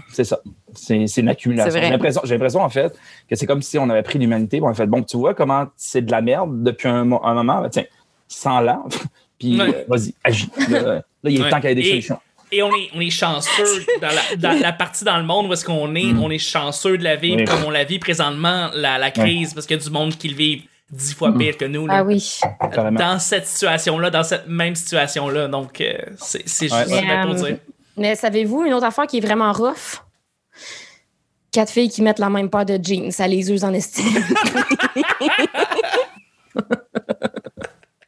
c'est 0.10 0.24
ça. 0.24 0.40
C'est 0.74 1.06
c'est 1.06 1.22
une 1.22 1.30
accumulation. 1.30 1.80
J'ai 1.80 1.90
l'impression, 1.92 2.22
j'ai 2.24 2.34
l'impression, 2.34 2.62
en 2.62 2.70
fait, 2.70 2.98
que 3.30 3.36
c'est 3.36 3.46
comme 3.46 3.62
si 3.62 3.78
on 3.78 3.88
avait 3.92 4.02
pris 4.02 4.18
l'humanité 4.18 4.58
et 4.58 4.62
on 4.62 4.70
a 4.70 4.74
fait 4.74 4.88
bon, 4.88 5.04
tu 5.04 5.18
vois 5.18 5.36
comment 5.36 5.68
c'est 5.78 6.02
de 6.02 6.10
la 6.10 6.22
merde 6.22 6.64
depuis 6.64 6.88
un, 6.88 7.06
mo- 7.06 7.22
un 7.24 7.36
moment, 7.36 7.62
ben, 7.62 7.70
tiens, 7.70 7.84
sans 8.28 8.60
là, 8.62 8.82
puis 9.38 9.60
Ouais. 9.62 9.68
euh, 9.70 9.84
vas-y, 9.88 10.16
agis. 10.24 10.50
Là, 10.70 10.82
là, 10.82 11.02
il 11.26 11.40
est 11.40 11.44
Ouais. 11.44 11.50
temps 11.52 11.60
qu'il 11.62 11.70
y 11.70 11.74
ait 11.74 11.76
des 11.76 11.82
Et- 11.82 11.90
solutions. 11.90 12.18
Et 12.56 12.62
on 12.62 12.70
est, 12.76 12.90
on 12.96 13.00
est 13.02 13.10
chanceux 13.10 13.84
dans 14.02 14.08
la, 14.10 14.36
dans 14.38 14.60
la 14.62 14.72
partie 14.72 15.04
dans 15.04 15.18
le 15.18 15.24
monde 15.24 15.48
où 15.48 15.54
est-ce 15.54 15.66
qu'on 15.66 15.96
est, 15.96 16.04
Mm. 16.14 16.22
on 16.24 16.30
est 16.30 16.38
chanceux 16.38 16.98
de 17.00 17.04
la 17.04 17.16
vivre 17.16 17.38
Oui. 17.40 17.46
comme 17.46 17.64
on 17.66 17.72
la 17.72 17.84
vit 17.84 17.98
présentement, 18.00 18.70
la, 18.76 18.98
la 19.00 19.10
crise, 19.12 19.54
parce 19.56 19.66
qu'il 19.66 19.76
y 19.76 19.80
a 19.80 19.84
du 19.84 19.90
monde 19.90 20.16
qui 20.16 20.28
le 20.30 20.36
vit 20.36 20.64
dix 20.92 21.14
fois 21.16 21.32
Mm. 21.32 21.38
pire 21.40 21.58
que 21.58 21.66
nous. 21.66 21.88
là. 21.88 21.94
Ah 21.98 22.04
oui. 22.04 22.40
Dans 22.92 23.18
cette 23.18 23.48
situation-là, 23.48 24.12
dans 24.12 24.24
cette 24.24 24.48
même 24.48 24.76
situation-là. 24.76 25.48
Donc, 25.48 25.82
euh, 25.82 25.94
c'est 26.20 26.48
c'est 26.48 26.72
Ouais. 26.72 26.80
juste 26.86 26.90
ça 26.92 27.02
Mais, 27.02 27.22
pour 27.26 27.34
dire. 27.36 27.58
Mais 27.98 28.16
savez-vous, 28.16 28.64
une 28.66 28.74
autre 28.74 28.86
affaire 28.86 29.08
qui 29.08 29.18
est 29.18 29.22
vraiment 29.26 29.52
rough? 29.52 30.02
Quatre 31.52 31.72
filles 31.72 31.90
qui 31.90 32.02
mettent 32.04 32.20
la 32.20 32.30
même 32.30 32.50
paire 32.50 32.66
de 32.66 32.80
jeans, 32.82 33.12
ça 33.12 33.28
les 33.28 33.52
use 33.52 33.64
en 33.64 33.74
estime. 33.74 34.06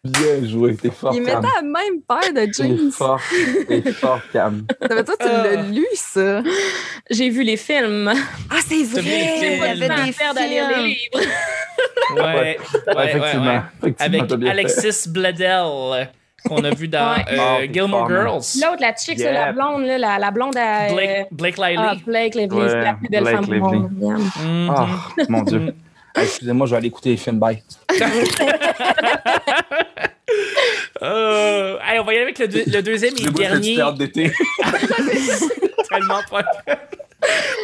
Bien 0.05 0.47
joué, 0.47 0.75
t'es 0.75 0.91
fort, 0.91 1.13
Il 1.15 1.21
mettait 1.21 1.37
la 1.41 1.61
même 1.61 2.01
paire 2.07 2.31
de 2.33 2.45
T'es 2.45 2.51
jeans. 2.53 2.91
fort, 2.91 3.19
t'es 3.67 3.81
fort, 3.91 4.19
Cam. 4.31 4.65
Ça 4.87 4.95
veut 4.95 5.03
dire 5.03 5.17
que 5.17 5.23
tu 5.23 5.29
Ah. 5.29 5.43
l'as 5.43 5.61
lu, 5.63 5.85
ça? 5.95 6.43
J'ai 7.09 7.29
vu 7.29 7.41
les 7.43 7.57
films. 7.57 8.11
Ah, 8.49 8.55
c'est 8.67 8.83
vrai! 8.83 9.01
avait 9.71 9.87
Sans 9.87 10.05
des 10.05 10.11
faire 10.11 10.33
d'aller 10.33 10.49
lire 10.49 10.69
les 10.77 10.83
livres. 10.83 10.99
Ouais, 12.15 12.57
effectivement. 13.05 13.45
ouais. 13.45 13.61
effectivement, 13.81 14.23
Avec. 14.35 14.47
Alexis 14.49 15.09
Bledel, 15.09 16.09
qu'on 16.47 16.63
a 16.63 16.69
vu 16.69 16.87
dans 16.87 17.13
Ouais. 17.15 17.25
euh, 17.31 17.37
Ah, 17.39 17.57
t'es 17.61 17.73
Gilmore. 17.73 18.07
Girls. 18.07 18.43
L'autre, 18.61 18.77
la 18.81 18.95
chick, 18.95 19.17
Yeah. 19.17 19.33
la 19.33 19.51
blonde, 19.53 19.85
là, 19.85 19.97
la, 19.97 20.19
la 20.19 20.31
blonde 20.31 20.55
à. 20.55 20.93
Blake, 20.93 21.27
Blake 21.31 21.57
Lively. 21.57 21.77
Ah, 21.79 21.95
Blake 22.05 22.35
Lively, 22.35 22.57
Ouais, 22.61 22.69
c'est 22.69 22.81
la 22.81 22.93
plus 22.93 23.07
belle 23.09 23.23
Blake 23.23 23.35
femme 23.35 23.45
du 23.45 23.53
Lively. 23.55 23.77
monde. 23.79 23.89
Yann. 23.99 24.21
Ah, 24.69 24.87
mon 25.29 25.41
Dieu. 25.41 25.73
Hey, 26.15 26.23
Excusez-moi, 26.25 26.65
je 26.67 26.71
vais 26.71 26.77
aller 26.77 26.87
écouter 26.87 27.09
les 27.09 27.17
films. 27.17 27.39
Bye. 27.39 27.61
Euh, 31.05 31.77
hey, 31.85 31.99
on 31.99 32.03
va 32.03 32.13
y 32.13 32.15
aller 32.15 32.23
avec 32.23 32.39
le, 32.39 32.47
deux- 32.47 32.63
le 32.67 32.81
deuxième 32.81 33.13
et 33.17 33.29
dernier. 33.31 33.77
d'été. 33.97 34.31
Tellement 35.89 36.21
pas. 36.29 36.43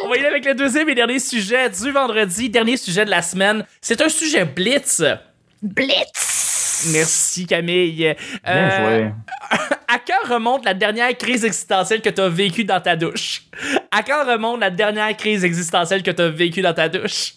On 0.04 0.08
va 0.08 0.16
y 0.16 0.18
aller 0.20 0.28
avec 0.28 0.44
le 0.44 0.54
deuxième 0.54 0.88
et 0.88 0.94
dernier 0.94 1.18
sujet 1.18 1.68
du 1.70 1.90
vendredi, 1.90 2.48
dernier 2.50 2.76
sujet 2.76 3.04
de 3.04 3.10
la 3.10 3.22
semaine. 3.22 3.64
C'est 3.80 4.00
un 4.00 4.08
sujet 4.08 4.44
blitz. 4.44 5.02
Blitz! 5.62 6.88
Merci 6.92 7.46
Camille. 7.46 7.92
Bien 7.94 8.14
Euh, 8.46 8.98
joué. 9.00 9.10
À 9.88 9.98
quand 9.98 10.34
remonte 10.34 10.64
la 10.64 10.74
dernière 10.74 11.16
crise 11.16 11.44
existentielle 11.44 12.00
que 12.00 12.08
tu 12.10 12.20
as 12.20 12.28
vécue 12.28 12.64
dans 12.64 12.80
ta 12.80 12.96
douche? 12.96 13.42
À 13.90 14.02
quand 14.02 14.24
remonte 14.26 14.60
la 14.60 14.70
dernière 14.70 15.16
crise 15.16 15.44
existentielle 15.44 16.02
que 16.02 16.10
tu 16.10 16.22
as 16.22 16.28
vécue 16.28 16.62
dans 16.62 16.74
ta 16.74 16.88
douche? 16.88 17.34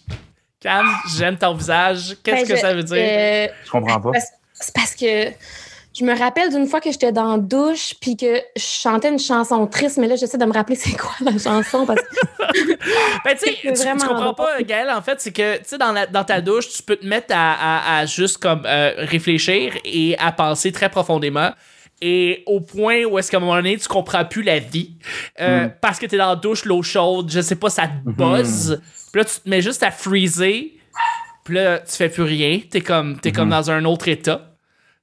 Cam, 0.61 0.87
j'aime 1.17 1.37
ton 1.37 1.53
visage. 1.53 2.15
Qu'est-ce 2.23 2.41
Ben, 2.43 2.47
que 2.47 2.55
je- 2.55 2.61
ça 2.61 2.73
veut 2.73 2.83
dire? 2.83 2.97
euh, 2.97 3.47
Je 3.65 3.69
comprends 3.69 3.99
pas. 4.01 4.11
c'est 4.53 4.73
parce 4.73 4.95
que 4.95 5.27
Je 5.97 6.03
me 6.03 6.17
rappelle 6.17 6.49
d'une 6.49 6.67
fois 6.67 6.81
que 6.81 6.91
j'étais 6.91 7.11
dans 7.13 7.31
la 7.31 7.37
douche 7.37 7.93
puis 8.01 8.17
que 8.17 8.35
je 8.55 8.61
chantais 8.61 9.09
une 9.09 9.19
chanson 9.19 9.65
triste, 9.67 9.97
mais 9.97 10.07
là, 10.07 10.15
j'essaie 10.17 10.37
de 10.37 10.43
me 10.45 10.51
rappeler 10.51 10.75
c'est 10.75 10.95
quoi 10.97 11.13
la 11.21 11.37
chanson 11.37 11.85
parce 11.85 12.01
que. 12.01 12.07
Ben, 13.25 13.35
tu 13.35 13.45
sais, 13.49 13.55
tu, 13.73 14.05
comprends 14.07 14.33
pas, 14.33 14.61
Gaël, 14.61 14.89
en 14.91 15.01
fait, 15.01 15.19
c'est 15.21 15.31
que, 15.31 15.57
tu 15.57 15.63
sais, 15.65 15.77
dans, 15.77 15.91
la- 15.91 16.05
dans 16.05 16.23
ta 16.23 16.41
douche, 16.41 16.69
tu 16.69 16.83
peux 16.83 16.95
te 16.97 17.05
mettre 17.05 17.33
à, 17.35 17.53
à- 17.53 17.99
à 17.99 18.05
juste 18.05 18.37
comme 18.37 18.63
euh, 18.65 18.93
réfléchir 18.97 19.73
et 19.85 20.17
à 20.19 20.31
penser 20.31 20.71
très 20.71 20.89
profondément. 20.89 21.51
Et 22.01 22.43
au 22.45 22.59
point 22.59 23.05
où 23.05 23.17
est-ce 23.17 23.31
qu'à 23.31 23.37
un 23.37 23.39
moment 23.39 23.55
donné, 23.55 23.77
tu 23.77 23.87
comprends 23.87 24.25
plus 24.25 24.43
la 24.43 24.59
vie. 24.59 24.97
euh, 25.39 25.67
Parce 25.81 25.97
que 25.97 26.05
t'es 26.05 26.17
dans 26.17 26.29
la 26.29 26.35
douche, 26.35 26.65
l'eau 26.65 26.83
chaude, 26.83 27.31
je 27.31 27.39
sais 27.39 27.55
pas, 27.55 27.69
ça 27.69 27.87
te 27.87 28.09
buzz. 28.09 28.81
Puis 29.13 29.21
là, 29.21 29.25
tu 29.25 29.39
te 29.39 29.49
mets 29.49 29.61
juste 29.61 29.81
à 29.81 29.91
freezer. 29.91 30.63
Puis 31.45 31.55
là, 31.55 31.79
tu 31.79 31.95
fais 31.95 32.09
plus 32.09 32.23
rien. 32.23 32.59
T'es 32.69 32.81
comme, 32.81 33.17
t'es 33.19 33.31
comme 33.31 33.49
dans 33.49 33.71
un 33.71 33.85
autre 33.85 34.07
état. 34.09 34.54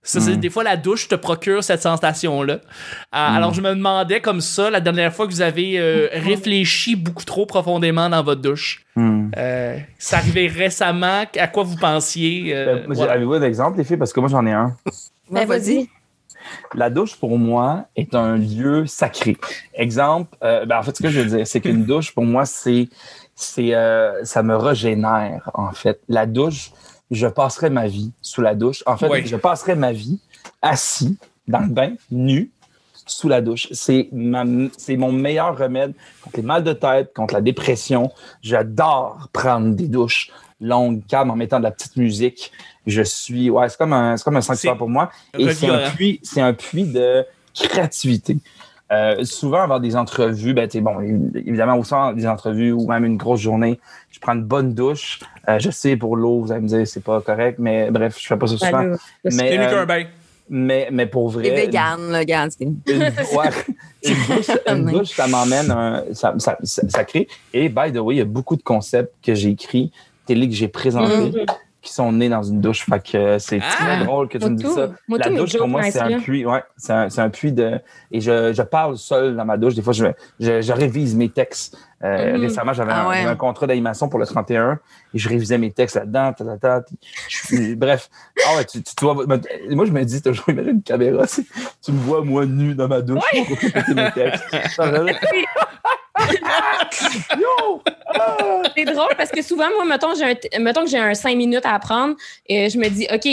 Ça, 0.05 0.21
c'est 0.21 0.37
des 0.37 0.51
fois 0.51 0.65
la 0.65 0.77
douche 0.77 1.07
te 1.07 1.15
procure 1.15 1.63
cette 1.63 1.83
sensation-là. 1.83 2.55
Euh, 2.55 2.59
Alors, 3.13 3.55
je 3.55 3.61
me 3.61 3.71
demandais 3.71 4.21
comme 4.21 4.41
ça 4.41 4.69
la 4.69 4.81
dernière 4.81 5.15
fois 5.15 5.29
que 5.29 5.33
vous 5.33 5.43
avez 5.43 5.79
euh, 5.79 6.09
réfléchi 6.13 6.97
beaucoup 6.97 7.25
trop 7.25 7.47
profondément 7.47 8.11
dans 8.11 8.23
votre 8.25 8.41
douche. 8.41 8.85
Hmm. 8.97 9.31
Euh, 9.37 9.79
ça 9.99 10.17
arrivait 10.17 10.49
récemment. 10.49 11.23
À 11.39 11.47
quoi 11.47 11.63
vous 11.63 11.77
pensiez 11.77 12.53
euh, 12.53 12.79
Euh, 12.79 12.85
voilà. 12.89 13.13
Avez-vous 13.13 13.35
un 13.35 13.43
exemple, 13.43 13.79
les 13.79 13.85
filles? 13.85 13.97
Parce 13.97 14.13
que 14.13 14.19
moi, 14.19 14.29
j'en 14.29 14.45
ai 14.45 14.53
un. 14.53 14.77
Ben, 15.31 15.47
vas-y. 15.47 15.89
La 16.75 16.91
douche, 16.91 17.15
pour 17.17 17.39
moi, 17.39 17.85
est 17.95 18.17
un 18.17 18.37
lieu 18.37 18.87
sacré. 18.87 19.37
Exemple, 19.75 20.37
euh, 20.43 20.67
ben, 20.67 20.79
en 20.79 20.83
fait, 20.83 20.97
ce 20.97 21.03
que 21.03 21.11
je 21.11 21.21
veux 21.21 21.37
dire, 21.37 21.47
c'est 21.47 21.61
qu'une 21.61 21.85
douche, 21.85 22.13
pour 22.13 22.25
moi, 22.25 22.45
c'est, 22.45 22.89
c'est, 23.37 23.73
euh, 23.75 24.25
ça 24.25 24.43
me 24.43 24.57
régénère, 24.57 25.49
en 25.55 25.71
fait. 25.73 26.01
La 26.09 26.27
douche, 26.27 26.73
je 27.13 27.27
passerai 27.27 27.71
ma 27.71 27.87
vie 27.87 28.11
sous 28.23 28.41
la 28.41 28.55
douche. 28.55 28.83
En 28.87 28.97
fait, 28.97 29.27
je 29.27 29.37
passerai 29.37 29.77
ma 29.77 29.93
vie 29.93 30.19
assis 30.63 31.17
dans 31.47 31.61
le 31.61 31.69
bain, 31.69 31.95
nu, 32.11 32.51
sous 33.07 33.29
la 33.29 33.41
douche. 33.41 33.69
C'est 33.73 34.09
ma, 34.13 34.45
c'est 34.77 34.97
mon 34.97 35.13
meilleur 35.13 35.57
remède 35.57 35.93
contre 36.23 36.37
les 36.39 36.43
mal 36.43 36.65
de 36.65 36.73
tête, 36.73 37.13
contre 37.15 37.35
la 37.35 37.43
dépression. 37.43 38.11
J'adore 38.41 39.29
prendre 39.33 39.75
des 39.75 39.89
douches 39.89 40.31
longues, 40.61 41.03
calmes, 41.07 41.31
en 41.31 41.37
mettant 41.37 41.59
de 41.59 41.65
la 41.65 41.71
petite 41.71 41.97
musique. 41.97 42.51
Je 42.87 43.03
suis, 43.03 43.51
ouais, 43.51 43.69
c'est 43.69 43.77
comme 43.77 43.93
un, 43.93 44.17
c'est 44.17 44.25
comme 44.25 44.37
un 44.37 44.41
sanctuaire 44.41 44.79
pour 44.79 44.89
moi. 44.89 45.11
Et 45.37 45.53
c'est 45.53 45.69
un 45.69 45.73
revigorant. 45.73 45.95
puits, 45.95 46.21
c'est 46.23 46.41
un 46.41 46.55
puits 46.55 46.85
de 46.85 47.27
créativité. 47.55 48.39
Euh, 48.93 49.25
souvent, 49.25 49.63
avoir 49.63 49.81
des 49.81 49.97
entrevues, 49.97 50.53
ben, 50.53 50.69
bon, 50.83 51.01
évidemment, 51.35 51.77
au 51.79 51.85
sein 51.85 52.13
des 52.13 52.27
entrevues 52.27 52.73
ou 52.73 52.87
même 52.87 53.05
une 53.07 53.17
grosse 53.17 53.41
journée, 53.41 53.81
je 54.11 54.21
prends 54.21 54.35
une 54.35 54.45
bonne 54.45 54.75
douche. 54.75 55.21
Euh, 55.49 55.59
je 55.59 55.71
sais, 55.71 55.97
pour 55.97 56.15
l'eau, 56.17 56.41
vous 56.43 56.53
allez 56.53 56.61
me 56.61 56.69
dire, 56.69 56.87
c'est 56.87 57.03
pas 57.03 57.21
correct, 57.23 57.59
mais 57.59 57.91
bref, 57.91 58.17
je 58.21 58.27
fais 58.27 58.37
pas 58.37 58.47
ça 58.47 58.59
souvent. 58.59 58.83
Mais, 59.25 59.31
C'est 59.31 59.59
mieux 59.59 59.65
euh, 59.65 59.71
qu'un 59.71 59.87
bain. 59.87 60.05
mais, 60.51 60.89
mais 60.93 61.07
pour 61.07 61.31
vrai. 61.31 61.45
Les 61.45 61.51
véganes, 61.55 62.11
là, 62.11 62.19
regarde. 62.19 62.51
c'est- 62.51 62.65
Une, 62.65 62.77
ouais, 62.87 63.49
une 64.05 64.15
douche, 64.29 64.51
une 64.69 64.85
douche, 64.85 65.09
ça 65.11 65.27
m'emmène, 65.27 65.71
un- 65.71 66.03
ça, 66.13 66.35
ça, 66.39 66.59
ça, 66.63 66.83
ça 66.89 67.05
crée. 67.05 67.29
Et 67.55 67.69
by 67.71 67.93
the 67.93 67.99
way, 67.99 68.17
il 68.17 68.19
y 68.19 68.23
a 68.23 68.27
beaucoup 68.27 68.57
de 68.57 68.63
concepts 68.63 69.15
que 69.25 69.35
j'ai 69.35 69.49
écrits, 69.51 69.91
télé 70.27 70.49
que 70.49 70.55
j'ai 70.55 70.69
présentés, 70.69 71.31
Mhm. 71.31 71.47
Qui 71.83 71.93
sont 71.93 72.13
nés 72.13 72.29
dans 72.29 72.43
une 72.43 72.61
douche. 72.61 72.85
Fait 72.89 73.03
que 73.05 73.17
euh, 73.19 73.39
c'est 73.39 73.61
Ah! 73.63 73.75
très 73.75 74.05
drôle 74.05 74.29
que 74.29 74.39
tu 74.39 74.49
me 74.49 74.57
dises 74.57 74.75
ça. 74.75 74.89
La 75.09 75.29
douche, 75.31 75.57
pour 75.59 75.69
moi, 75.69 75.83
c'est 75.91 76.01
un 76.01 76.19
puits. 76.21 76.47
Ouais, 76.47 76.63
c'est 76.77 76.93
un, 76.93 77.11
c'est 77.11 77.21
un 77.21 77.29
puits 77.31 77.53
de. 77.53 77.79
Et 78.11 78.21
je, 78.21 78.53
je 78.53 78.63
parle 78.63 78.97
seul 78.97 79.37
dans 79.37 79.45
ma 79.45 79.57
douche. 79.57 79.75
Des 79.75 79.83
fois, 79.83 79.93
je, 79.93 80.07
je, 80.41 80.63
je 80.63 80.73
révise 80.73 81.15
mes 81.17 81.29
textes. 81.29 81.77
Euh, 82.05 82.33
Mhm. 82.37 82.41
Récemment, 82.41 82.73
j'avais 82.73 82.91
Ah 82.93 83.05
un, 83.05 83.09
ouais. 83.09 83.17
j'avais 83.19 83.29
un 83.31 83.37
contrat 83.37 83.67
d'animation 83.69 84.09
pour 84.09 84.19
le 84.19 84.27
31 84.27 84.81
et 85.15 85.19
je 85.19 85.29
révisais 85.29 85.57
mes 85.57 85.71
textes 85.71 85.95
là-dedans. 85.95 86.33
ta, 86.33 86.45
ta, 86.45 86.57
ta, 86.59 86.81
puis 86.81 86.97
je 87.29 87.37
suis- 87.47 87.77
bref. 87.77 88.11
Ah 88.45 88.57
ouais, 88.57 88.65
tu, 88.65 88.83
tu, 88.83 88.93
tu 88.97 89.05
vois, 89.05 89.15
moi, 89.15 89.85
je 89.87 89.93
me 89.93 90.03
dis 90.05 90.21
toujours, 90.21 90.49
imagine 90.49 90.71
une 90.71 90.83
caméra. 90.83 91.25
Tu 91.29 91.93
me 91.93 91.99
vois, 91.99 92.25
moi, 92.25 92.45
nu 92.45 92.75
dans 92.75 92.89
ma 92.89 93.03
douche 93.03 93.23
pour 93.47 93.57
répéter 93.57 93.95
mes 93.95 94.11
textes. 94.11 94.45
Ah! 98.15 98.63
C'est 98.77 98.85
drôle 98.85 99.15
parce 99.17 99.31
que 99.31 99.41
souvent, 99.41 99.69
moi, 99.71 99.85
mettons, 99.87 100.13
que 100.13 100.91
j'ai 100.91 100.99
un 100.99 101.15
5 101.15 101.37
minutes 101.37 101.65
à 101.65 101.75
apprendre 101.75 102.15
et 102.47 102.69
je 102.69 102.79
me 102.79 102.89
dis, 102.89 103.07
OK, 103.13 103.27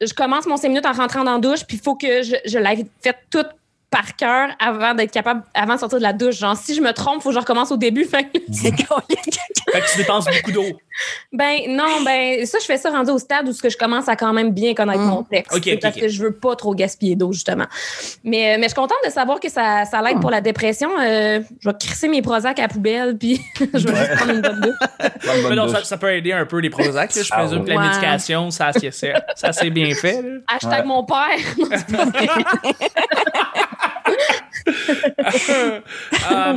je 0.00 0.14
commence 0.14 0.46
mon 0.46 0.56
5 0.56 0.68
minutes 0.68 0.86
en 0.86 0.92
rentrant 0.92 1.22
dans 1.22 1.34
la 1.34 1.38
douche, 1.38 1.64
puis 1.66 1.76
il 1.76 1.82
faut 1.82 1.94
que 1.94 2.22
je, 2.22 2.36
je 2.46 2.58
l'aie 2.58 2.86
fait 3.02 3.16
toute 3.30 3.48
par 3.92 4.16
cœur 4.16 4.48
avant 4.58 4.94
d'être 4.94 5.12
capable, 5.12 5.42
avant 5.54 5.74
de 5.74 5.78
sortir 5.80 5.98
de 5.98 6.02
la 6.02 6.12
douche. 6.12 6.36
Genre, 6.38 6.56
si 6.56 6.74
je 6.74 6.80
me 6.80 6.92
trompe, 6.92 7.16
il 7.18 7.22
faut 7.22 7.28
que 7.28 7.34
je 7.36 7.40
recommence 7.40 7.70
au 7.70 7.76
début. 7.76 8.04
Fait 8.06 8.24
que- 8.24 8.40
Fait 8.58 8.72
tu 9.92 9.96
dépenses 9.98 10.24
beaucoup 10.24 10.50
d'eau. 10.50 10.64
ben 11.32 11.58
non, 11.68 12.02
ben 12.04 12.44
ça, 12.46 12.58
je 12.60 12.64
fais 12.66 12.78
ça 12.78 12.90
rendu 12.90 13.10
au 13.10 13.18
stade 13.18 13.48
où 13.48 13.52
ce 13.52 13.62
que 13.62 13.68
je 13.70 13.76
commence 13.76 14.08
à 14.08 14.16
quand 14.16 14.32
même 14.32 14.50
bien 14.50 14.74
connaître 14.74 15.00
Mm. 15.00 15.06
mon 15.08 15.22
texte. 15.22 15.54
Ok, 15.54 15.62
C'est 15.64 15.74
ok, 15.74 15.80
parce 15.82 15.96
que 15.96 16.08
je 16.08 16.22
veux 16.22 16.32
pas 16.32 16.56
trop 16.56 16.74
gaspiller 16.74 17.14
d'eau, 17.16 17.32
justement. 17.32 17.66
Mais, 18.24 18.56
mais 18.58 18.64
je 18.64 18.68
suis 18.68 18.74
contente 18.74 18.98
de 19.04 19.10
savoir 19.10 19.38
que 19.40 19.48
ça, 19.50 19.84
ça 19.84 20.00
l'aide 20.02 20.20
pour 20.20 20.30
la 20.30 20.40
dépression. 20.40 20.90
Euh, 20.98 21.40
je 21.60 21.68
vais 21.68 21.76
crisser 21.78 22.08
mes 22.08 22.22
Prozac 22.22 22.58
à 22.58 22.62
la 22.62 22.68
poubelle, 22.68 23.16
puis 23.18 23.40
je 23.74 23.86
vais 23.88 23.94
juste 23.96 24.14
prendre 24.16 24.32
une 24.32 24.40
bonne 24.40 24.60
douche. 24.60 24.74
Bonne, 25.00 25.10
bonne 25.42 25.50
Mais 25.50 25.56
non, 25.56 25.66
douche. 25.66 25.76
ça, 25.76 25.84
ça 25.84 25.98
peut 25.98 26.12
aider 26.14 26.32
un 26.32 26.46
peu 26.46 26.58
les 26.58 26.70
Prozac. 26.70 27.14
là. 27.14 27.22
Je 27.22 27.28
Ah 27.30 27.40
présume 27.40 27.64
que 27.64 27.70
la 27.70 27.76
ouais. 27.76 27.88
médication, 27.88 28.50
ça, 28.50 28.70
ça 28.72 29.52
c'est 29.52 29.70
bien 29.70 29.94
fait. 29.94 30.22
là. 30.22 30.28
Hashtag 30.48 30.80
Ouais. 30.80 30.86
mon 30.86 31.04
père. 31.04 31.38
Euh, 34.68 35.80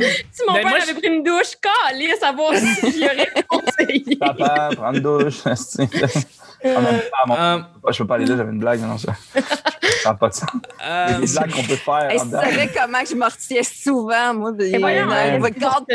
si 0.32 0.42
mon 0.46 0.54
Ben, 0.54 0.62
père 0.62 0.68
moi, 0.70 0.78
avait 0.82 0.94
pris 0.94 1.08
une 1.08 1.22
douche, 1.22 1.54
calé, 1.60 2.14
savoir 2.20 2.54
si 2.54 2.92
j'y 2.92 3.04
aurais 3.04 3.28
conseillé. 3.48 4.16
Papa, 4.20 4.70
prendre 4.74 5.00
douche. 5.00 5.40
Ah 5.46 5.50
non, 6.64 7.00
ah, 7.12 7.26
mon- 7.26 7.36
euh, 7.36 7.58
Je 7.92 7.98
peux 7.98 8.06
pas 8.06 8.14
aller 8.16 8.26
là, 8.26 8.36
j'avais 8.36 8.50
une 8.52 8.58
blague. 8.58 8.80
Non, 8.80 8.98
ça 8.98 9.12
ça 10.06 10.12
n'a 10.12 10.14
pas 10.18 10.28
de 10.28 10.34
sens. 10.34 10.48
Il 10.52 10.58
y 10.86 10.88
a 10.88 11.08
euh, 11.16 11.20
des 11.20 11.26
blagues 11.32 11.50
qu'on 11.52 11.62
peut 11.62 11.74
faire. 11.76 12.08
Dedans. 12.24 12.40
savais 12.42 12.70
comment 12.74 12.98
je 13.08 13.14
me 13.14 13.62
souvent, 13.64 14.34
moi. 14.34 14.52
de- 14.52 14.64
Eh 14.64 14.78
voyons, 14.78 15.10
euh, 15.10 15.14
hein. 15.14 15.38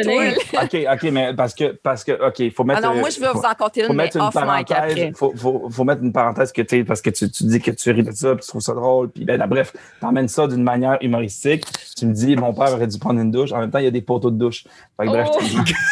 Là. 0.04 0.64
OK, 0.64 0.78
OK, 0.94 1.12
mais 1.12 1.34
parce 1.34 1.54
que, 1.54 1.72
parce 1.82 2.04
que, 2.04 2.12
OK, 2.28 2.40
il 2.40 2.52
faut 2.52 2.64
mettre. 2.64 2.82
Ah 2.84 2.88
non, 2.90 2.96
euh, 2.96 3.00
moi, 3.00 3.10
je 3.10 3.20
vais 3.20 3.30
vous 3.34 3.40
en 3.40 3.54
compter 3.54 3.84
faut 3.84 3.92
une, 3.92 3.96
mais 3.98 4.04
mettre 4.04 4.18
une 4.18 4.24
off 4.24 4.36
mic 4.36 4.44
après. 4.44 4.66
parenthèse. 4.66 5.14
Faut, 5.18 5.34
faut, 5.36 5.70
faut 5.70 5.84
mettre 5.84 6.02
une 6.04 6.12
parenthèse 6.14 6.52
que 6.52 6.62
tu 6.62 6.84
parce 6.86 7.02
que 7.02 7.10
tu, 7.10 7.30
tu 7.32 7.44
dis 7.46 7.60
que 7.62 7.72
tu 7.72 7.92
ris 7.92 8.04
de 8.04 8.12
ça, 8.12 8.36
puis 8.36 8.44
tu 8.44 8.50
trouves 8.50 8.62
ça 8.62 8.74
drôle, 8.74 9.10
puis 9.10 9.24
ben, 9.26 9.38
là, 9.38 9.48
bref, 9.48 9.74
t'emmènes 10.00 10.28
ça 10.28 10.48
d'une 10.48 10.64
manière 10.64 10.98
humoristique. 11.02 11.66
Tu 11.98 12.06
me 12.06 12.14
dis, 12.14 12.36
mon 12.36 12.54
père 12.54 12.74
aurait 12.74 12.88
dû 12.88 13.00
prendre 13.00 13.20
une 13.20 13.32
douche. 13.32 13.52
En 13.52 13.60
même 13.60 13.72
temps, 13.72 13.80
il 13.80 13.86
y 13.86 13.88
a 13.88 13.92
des 13.92 14.02
poteaux 14.02 14.32
de 14.32 14.38
douche. 14.38 14.66
Fait 14.98 15.06
que, 15.06 15.10
bref, 15.12 15.28
Oh. 15.32 15.40
je 15.42 15.58
te 15.58 15.64
dis. 15.64 15.74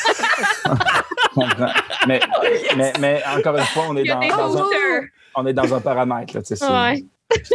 Je 1.32 1.36
comprends. 1.36 1.68
mais, 2.08 2.20
mais, 2.76 2.94
mais 3.00 3.22
encore 3.38 3.56
une 3.58 3.64
fois, 3.66 3.84
on 3.90 3.96
est 3.98 4.04
dans, 4.04 4.20
un, 4.20 4.66
on 5.36 5.46
est 5.46 5.54
dans 5.54 5.74
un 5.74 5.80
paramètre, 5.80 6.34
là, 6.36 6.42
tu 6.42 6.48
sais. 6.48 6.56
c'est- 6.56 6.66
Ouais. 6.68 7.04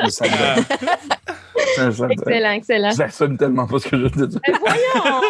Ça- 0.09 0.25
Excellent, 2.11 2.51
excellent. 2.53 2.91
J'assume 2.97 3.37
tellement 3.39 3.67
pas 3.67 3.79
ce 3.79 3.89
que 3.89 3.97
je 3.99 4.03
veux 4.05 4.27
dire. 4.27 4.41
Mais 4.47 4.55
voyons! 4.59 5.21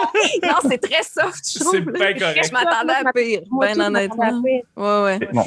Non, 0.42 0.56
c'est 0.68 0.78
très 0.78 1.02
soft, 1.02 1.36
je 1.44 1.58
c'est 1.58 1.60
trouve. 1.60 1.80
bien 1.92 2.14
correct. 2.14 2.46
Je 2.48 2.52
m'attendais 2.52 2.92
à 2.94 3.12
pire, 3.12 3.40
bien 3.60 3.80
honnêtement. 3.80 4.42
Ouais, 4.42 5.02
ouais. 5.02 5.18
Bon, 5.32 5.44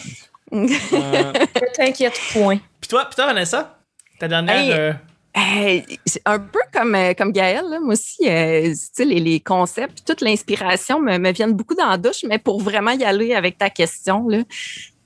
Euh, 0.54 0.64
Ne 0.94 1.74
t'inquiète 1.76 2.20
point. 2.32 2.58
Puis 2.80 2.88
toi, 2.90 3.06
puis 3.06 3.16
toi, 3.16 3.26
Vanessa, 3.26 3.78
ta 4.20 4.28
dernière. 4.28 4.56
Hey. 4.58 4.72
euh, 4.72 4.94
Hey, 5.40 5.86
un 6.26 6.40
peu 6.40 6.60
comme, 6.74 6.96
euh, 6.96 7.14
comme 7.14 7.32
Gaëlle, 7.32 7.66
là, 7.70 7.80
moi 7.80 7.94
aussi, 7.94 8.28
euh, 8.28 8.70
tu 8.72 8.76
sais, 8.92 9.06
les, 9.06 9.20
les 9.20 9.40
concepts, 9.40 10.04
toute 10.04 10.22
l'inspiration 10.22 11.00
me, 11.00 11.20
me 11.20 11.32
viennent 11.32 11.54
beaucoup 11.54 11.76
dans 11.76 11.86
la 11.86 11.98
douche, 11.98 12.24
mais 12.28 12.40
pour 12.40 12.60
vraiment 12.60 12.90
y 12.90 13.04
aller 13.04 13.36
avec 13.36 13.56
ta 13.60 13.70
question, 13.70 14.28
là, 14.28 14.40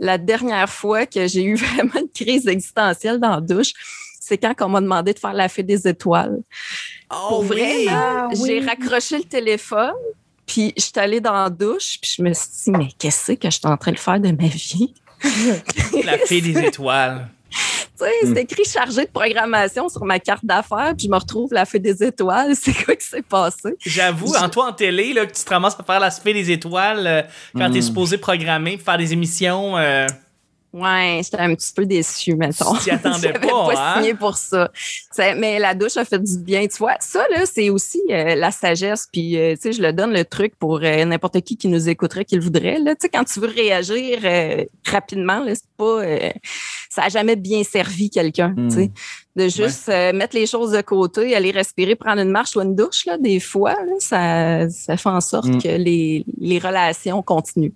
la 0.02 0.18
dernière 0.18 0.70
fois 0.70 1.06
que 1.06 1.28
j'ai 1.28 1.44
eu 1.44 1.56
vraiment 1.56 2.00
une 2.02 2.10
crise 2.10 2.48
existentielle 2.48 3.20
dans 3.20 3.36
la 3.36 3.42
douche, 3.42 3.72
c'est 4.20 4.38
quand 4.38 4.54
on 4.62 4.70
m'a 4.70 4.82
demandé 4.82 5.14
de 5.14 5.20
faire 5.20 5.34
la 5.34 5.48
fée 5.48 5.64
des 5.64 5.88
étoiles. 5.88 6.40
Pour 7.10 7.40
oh, 7.40 7.42
vrai, 7.44 7.76
oui. 7.78 7.88
Ah, 7.90 8.28
oui. 8.32 8.44
j'ai 8.46 8.60
raccroché 8.60 9.18
le 9.18 9.24
téléphone, 9.24 9.94
puis 10.46 10.74
je 10.76 10.84
suis 10.84 10.92
allée 10.96 11.22
dans 11.22 11.34
la 11.34 11.50
douche, 11.50 11.98
puis 12.02 12.16
je 12.18 12.24
me 12.24 12.34
suis 12.34 12.50
dit, 12.64 12.72
mais 12.72 12.88
qu'est-ce 12.98 13.34
que 13.34 13.50
je 13.50 13.58
suis 13.58 13.68
en 13.68 13.78
train 13.78 13.92
de 13.92 14.00
faire 14.00 14.20
de 14.20 14.32
ma 14.32 14.48
vie? 14.48 14.94
La 16.04 16.18
fée 16.18 16.42
des 16.42 16.58
étoiles. 16.58 17.30
Tu 18.02 18.08
sais, 18.08 18.34
c'est 18.34 18.42
écrit 18.42 18.66
chargé 18.66 19.06
de 19.06 19.12
programmation 19.12 19.88
sur 19.88 20.04
ma 20.06 20.18
carte 20.20 20.44
d'affaires, 20.44 20.94
puis 20.98 21.06
je 21.06 21.12
me 21.12 21.18
retrouve 21.18 21.54
la 21.54 21.66
fée 21.66 21.78
des 21.78 22.02
étoiles. 22.04 22.56
C'est 22.60 22.74
quoi 22.74 22.96
qui 22.96 23.06
s'est 23.06 23.22
passé? 23.22 23.76
J'avoue, 23.86 24.34
en 24.36 24.50
toi 24.50 24.70
en 24.70 24.74
télé, 24.74 25.14
là, 25.14 25.28
que 25.28 25.34
tu 25.34 25.44
te 25.44 25.50
ramasses 25.50 25.78
à 25.80 25.84
faire 25.84 26.00
la 26.00 26.10
fée 26.10 26.34
des 26.34 26.50
étoiles 26.50 27.06
euh, 27.06 27.22
quand 27.56 27.70
Mm. 27.70 27.74
t'es 27.74 27.82
supposé 27.82 28.18
programmer, 28.18 28.78
faire 28.80 28.98
des 28.98 29.14
émissions. 29.14 29.78
euh, 29.78 30.08
Ouais, 30.74 31.20
j'étais 31.22 31.40
un 31.40 31.54
petit 31.54 31.74
peu 31.74 31.86
déçue, 31.86 32.36
mettons. 32.36 32.74
Tu 32.76 32.84
t'y 32.84 32.92
attendais 32.92 33.20
J'avais 33.34 33.40
pas, 33.40 33.68
pas 33.68 33.74
hein? 33.76 33.96
signé 33.98 34.14
pour 34.14 34.38
ça. 34.38 34.72
Mais 35.38 35.60
la 35.60 35.74
douche 35.76 35.98
a 35.98 36.06
fait 36.06 36.18
du 36.20 36.38
bien, 36.38 36.66
tu 36.68 36.78
vois. 36.78 36.96
Ça, 37.02 37.26
là, 37.30 37.46
c'est 37.46 37.70
aussi 37.70 38.02
euh, 38.10 38.36
la 38.36 38.52
sagesse. 38.52 39.08
Puis, 39.12 39.38
euh, 39.38 39.56
tu 39.56 39.62
sais, 39.64 39.74
je 39.74 39.82
le 39.82 39.92
donne 39.92 40.14
le 40.14 40.24
truc 40.24 40.54
pour 40.58 40.80
euh, 40.82 41.04
n'importe 41.04 41.42
qui 41.42 41.58
qui 41.58 41.68
nous 41.68 41.90
écouterait, 41.90 42.24
qui 42.24 42.36
le 42.36 42.42
voudrait. 42.42 42.80
Là, 42.80 42.96
tu 42.96 43.02
sais, 43.02 43.10
quand 43.10 43.26
tu 43.26 43.42
veux 43.42 43.50
réagir 43.50 44.20
rapidement, 44.86 45.40
là, 45.44 45.54
c'est 45.56 45.66
pas... 45.76 46.02
ça 46.90 47.04
a 47.04 47.10
jamais 47.10 47.36
bien 47.36 47.64
servi 47.64 48.10
quelqu'un, 48.10 48.54
Mm. 48.56 48.70
tu 48.70 48.76
sais. 48.76 48.92
de 49.36 49.48
juste 49.48 49.88
mettre 49.88 50.36
les 50.36 50.46
choses 50.46 50.72
de 50.72 50.82
côté, 50.82 51.36
aller 51.36 51.52
respirer, 51.52 51.96
prendre 51.96 52.22
une 52.22 52.32
marche 52.32 52.56
ou 52.56 52.62
une 52.62 52.76
douche, 52.76 53.06
là, 53.06 53.18
des 53.18 53.40
fois, 53.40 53.74
là, 53.74 53.94
ça, 54.00 54.70
ça 54.70 54.96
fait 54.98 55.10
en 55.10 55.22
sorte 55.22 55.48
Mm. 55.48 55.62
que 55.62 55.68
les, 55.70 56.26
les 56.40 56.60
relations 56.60 57.22
continuent. 57.22 57.74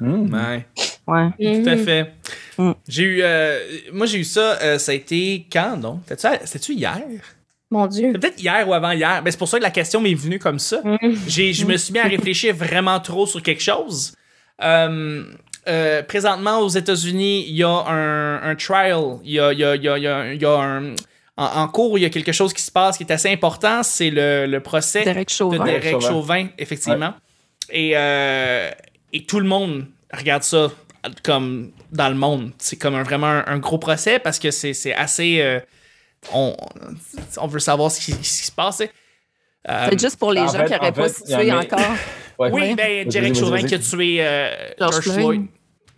Hmm. 0.00 0.32
Ouais. 0.32 0.66
Ouais. 1.06 1.62
Tout 1.62 1.68
à 1.68 1.76
fait. 1.76 2.12
Mm. 2.58 2.72
J'ai 2.86 3.02
eu. 3.02 3.20
euh, 3.22 3.58
moi, 3.92 4.06
j'ai 4.06 4.18
eu 4.18 4.24
ça. 4.24 4.58
euh, 4.62 4.78
ça 4.78 4.92
a 4.92 4.94
été 4.94 5.46
quand, 5.52 5.76
donc? 5.76 6.00
C'était-tu- 6.44 6.74
hier? 6.74 6.98
Mon 7.70 7.86
Dieu. 7.86 8.12
Peut-être 8.12 8.40
hier 8.40 8.66
ou 8.68 8.72
avant-hier. 8.74 9.22
Ben, 9.22 9.30
c'est 9.30 9.36
pour 9.38 9.48
ça 9.48 9.58
que 9.58 9.62
la 9.62 9.70
question 9.70 10.00
m'est 10.00 10.14
venue 10.14 10.38
comme 10.38 10.58
ça. 10.58 10.80
Mhm. 10.84 11.16
J'ai, 11.26 11.52
je 11.52 11.66
me 11.66 11.76
suis 11.76 11.92
mis 11.92 11.98
à 11.98 12.04
réfléchir 12.04 12.54
vraiment 12.54 12.98
trop 13.00 13.26
sur 13.26 13.42
quelque 13.42 13.62
chose. 13.62 14.14
Euh, 14.62 15.24
euh, 15.68 16.02
présentement, 16.02 16.60
aux 16.60 16.68
États-Unis, 16.68 17.44
il 17.48 17.56
y 17.56 17.62
a 17.62 17.68
un, 17.68 18.42
un 18.42 18.54
trial. 18.54 19.18
Il 19.24 19.32
y 19.32 19.40
a, 19.40 19.52
il 19.52 19.58
y 19.58 19.64
a, 19.64 19.76
il 19.76 19.82
y 19.82 19.88
a, 19.88 19.98
y 19.98 20.06
a, 20.06 20.34
y 20.34 20.44
a 20.44 20.50
un. 20.58 20.94
En, 21.36 21.44
en 21.62 21.68
cours, 21.68 21.98
il 21.98 22.02
y 22.02 22.04
a 22.04 22.10
quelque 22.10 22.32
chose 22.32 22.52
qui 22.52 22.62
se 22.62 22.70
passe 22.72 22.96
qui 22.96 23.04
est 23.04 23.12
assez 23.12 23.30
important. 23.30 23.82
C'est 23.82 24.10
le, 24.10 24.46
le 24.46 24.60
procès 24.60 25.04
Derek 25.04 25.28
de 25.28 25.32
Chauvin. 25.32 25.64
Derek 25.64 25.90
Chauvin. 25.90 26.08
Chauvin, 26.08 26.46
effectivement. 26.58 27.14
Et, 27.70 27.92
euh, 27.94 28.70
et 29.12 29.24
tout 29.24 29.40
le 29.40 29.46
monde 29.46 29.86
regarde 30.12 30.42
ça 30.42 30.70
comme 31.22 31.72
dans 31.92 32.08
le 32.08 32.14
monde. 32.14 32.52
C'est 32.58 32.76
comme 32.76 32.94
un, 32.94 33.02
vraiment 33.02 33.26
un, 33.28 33.44
un 33.46 33.58
gros 33.58 33.78
procès 33.78 34.18
parce 34.18 34.38
que 34.38 34.50
c'est 34.50 34.74
c'est 34.74 34.94
assez. 34.94 35.40
euh, 35.40 35.60
on, 36.32 36.56
on 37.38 37.46
veut 37.46 37.60
savoir 37.60 37.90
ce 37.90 38.00
qui, 38.00 38.12
ce 38.12 38.18
qui 38.40 38.46
se 38.46 38.52
passe. 38.52 38.80
Euh, 39.68 39.86
C'est 39.90 40.00
juste 40.00 40.16
pour 40.18 40.32
les 40.32 40.40
en 40.40 40.46
gens 40.48 40.52
fait- 40.58 40.64
qui 40.66 40.72
n'auraient 40.72 40.88
en 40.88 40.92
pas 40.92 41.08
fait, 41.08 41.22
en 41.22 41.26
situé 41.38 41.50
a- 41.50 41.58
encore. 41.58 41.80
Ouais. 42.38 42.50
oui, 42.52 42.60
Ouais. 42.62 42.74
ben, 42.74 43.08
Derek 43.08 43.34
Chauvin 43.34 43.62
qui 43.62 43.74
a 43.74 43.78
tué 43.78 44.16
euh, 44.20 44.50
George 44.78 45.02
George 45.02 45.10
Floyd. 45.16 45.46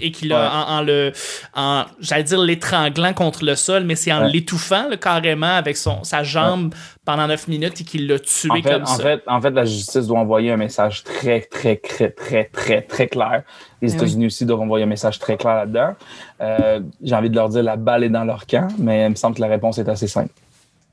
Et 0.00 0.10
qui 0.12 0.26
l'a 0.28 0.40
Ouais. 0.40 0.48
en, 0.52 0.78
en 0.78 0.82
le 0.82 1.12
en 1.54 1.84
j'allais 2.00 2.24
dire 2.24 2.40
l'étranglant 2.40 3.12
contre 3.12 3.44
le 3.44 3.54
sol 3.54 3.84
mais 3.84 3.94
c'est 3.96 4.12
en 4.12 4.22
Ouais. 4.24 4.30
l'étouffant 4.32 4.88
là, 4.88 4.96
carrément 4.96 5.54
avec 5.56 5.76
son 5.76 6.04
sa 6.04 6.22
jambe 6.22 6.74
pendant 7.04 7.26
9 7.26 7.48
minutes 7.48 7.80
et 7.80 7.84
qu'il 7.84 8.06
l'a 8.06 8.18
tué 8.18 8.50
En 8.50 8.54
fait, 8.56 8.62
comme 8.62 8.82
en, 8.82 8.86
ça. 8.86 9.02
fait, 9.02 9.22
en 9.26 9.40
fait, 9.40 9.50
la 9.50 9.64
justice 9.64 10.06
doit 10.06 10.18
envoyer 10.20 10.52
un 10.52 10.56
message 10.56 11.02
très, 11.02 11.40
très, 11.40 11.76
très, 11.76 12.10
très, 12.10 12.44
très, 12.44 12.82
très 12.82 13.08
clair. 13.08 13.42
Les 13.82 13.92
Eh 13.92 13.96
États-Unis 13.96 14.26
aussi 14.26 14.44
doivent 14.46 14.60
envoyer 14.60 14.84
un 14.84 14.88
message 14.88 15.18
très 15.18 15.36
clair 15.36 15.54
là-dedans. 15.56 15.94
Euh, 16.40 16.80
J'ai 17.02 17.14
envie 17.14 17.30
de 17.30 17.34
leur 17.36 17.48
dire 17.48 17.62
la 17.62 17.76
balle 17.76 18.04
est 18.04 18.10
dans 18.10 18.24
leur 18.24 18.46
camp, 18.46 18.68
mais 18.78 19.06
il 19.06 19.10
me 19.10 19.14
semble 19.16 19.34
que 19.36 19.40
la 19.40 19.48
réponse 19.48 19.78
est 19.78 19.88
assez 19.88 20.06
simple. 20.06 20.32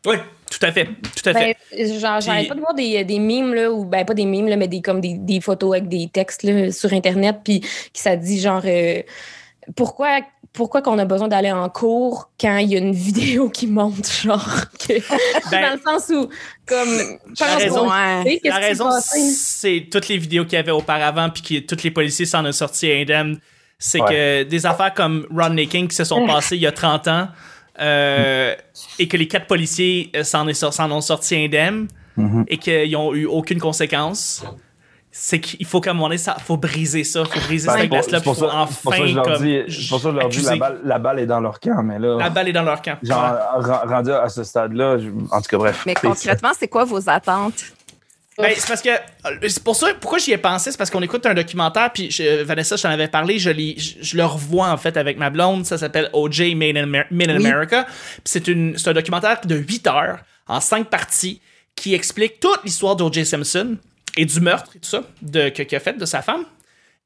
Oui, 0.06 0.16
tout 0.50 0.66
à 0.66 0.72
fait, 0.72 0.86
tout 0.86 1.30
à 1.30 1.34
Ben, 1.34 1.54
fait. 1.72 2.00
genre, 2.00 2.22
j'arrête 2.22 2.42
Puis- 2.42 2.48
pas 2.50 2.56
de 2.56 2.60
voir 2.60 2.74
des, 2.74 3.04
des 3.04 3.20
mimes, 3.20 3.54
là, 3.54 3.72
ou 3.72 3.86
ben 3.86 4.06
pas 4.06 4.14
des 4.14 4.26
mimes, 4.26 4.48
là, 4.48 4.56
mais 4.56 4.68
des, 4.68 4.82
comme 4.82 5.02
des, 5.02 5.16
des 5.16 5.42
photos 5.42 5.76
avec 5.78 5.88
des 5.90 6.10
textes 6.12 6.44
là, 6.44 6.72
sur 6.72 6.94
Internet, 6.94 7.38
puis 7.44 7.62
qui 7.62 8.02
ça 8.02 8.16
dit 8.16 8.40
genre 8.40 8.62
euh, 8.66 9.02
pourquoi 9.76 10.22
pourquoi 10.54 10.82
qu'on 10.82 10.98
a 10.98 11.06
besoin 11.06 11.28
d'aller 11.28 11.52
en 11.52 11.70
cours 11.70 12.32
quand 12.42 12.58
il 12.58 12.70
y 12.72 12.76
a 12.76 12.80
une 12.80 12.94
vidéo 12.96 13.48
qui 13.50 13.68
montre, 13.68 14.10
genre, 14.12 14.44
que, 14.80 14.94
Ben, 15.52 15.62
dans 15.62 15.74
le 15.76 15.82
sens 16.00 16.10
où, 16.10 16.28
comme, 16.66 16.98
La 17.40 17.56
raison- 17.58 17.90
sait 18.24 18.40
La 18.44 18.56
raison, 18.56 18.90
c'est 19.02 19.88
toutes 19.92 20.08
les 20.08 20.18
vidéos 20.18 20.46
qu'il 20.46 20.54
y 20.54 20.58
avait 20.58 20.72
auparavant, 20.72 21.30
puis 21.30 21.44
que 21.44 21.60
tous 21.76 21.84
les 21.84 21.92
policiers 21.92 22.26
s'en 22.26 22.44
ont 22.46 22.52
sorti 22.52 22.92
indemnes. 22.92 23.40
C'est 23.78 24.02
Ouais. 24.02 24.10
que 24.10 24.44
des 24.50 24.66
affaires 24.66 24.96
comme 24.96 25.28
Rodney 25.30 25.68
King 25.68 25.88
qui 25.88 25.96
se 25.96 26.04
sont 26.06 26.26
passées 26.26 26.56
il 26.56 26.62
y 26.64 26.68
a 26.68 26.72
30 26.72 27.08
ans, 27.10 27.28
euh, 27.80 28.56
et 29.00 29.08
que 29.08 29.18
les 29.18 29.28
quatre 29.28 29.48
policiers 29.48 30.12
euh, 30.16 30.24
s'en 30.24 30.52
s'en 30.54 30.92
ont 30.92 31.02
sorti 31.02 31.36
indemnes, 31.36 31.88
Mhm. 32.18 32.46
et 32.48 32.58
qu'ils 32.58 32.92
n'ont 32.92 33.14
eu 33.14 33.26
aucune 33.26 33.60
conséquence. 33.60 34.44
C'est 35.12 35.40
qu'il 35.40 35.66
faut 35.66 35.82
qu'à 35.82 35.92
un 35.92 35.94
moment 35.94 36.08
donné, 36.10 36.18
ça 36.20 36.36
faut 36.40 36.58
briser 36.58 37.04
ça, 37.04 37.26
faut 37.26 37.40
briser 37.40 37.66
Ben, 37.68 37.74
cette 37.74 37.82
pour- 37.82 37.90
glace-là, 37.98 38.18
c'est 38.20 38.24
pour 38.24 38.36
ça- 38.36 38.68
c'est 38.70 38.82
pour 38.84 38.92
ça 38.94 38.98
que 39.00 39.04
enfin 39.04 39.08
je 39.10 39.16
leur 39.16 39.24
comme, 39.26 39.44
dis, 39.44 39.62
c'est 39.68 39.90
pour 39.90 40.00
ça 40.00 40.10
que 40.10 40.14
je 40.16 40.20
leur 40.20 40.30
dis 40.30 40.42
la 40.44 40.56
balle, 40.58 40.80
la 40.84 41.00
balle 41.00 41.20
est 41.20 41.26
dans 41.26 41.40
leur 41.40 41.60
camp, 41.60 41.82
mais 41.84 41.98
là, 41.98 42.18
La 42.20 42.30
balle 42.30 42.48
est 42.50 42.54
dans 42.54 42.62
leur 42.64 42.82
camp. 42.84 42.98
genre, 43.02 43.36
ren- 43.56 43.88
rendu 43.88 44.12
à 44.12 44.30
ce 44.30 44.44
stade-là, 44.44 44.98
je- 45.00 45.10
en 45.32 45.42
tout 45.42 45.48
cas, 45.50 45.58
bref. 45.58 45.84
Mais 45.88 45.96
concrètement, 45.96 46.52
c'est 46.60 46.68
quoi 46.68 46.84
vos 46.86 47.10
attentes? 47.10 47.64
Ben, 48.40 48.52
c'est 48.56 48.68
parce 48.68 48.82
que 48.84 48.90
euh, 48.90 49.38
c'est 49.48 49.64
pour 49.64 49.76
ça 49.76 49.88
pourquoi 50.00 50.20
j'y 50.20 50.32
ai 50.32 50.38
pensé 50.38 50.72
c'est 50.72 50.78
parce 50.78 50.92
qu'on 50.92 51.02
écoute 51.02 51.26
un 51.26 51.34
documentaire 51.34 51.92
puis 51.92 52.12
je- 52.12 52.44
Vanessa 52.44 52.76
je 52.76 52.84
t'en 52.84 52.90
avais 52.90 53.08
parlé 53.08 53.40
je, 53.40 53.50
je, 53.52 53.94
je 54.00 54.16
le 54.18 54.24
revois 54.26 54.70
en 54.70 54.78
fait 54.78 54.96
avec 54.96 55.18
ma 55.18 55.30
blonde 55.32 55.66
ça 55.66 55.78
s'appelle 55.80 56.10
OJ 56.14 56.54
Made 56.56 56.78
in, 56.78 56.84
Amer- 56.84 57.08
Made 57.10 57.32
in 57.32 57.38
Oui. 57.40 57.48
America 57.48 57.88
c'est 58.24 58.48
un 58.50 58.94
documentaire 58.94 59.42
de 59.44 59.56
8 59.56 59.88
heures 59.88 60.20
en 60.48 60.60
5 60.62 60.88
parties 60.88 61.42
qui 61.76 61.96
explique 61.96 62.40
toute 62.40 62.60
l'histoire 62.64 62.96
d'OJ 62.96 63.24
Simpson 63.24 63.76
et 64.18 64.26
du 64.26 64.40
meurtre 64.40 64.72
et 64.76 64.80
tout 64.80 64.90
ça 64.90 65.02
de, 65.24 65.50
que- 65.50 65.64
qu'il 65.64 65.76
a 65.76 65.80
fait 65.80 65.98
de 65.98 66.06
sa 66.06 66.22
femme 66.22 66.46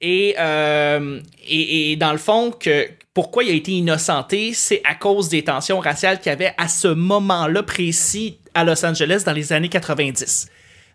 et, 0.02 0.36
euh, 0.40 1.20
et, 1.48 1.92
et 1.92 1.96
dans 1.96 2.12
le 2.12 2.18
fond, 2.18 2.50
que 2.52 2.88
pourquoi 3.14 3.44
il 3.44 3.52
a 3.52 3.54
été 3.54 3.72
innocenté, 3.72 4.52
c'est 4.54 4.82
à 4.84 4.96
cause 4.96 5.30
des 5.30 5.44
tensions 5.44 5.80
raciales 5.80 6.18
qu'il 6.20 6.32
y 6.32 6.34
avait 6.34 6.54
à 6.58 6.68
ce 6.68 6.88
moment-là 6.88 7.62
précis 7.62 8.40
à 8.56 8.64
Los 8.64 8.84
Angeles 8.84 9.22
dans 9.26 9.32
les 9.34 9.54
années 9.54 9.70
90. 9.70 10.48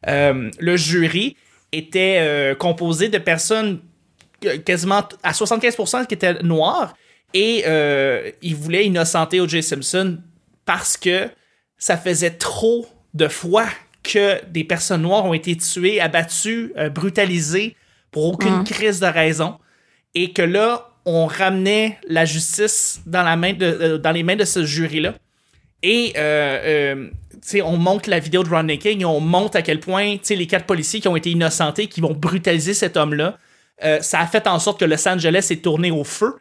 Euh, 0.09 0.51
le 0.59 0.77
jury 0.77 1.37
était 1.73 2.19
euh, 2.21 2.55
composé 2.55 3.09
de 3.09 3.19
personnes 3.19 3.81
quasiment 4.65 5.03
à 5.23 5.33
75% 5.33 6.07
qui 6.07 6.15
étaient 6.15 6.43
noires 6.43 6.95
et 7.35 7.65
euh, 7.67 8.31
ils 8.43 8.55
voulaient 8.55 8.87
innocenter 8.87 9.41
O.J. 9.41 9.63
Simpson 9.63 10.19
parce 10.65 10.97
que 10.97 11.29
ça 11.79 11.97
faisait 11.97 12.31
trop 12.31 12.87
de 13.15 13.29
fois 13.29 13.67
que 14.03 14.45
des 14.47 14.63
personnes 14.65 15.03
noires 15.03 15.25
ont 15.25 15.35
été 15.35 15.57
tuées, 15.57 16.01
abattues, 16.01 16.73
brutalisées 16.95 17.75
pour 18.11 18.27
aucune 18.27 18.59
Mhm. 18.59 18.65
crise 18.65 19.01
de 19.01 19.07
raison 19.07 19.57
et 20.15 20.33
que 20.33 20.43
là 20.43 20.89
on 21.05 21.27
ramenait 21.27 21.99
la 22.09 22.25
justice 22.25 23.01
dans 23.07 23.23
la 23.23 23.37
main 23.37 23.53
de, 23.53 23.97
dans 23.97 24.13
les 24.13 24.23
mains 24.23 24.37
de 24.37 24.45
ce 24.45 24.65
jury 24.65 25.01
là 25.01 25.15
et 25.83 26.13
euh, 26.17 26.95
euh, 26.97 27.11
on 27.65 27.77
montre 27.77 28.09
la 28.11 28.19
vidéo 28.19 28.43
de 28.43 28.49
Rodney 28.49 28.79
King 28.79 29.03
et 29.03 29.05
on 29.05 29.21
montre 29.21 29.57
à 29.57 29.63
quel 29.63 29.81
point 29.81 30.17
les 30.29 30.47
quatre 30.47 30.67
policiers 30.67 31.01
qui 31.01 31.09
ont 31.09 31.17
été 31.17 31.31
innocentés, 31.31 31.87
qui 31.87 32.01
vont 32.01 32.13
brutaliser 32.15 32.75
cet 32.75 32.97
homme-là, 32.97 33.39
euh, 33.85 34.01
ça 34.01 34.21
a 34.21 34.27
fait 34.27 34.47
en 34.47 34.59
sorte 34.59 34.81
que 34.81 34.85
Los 34.85 35.07
Angeles 35.09 35.49
est 35.51 35.63
tourné 35.63 35.91
au 35.91 36.03
feu 36.05 36.35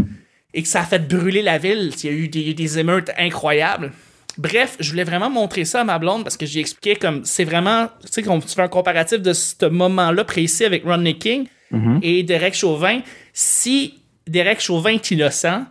et 0.53 0.61
que 0.63 0.67
ça 0.67 0.81
a 0.81 0.83
fait 0.85 0.99
brûler 1.07 1.41
la 1.41 1.57
ville. 1.57 1.91
Il 2.03 2.05
y 2.05 2.09
a 2.09 2.15
eu 2.15 2.27
des, 2.29 2.53
des 2.53 2.79
émeutes 2.79 3.11
incroyables. 3.17 3.91
Bref, 4.37 4.75
je 4.79 4.89
voulais 4.89 5.03
vraiment 5.03 5.29
montrer 5.29 5.63
ça 5.65 5.81
à 5.81 5.83
ma 5.83 5.97
blonde 5.99 6.23
parce 6.23 6.37
que 6.37 6.45
j'ai 6.45 6.59
expliqué 6.59 6.95
comme 6.95 7.23
c'est 7.25 7.43
vraiment, 7.45 7.87
tu 8.01 8.07
sais, 8.11 8.23
quand 8.23 8.39
tu 8.39 8.53
fais 8.55 8.61
un 8.63 8.67
comparatif 8.67 9.21
de 9.21 9.31
ce 9.33 9.65
moment-là 9.65 10.23
précis 10.23 10.65
avec 10.65 10.83
Rodney 10.85 11.17
King 11.17 11.45
Mhm. 11.71 11.99
et 12.03 12.23
Derek 12.23 12.53
Chauvin. 12.53 12.99
Si 13.33 13.95
Derek 14.27 14.59
Chauvin 14.61 14.91
est 14.91 15.11
innocent, 15.11 15.65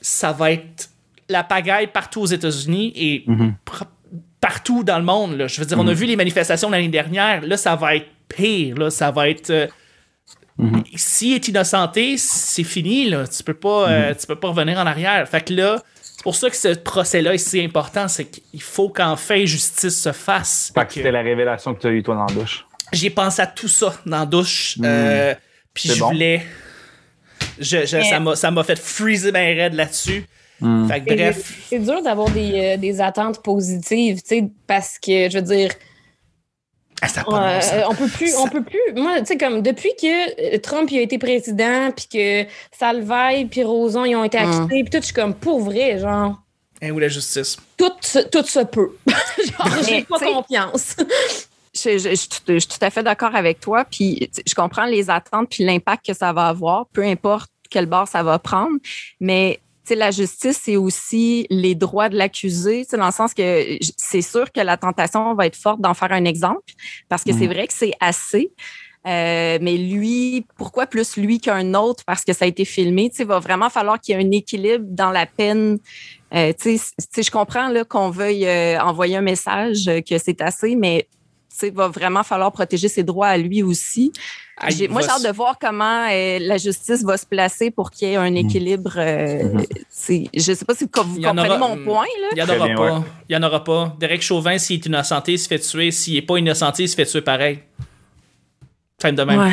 ça 0.00 0.32
va 0.32 0.52
être 0.52 0.90
la 1.28 1.42
pagaille 1.44 1.88
partout 1.88 2.20
aux 2.22 2.26
États-Unis 2.26 2.92
et 2.96 3.24
Mhm. 3.26 3.54
pr- 3.66 3.84
partout 4.40 4.84
dans 4.84 4.98
le 4.98 5.04
monde. 5.04 5.36
là. 5.36 5.46
Je 5.46 5.58
veux 5.60 5.66
dire, 5.66 5.78
on 5.78 5.86
a 5.88 5.92
vu 5.92 6.06
les 6.06 6.16
manifestations 6.16 6.70
l'année 6.70 6.88
dernière. 6.88 7.40
Là, 7.42 7.56
ça 7.56 7.74
va 7.76 7.96
être 7.96 8.06
pire. 8.28 8.76
Là. 8.76 8.90
Ça 8.90 9.10
va 9.10 9.28
être. 9.28 9.50
euh, 9.50 9.66
Mhm. 10.60 10.82
S'il 10.96 11.34
est 11.34 11.46
innocenté, 11.46 12.16
c'est 12.18 12.64
fini. 12.64 13.08
Là. 13.08 13.28
Tu 13.28 13.44
peux 13.44 13.54
pas, 13.54 13.88
euh, 13.90 14.14
tu 14.14 14.26
peux 14.26 14.34
pas 14.34 14.48
revenir 14.48 14.76
en 14.78 14.86
arrière. 14.86 15.28
Fait 15.28 15.40
que 15.40 15.54
là, 15.54 15.80
c'est 16.02 16.22
pour 16.24 16.34
ça 16.34 16.50
que 16.50 16.56
ce 16.56 16.74
procès-là 16.74 17.32
est 17.34 17.38
si 17.38 17.62
important. 17.62 18.08
C'est 18.08 18.24
qu'il 18.24 18.60
faut 18.60 18.88
qu'enfin 18.88 19.44
justice 19.44 20.02
se 20.02 20.10
fasse. 20.10 20.72
Fait 20.74 20.84
que 20.84 20.92
c'était 20.94 21.12
la 21.12 21.22
révélation 21.22 21.74
que 21.74 21.80
tu 21.82 21.86
as 21.86 21.90
eue, 21.90 22.02
toi, 22.02 22.16
dans 22.16 22.26
la 22.26 22.32
douche. 22.34 22.64
j'ai 22.92 23.08
pensé 23.10 23.40
à 23.40 23.46
tout 23.46 23.68
ça 23.68 23.94
dans 24.04 24.18
la 24.18 24.26
douche. 24.26 24.76
euh, 24.82 25.32
puis 25.72 25.90
je 25.90 26.00
bon. 26.00 26.08
voulais. 26.08 26.44
Je, 27.60 27.86
je- 27.86 28.02
ça 28.02 28.18
m'a- 28.18 28.34
ça 28.34 28.50
m'a 28.50 28.64
fait 28.64 28.78
freezer 28.78 29.30
ben 29.32 29.56
raide 29.56 29.74
là-dessus. 29.74 30.26
Mm. 30.60 30.88
Fait 30.88 31.00
que 31.00 31.06
C'est- 31.08 31.16
bref. 31.16 31.66
C'est 31.68 31.78
dur 31.78 32.02
d'avoir 32.02 32.30
des, 32.30 32.52
euh, 32.54 32.76
des 32.76 33.00
attentes 33.00 33.42
positives, 33.42 34.22
tu 34.22 34.28
sais, 34.28 34.44
parce 34.66 34.98
que, 34.98 35.28
je 35.30 35.38
veux 35.38 35.42
dire, 35.56 35.70
Ah, 37.00 37.06
ça 37.06 37.22
pas 37.22 37.60
Euh, 37.62 37.82
on 37.88 37.94
peut 37.94 38.08
plus, 38.08 38.32
Ça- 38.32 38.40
on 38.40 38.48
peut 38.48 38.64
plus. 38.64 38.80
Moi, 38.96 39.20
tu 39.20 39.26
sais, 39.26 39.36
comme 39.38 39.62
depuis 39.62 39.90
que 40.00 40.56
euh, 40.56 40.58
Trump 40.58 40.90
il 40.90 40.98
a 40.98 41.02
été 41.02 41.16
président, 41.16 41.92
puis 41.92 42.06
que 42.12 42.44
Salvaille 42.76 43.44
puis 43.44 43.62
Roson 43.62 44.04
ils 44.04 44.16
ont 44.16 44.24
été 44.24 44.36
Mm. 44.38 44.50
acquittés, 44.50 44.82
puis 44.82 44.90
tout, 44.90 44.98
je 44.98 45.04
suis 45.06 45.14
comme 45.14 45.34
pour 45.34 45.60
vrai, 45.60 46.00
genre 46.00 46.42
Hein, 46.82 46.90
ou 46.90 46.98
la 46.98 47.06
justice? 47.08 47.56
tout, 47.76 47.92
se- 48.00 48.26
tout 48.28 48.42
se 48.44 48.64
peut. 48.64 48.90
genre, 49.06 49.84
j'ai 49.86 50.02
pas 50.02 50.18
confiance. 50.18 50.96
Je, 51.72 51.98
je- 51.98 52.08
je 52.10 52.14
suis 52.16 52.28
tout- 52.28 52.40
je 52.48 52.58
suis 52.58 52.68
tout 52.68 52.84
à 52.84 52.90
fait 52.90 53.04
d'accord 53.04 53.36
avec 53.36 53.60
toi. 53.60 53.84
Puis 53.88 54.28
je 54.44 54.54
comprends 54.56 54.86
les 54.86 55.08
attentes 55.08 55.48
puis 55.50 55.62
l'impact 55.64 56.04
que 56.06 56.14
ça 56.14 56.32
va 56.32 56.48
avoir, 56.48 56.86
peu 56.88 57.04
importe 57.04 57.50
quel 57.70 57.86
bord 57.86 58.08
ça 58.08 58.24
va 58.24 58.40
prendre. 58.40 58.76
Mais 59.20 59.60
la 59.94 60.10
justice, 60.10 60.60
c'est 60.62 60.76
aussi 60.76 61.46
les 61.50 61.74
droits 61.74 62.08
de 62.08 62.16
l'accusé, 62.16 62.86
dans 62.92 63.06
le 63.06 63.12
sens 63.12 63.34
que 63.34 63.78
c'est 63.96 64.22
sûr 64.22 64.50
que 64.52 64.60
la 64.60 64.76
tentation 64.76 65.34
va 65.34 65.46
être 65.46 65.56
forte 65.56 65.80
d'en 65.80 65.94
faire 65.94 66.12
un 66.12 66.24
exemple, 66.24 66.72
parce 67.08 67.24
que 67.24 67.32
c'est 67.38 67.46
vrai 67.46 67.66
que 67.66 67.72
c'est 67.74 67.92
assez. 68.00 68.52
Euh, 69.06 69.58
mais 69.62 69.76
lui, 69.78 70.44
pourquoi 70.56 70.86
plus 70.86 71.16
lui 71.16 71.40
qu'un 71.40 71.72
autre? 71.74 72.04
Parce 72.04 72.24
que 72.24 72.32
ça 72.32 72.44
a 72.44 72.48
été 72.48 72.64
filmé? 72.64 73.10
Il 73.18 73.26
va 73.26 73.38
vraiment 73.38 73.70
falloir 73.70 73.98
qu'il 74.00 74.16
y 74.16 74.20
ait 74.20 74.24
un 74.26 74.30
équilibre 74.32 74.84
dans 74.88 75.10
la 75.10 75.24
peine. 75.24 75.78
Euh, 76.34 76.52
tu 76.52 76.72
sais, 76.72 76.76
c- 76.78 76.92
tu 76.98 77.04
sais, 77.14 77.22
je 77.22 77.30
comprends 77.30 77.72
qu'on 77.88 78.10
veuille 78.10 78.46
euh, 78.46 78.78
envoyer 78.82 79.16
un 79.16 79.22
message 79.22 79.88
euh, 79.88 80.00
que 80.02 80.18
c'est 80.18 80.42
assez, 80.42 80.74
mais 80.76 81.08
il 81.62 81.72
va 81.72 81.88
vraiment 81.88 82.22
falloir 82.22 82.52
protéger 82.52 82.88
ses 82.88 83.02
droits 83.02 83.28
à 83.28 83.36
lui 83.36 83.62
aussi. 83.62 84.12
Ah, 84.60 84.68
moi, 84.90 85.02
j'ai 85.02 85.08
hâte 85.08 85.24
de 85.24 85.32
voir 85.32 85.56
comment 85.60 86.08
euh, 86.10 86.38
la 86.40 86.56
justice 86.56 87.04
va 87.04 87.16
se 87.16 87.24
placer 87.26 87.70
pour 87.70 87.90
qu'il 87.92 88.08
y 88.08 88.12
ait 88.12 88.16
un 88.16 88.34
équilibre. 88.34 88.92
euh, 88.96 89.54
Mhm. 89.54 89.64
Je 90.34 90.50
ne 90.50 90.54
sais 90.56 90.64
pas 90.64 90.74
si 90.74 90.84
vous 90.84 90.90
comprenez 90.90 91.40
aura- 91.48 91.58
mon 91.58 91.76
point. 91.84 92.06
Là. 92.22 92.28
Il 92.32 92.34
n'y 92.34 92.42
en 92.42 92.56
aura 92.56 92.66
bien, 92.66 92.76
pas. 92.76 92.94
ouais. 92.98 93.04
Il 93.28 93.36
n'y 93.38 93.44
en 93.44 93.46
aura 93.46 93.62
pas. 93.62 93.96
Derek 94.00 94.20
Chauvin, 94.22 94.58
s'il 94.58 94.76
est 94.80 94.86
innocenté, 94.86 95.32
il 95.34 95.38
se 95.38 95.46
fait 95.46 95.58
tuer. 95.60 95.90
S'il 95.92 96.14
n'est 96.14 96.22
pas 96.22 96.38
innocenté, 96.38 96.84
il 96.84 96.88
se 96.88 96.96
fait 96.96 97.06
tuer 97.06 97.20
pareil. 97.22 97.60
Fin 99.00 99.12
de 99.12 99.22
même. 99.22 99.38
Ouais. 99.38 99.52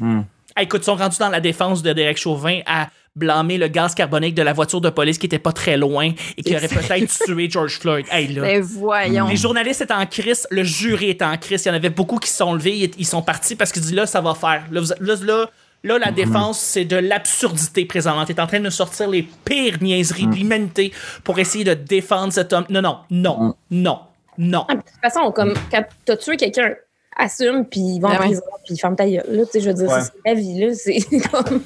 Hmm. 0.00 0.22
Écoute, 0.58 0.82
ils 0.82 0.86
sont 0.86 0.96
rendus 0.96 1.18
dans 1.18 1.28
la 1.28 1.40
défense 1.40 1.82
de 1.82 1.92
Derek 1.92 2.16
Chauvin 2.18 2.60
à 2.66 2.88
blâmer 3.16 3.58
le 3.58 3.68
gaz 3.68 3.94
carbonique 3.94 4.34
de 4.34 4.42
la 4.42 4.52
voiture 4.52 4.80
de 4.80 4.90
police 4.90 5.18
qui 5.18 5.26
était 5.26 5.38
pas 5.38 5.52
très 5.52 5.76
loin 5.76 6.12
et 6.36 6.42
qui 6.42 6.54
aurait 6.54 6.68
peut-être 6.68 7.24
tué 7.24 7.48
George 7.50 7.78
Floyd. 7.80 8.06
Hey, 8.10 8.28
là. 8.28 8.42
Ben 8.42 8.60
voyons. 8.62 9.26
Les 9.28 9.36
journalistes 9.36 9.80
étaient 9.80 9.92
en 9.94 10.06
crise, 10.06 10.46
le 10.50 10.62
jury 10.62 11.10
était 11.10 11.24
en 11.24 11.36
crise. 11.36 11.64
Il 11.64 11.68
y 11.68 11.70
en 11.70 11.74
avait 11.74 11.90
beaucoup 11.90 12.18
qui 12.18 12.30
se 12.30 12.36
sont 12.36 12.52
levés, 12.54 12.76
ils- 12.78 12.90
ils 12.98 13.06
sont 13.06 13.22
partis 13.22 13.56
parce 13.56 13.72
qu'ils 13.72 13.82
disent 13.82 13.94
là, 13.94 14.06
ça 14.06 14.20
va 14.20 14.34
faire. 14.34 14.64
Là, 14.70 14.80
vous- 14.80 14.92
là, 15.04 15.14
là, 15.24 15.50
là, 15.82 15.98
la 15.98 16.10
défense, 16.12 16.58
c'est 16.60 16.84
de 16.84 16.96
l'absurdité 16.96 17.84
présentement. 17.86 18.24
T'es 18.24 18.38
en 18.40 18.46
train 18.46 18.60
de 18.60 18.70
sortir 18.70 19.08
les 19.08 19.22
pires 19.44 19.78
niaiseries 19.82 20.26
de 20.26 20.34
l'humanité 20.34 20.92
pour 21.24 21.38
essayer 21.38 21.64
de 21.64 21.74
défendre 21.74 22.32
cet 22.32 22.52
homme. 22.52 22.66
Non, 22.70 22.82
non, 22.82 22.98
non, 23.10 23.54
non, 23.70 23.98
non. 24.38 24.64
Ah, 24.68 24.74
mais 24.74 24.76
de 24.76 24.80
toute 24.82 25.00
façon, 25.14 25.30
comme 25.32 25.54
quand 25.70 25.84
t'as 26.04 26.16
tué 26.16 26.36
quelqu'un, 26.36 26.74
assume, 27.16 27.64
puis 27.64 27.80
il 27.80 28.00
va 28.00 28.08
en 28.08 28.10
Ben 28.12 28.18
prison, 28.18 28.42
puis 28.66 28.76
ferme 28.76 28.94
ta 28.94 29.08
gueule. 29.08 29.24
Là, 29.30 29.46
tu 29.46 29.52
sais, 29.52 29.60
je 29.62 29.68
veux 29.68 29.74
dire, 29.74 29.88
Ouais. 29.88 30.00
c'est 30.02 30.12
la 30.28 30.34
vie, 30.34 30.60
là. 30.60 30.74
C'est 30.74 30.98
comme. 31.30 31.62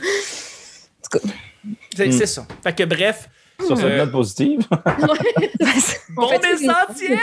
Tout 1.10 1.18
cas. 1.18 1.28
C'est 1.96 2.26
ça. 2.26 2.46
Fait 2.62 2.74
que 2.74 2.84
bref, 2.84 3.28
Sur 3.66 3.76
cette 3.76 3.86
Euh, 3.86 3.98
note 3.98 4.12
positive. 4.12 4.60
bon 6.16 6.28
fait- 6.28 6.38
mille 6.60 6.70
centième! 6.70 7.18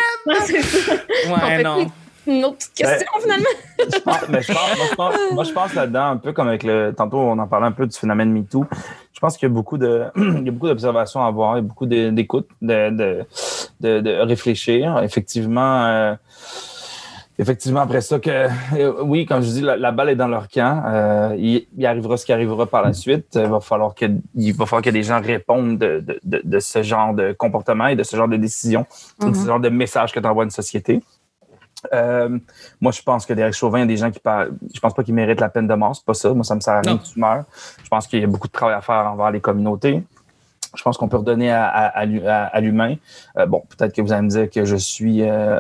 Ouais, 1.30 1.64
non. 1.64 1.88
Une 2.28 2.44
autre 2.44 2.58
petite 2.58 2.74
question, 2.74 3.08
finalement. 3.22 3.46
Je 3.80 4.00
pense- 4.00 4.28
mais 4.30 4.42
je 4.42 4.52
pense- 4.54 4.76
moi, 4.78 4.86
je 4.92 4.96
pense, 4.96 5.16
moi, 5.32 5.44
je 5.46 5.52
pense 5.52 5.74
là-dedans, 5.74 6.08
un 6.12 6.18
peu 6.18 6.34
comme 6.34 6.50
avec 6.50 6.64
le. 6.64 6.94
Tantôt, 6.96 7.18
on 7.20 7.40
en 7.40 7.48
parlait 7.48 7.68
un 7.68 7.72
peu 7.72 7.88
du 7.88 7.98
phénomène 7.98 8.32
MeToo. 8.32 8.66
Je 9.14 9.20
pense 9.20 9.38
qu'il 9.38 9.48
y 9.48 9.52
a 9.52 9.54
beaucoup 9.54 9.78
de, 9.78 10.04
il 10.18 10.44
y 10.46 10.50
a 10.50 10.52
beaucoup 10.52 10.68
d'observations 10.68 11.24
à 11.24 11.28
avoir, 11.28 11.54
il 11.54 11.56
y 11.56 11.60
a 11.60 11.62
beaucoup 11.64 11.86
de- 11.86 12.10
d'écoute, 12.10 12.50
de, 12.62 12.90
de, 12.90 13.26
de, 13.80 14.00
de 14.02 14.12
réfléchir. 14.20 15.00
Effectivement, 15.04 15.86
euh, 15.86 16.14
effectivement, 17.40 17.82
après 17.82 18.02
ça, 18.02 18.20
que 18.20 18.30
euh, 18.30 18.94
oui, 19.04 19.26
comme 19.26 19.42
je 19.42 19.50
dis, 19.50 19.62
la, 19.62 19.78
la 19.78 19.92
balle 19.92 20.10
est 20.10 20.16
dans 20.16 20.28
leur 20.28 20.48
camp. 20.48 20.84
Euh, 20.88 21.36
il, 21.38 21.68
il 21.78 21.86
arrivera 21.86 22.18
ce 22.18 22.26
qui 22.26 22.34
arrivera 22.34 22.66
par 22.66 22.84
la 22.84 22.94
suite. 22.94 23.28
Il 23.36 23.48
va 23.48 23.60
falloir 23.60 23.94
que, 23.96 24.06
il 24.36 24.54
va 24.54 24.66
falloir 24.66 24.84
que 24.84 24.90
des 24.90 25.04
gens 25.04 25.22
répondent 25.22 25.78
de, 25.78 26.00
de, 26.00 26.20
de, 26.24 26.42
de 26.44 26.60
ce 26.60 26.84
genre 26.84 27.14
de 27.14 27.34
comportement 27.34 27.88
et 27.88 27.96
de 27.96 28.04
ce 28.04 28.16
genre 28.16 28.28
de 28.28 28.38
décision, 28.38 28.86
de 29.22 29.34
ce 29.34 29.46
genre 29.46 29.60
de 29.60 29.70
message 29.70 30.12
que 30.12 30.20
tu 30.20 30.28
envoies 30.28 30.44
à 30.44 30.46
une 30.46 30.52
société. 30.52 31.02
Euh, 31.94 32.40
moi, 32.82 32.92
je 32.92 33.02
pense 33.04 33.26
que 33.26 33.34
Derek 33.34 33.54
Chauvin, 33.54 33.80
il 33.80 33.82
y 33.82 33.84
a 33.84 33.88
des 33.88 33.98
gens 33.98 34.10
qui 34.10 34.20
parlent. 34.20 34.52
Je 34.74 34.80
pense 34.80 34.94
pas 34.94 35.04
qu'il 35.04 35.14
mérite 35.14 35.40
la 35.40 35.50
peine 35.50 35.68
de 35.68 35.74
mort. 35.76 35.96
C'est 35.96 36.06
pas 36.06 36.16
ça. 36.16 36.34
Moi, 36.34 36.44
ça 36.44 36.56
me 36.56 36.60
sert 36.60 36.74
à 36.74 36.82
rien 36.82 36.98
que 36.98 37.04
tu 37.04 37.20
meurs. 37.20 37.44
Je 37.84 37.88
pense 37.88 38.08
qu'il 38.08 38.20
y 38.20 38.24
a 38.24 38.28
beaucoup 38.28 38.48
de 38.48 38.52
travail 38.52 38.76
à 38.76 38.82
faire 38.82 39.12
envers 39.12 39.32
les 39.32 39.40
communautés. 39.40 40.04
Je 40.76 40.84
pense 40.84 40.98
qu'on 40.98 41.08
peut 41.08 41.18
redonner 41.18 41.52
à, 41.52 41.66
à, 41.68 41.86
à 41.88 42.06
l'hu- 42.06 42.26
à- 42.28 42.46
à 42.46 42.60
l'humain. 42.62 42.96
Euh, 43.38 43.46
bon, 43.46 43.64
peut-être 43.70 43.94
que 43.96 44.02
vous 44.02 44.12
allez 44.12 44.22
me 44.24 44.30
dire 44.30 44.50
que 44.50 44.66
je 44.66 44.76
suis 44.76 45.22
euh, 45.24 45.60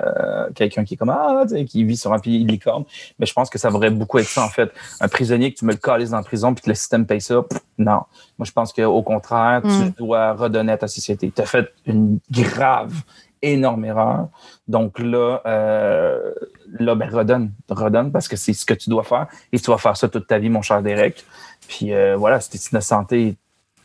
quelqu'un 0.55 0.83
qui 0.83 0.95
est 0.95 0.97
comme 0.97 1.09
ah, 1.09 1.43
qui 1.67 1.83
vit 1.83 1.97
sur 1.97 2.13
un 2.13 2.19
pied 2.19 2.43
de 2.43 2.47
licorne, 2.47 2.83
mais 3.19 3.25
je 3.25 3.33
pense 3.33 3.49
que 3.49 3.57
ça 3.57 3.69
devrait 3.69 3.89
beaucoup 3.91 4.19
être 4.19 4.27
ça 4.27 4.43
en 4.43 4.49
fait. 4.49 4.71
Un 4.99 5.07
prisonnier 5.07 5.53
que 5.53 5.59
tu 5.59 5.65
me 5.65 5.71
le 5.71 5.77
calisses 5.77 6.09
dans 6.11 6.17
la 6.17 6.23
prison 6.23 6.53
puis 6.53 6.63
que 6.63 6.69
le 6.69 6.75
système 6.75 7.05
paye 7.05 7.21
ça, 7.21 7.41
pff, 7.41 7.59
non. 7.77 8.01
Moi, 8.37 8.45
je 8.45 8.51
pense 8.51 8.73
qu'au 8.73 9.01
contraire, 9.03 9.61
Mm. 9.63 9.85
tu 9.85 9.91
dois 10.03 10.33
redonner 10.33 10.71
à 10.73 10.77
ta 10.77 10.87
société. 10.87 11.31
Tu 11.35 11.41
as 11.41 11.45
fait 11.45 11.67
une 11.85 12.19
grave, 12.31 12.93
énorme 13.41 13.85
erreur. 13.85 14.27
Donc 14.67 14.99
là, 14.99 15.41
euh, 15.45 16.31
là, 16.79 16.95
ben, 16.95 17.09
redonne, 17.09 17.51
redonne 17.69 18.11
parce 18.11 18.27
que 18.27 18.35
c'est 18.35 18.53
ce 18.53 18.65
que 18.65 18.73
tu 18.73 18.89
dois 18.89 19.03
faire 19.03 19.27
et 19.51 19.59
tu 19.59 19.69
vas 19.71 19.77
faire 19.77 19.95
ça 19.95 20.07
toute 20.09 20.27
ta 20.27 20.37
vie, 20.39 20.49
mon 20.49 20.61
cher 20.61 20.81
Derek. 20.81 21.23
Puis 21.67 21.93
euh, 21.93 22.15
voilà, 22.17 22.39
si 22.39 22.49
t'es 22.49 22.57
innocenté, 22.71 23.35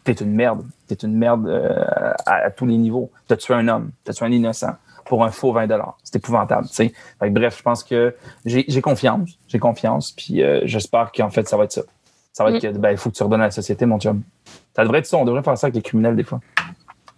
t'es 0.05 0.13
une 0.13 0.33
merde. 0.35 0.65
T'es 0.87 0.95
une 0.97 1.17
merde 1.17 1.47
euh, 1.49 2.13
à, 2.27 2.35
à 2.47 2.51
tous 2.51 2.67
les 2.67 2.77
niveaux. 2.77 3.11
T'as 3.29 3.37
tué 3.37 3.55
un 3.55 3.69
homme, 3.69 3.91
t'as 4.05 4.13
tué 4.13 4.27
un 4.27 4.33
innocent 4.33 4.75
pour 5.07 5.25
un 5.25 5.31
faux 5.31 5.53
20 5.53 5.67
C'est 6.05 6.17
épouvantable, 6.17 6.67
tu 6.69 6.75
sais. 6.75 6.93
Fait 7.19 7.29
que 7.29 7.33
bref, 7.35 7.57
je 7.59 7.63
pense 7.63 7.83
que 7.85 8.15
j'ai 8.45 8.81
confiance. 8.83 9.31
J'ai 9.49 9.59
confiance. 9.59 10.13
Puis 10.13 10.43
euh, 10.43 10.61
j'espère 10.65 11.11
qu'en 11.13 11.31
fait, 11.31 11.49
ça 11.49 11.57
va 11.57 11.65
être 11.65 11.73
ça. 11.73 11.83
Ça 12.33 12.45
va 12.45 12.51
être 12.53 12.63
que, 12.63 12.79
ben, 12.79 12.93
il 12.93 12.97
faut 12.97 13.11
que 13.11 13.17
tu 13.17 13.23
redonnes 13.23 13.43
à 13.43 13.47
la 13.47 13.51
société, 13.51 13.85
mon 13.85 13.99
chum. 14.01 14.23
Ça 14.75 14.85
devrait 14.85 15.01
être 15.01 15.07
ça. 15.07 15.19
On 15.19 15.25
devrait 15.25 15.43
faire 15.43 15.59
ça 15.59 15.67
avec 15.67 15.75
les 15.75 15.83
criminels, 15.83 16.17
des 16.17 16.25
fois. 16.25 16.41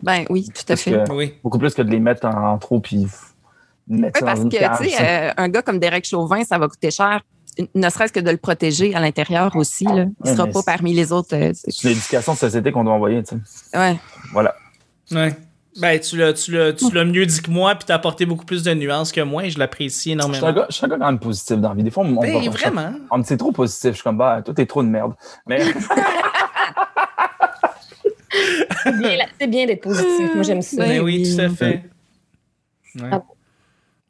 Ben 0.02 0.24
oui, 0.28 0.48
tout 0.52 0.72
à 0.72 0.76
fait. 0.76 0.90
que- 1.04 1.12
Oui. 1.12 1.34
Beaucoup 1.44 1.58
plus 1.58 1.72
que 1.72 1.82
de 1.82 1.90
les 1.90 2.00
mettre 2.00 2.26
en, 2.26 2.52
en 2.54 2.58
trop 2.58 2.80
puis 2.80 3.06
mettre 3.86 4.18
Oui, 4.20 4.26
parce 4.26 4.40
que, 4.40 4.48
tu 4.82 4.90
sais, 4.90 5.28
euh, 5.28 5.32
un 5.36 5.48
gars 5.48 5.62
comme 5.62 5.78
Derek 5.78 6.04
Chauvin, 6.04 6.42
ça 6.42 6.58
va 6.58 6.66
coûter 6.68 6.90
cher, 6.90 7.20
ne 7.74 7.88
serait-ce 7.90 8.12
que 8.12 8.20
de 8.20 8.30
le 8.30 8.36
protéger 8.36 8.94
à 8.94 9.00
l'intérieur 9.00 9.54
aussi. 9.56 9.84
Là. 9.84 9.92
Il 9.92 9.96
ne 9.96 10.04
Ouais, 10.30 10.32
sera 10.36 10.46
mais 10.46 10.52
pas 10.52 10.62
parmi 10.64 10.92
les 10.94 11.12
autres. 11.12 11.34
euh, 11.36 11.52
c'est- 11.54 11.84
l'éducation 11.88 12.34
de 12.34 12.38
société 12.38 12.72
qu'on 12.72 12.84
doit 12.84 12.94
envoyer, 12.94 13.22
tu 13.22 13.36
sais. 13.54 13.78
ouais. 13.78 13.96
Voilà. 14.32 14.54
Ouais. 15.12 15.34
Ben, 15.80 15.98
tu 15.98 16.16
l'as, 16.16 16.32
tu 16.32 16.52
l'as, 16.52 16.72
tu 16.72 16.88
l'as 16.92 17.04
mieux 17.04 17.26
dit 17.26 17.42
que 17.42 17.50
moi, 17.50 17.74
puis 17.74 17.84
t'as 17.86 17.94
apporté 17.96 18.26
beaucoup 18.26 18.44
plus 18.44 18.62
de 18.62 18.72
nuances 18.74 19.10
que 19.10 19.20
moi, 19.20 19.44
et 19.44 19.50
je 19.50 19.58
l'apprécie 19.58 19.90
Je 19.96 20.00
suis 20.00 20.10
un 20.12 20.14
énormément. 20.14 20.52
gars, 20.52 20.66
je 20.70 20.74
suis 20.76 20.84
un 20.86 20.88
gars 20.88 20.96
quand 20.98 21.06
même 21.06 21.18
positif 21.18 21.56
dans 21.56 21.70
la 21.70 21.74
vie. 21.74 21.82
Des 21.82 21.90
fois, 21.90 22.04
on, 22.04 22.16
on, 22.16 22.20
Ben, 22.20 22.36
on- 22.36 22.50
vraiment. 22.50 22.92
on 23.10 23.18
me 23.18 23.22
dit 23.22 23.28
c'est 23.28 23.36
trop 23.36 23.50
positif. 23.50 23.90
Je 23.90 23.94
suis 23.94 24.02
comme, 24.04 24.16
bah, 24.18 24.40
toi, 24.44 24.54
t'es 24.54 24.66
trop 24.66 24.82
de 24.84 24.88
merde. 24.88 25.14
Mais 25.48 25.60
C'est 28.82 28.98
bien, 28.98 29.16
là- 29.16 29.26
c'est 29.40 29.46
bien 29.46 29.66
d'être 29.66 29.82
positif. 29.82 30.34
Moi, 30.34 30.42
j'aime 30.42 30.62
ça. 30.62 30.76
Ben 30.78 30.88
Ben 30.88 31.00
oui, 31.02 31.22
oui. 31.24 31.34
tout 31.36 31.40
à 31.42 31.48
fait. 31.48 31.82
Ouais. 32.96 33.08
Ah. 33.12 33.22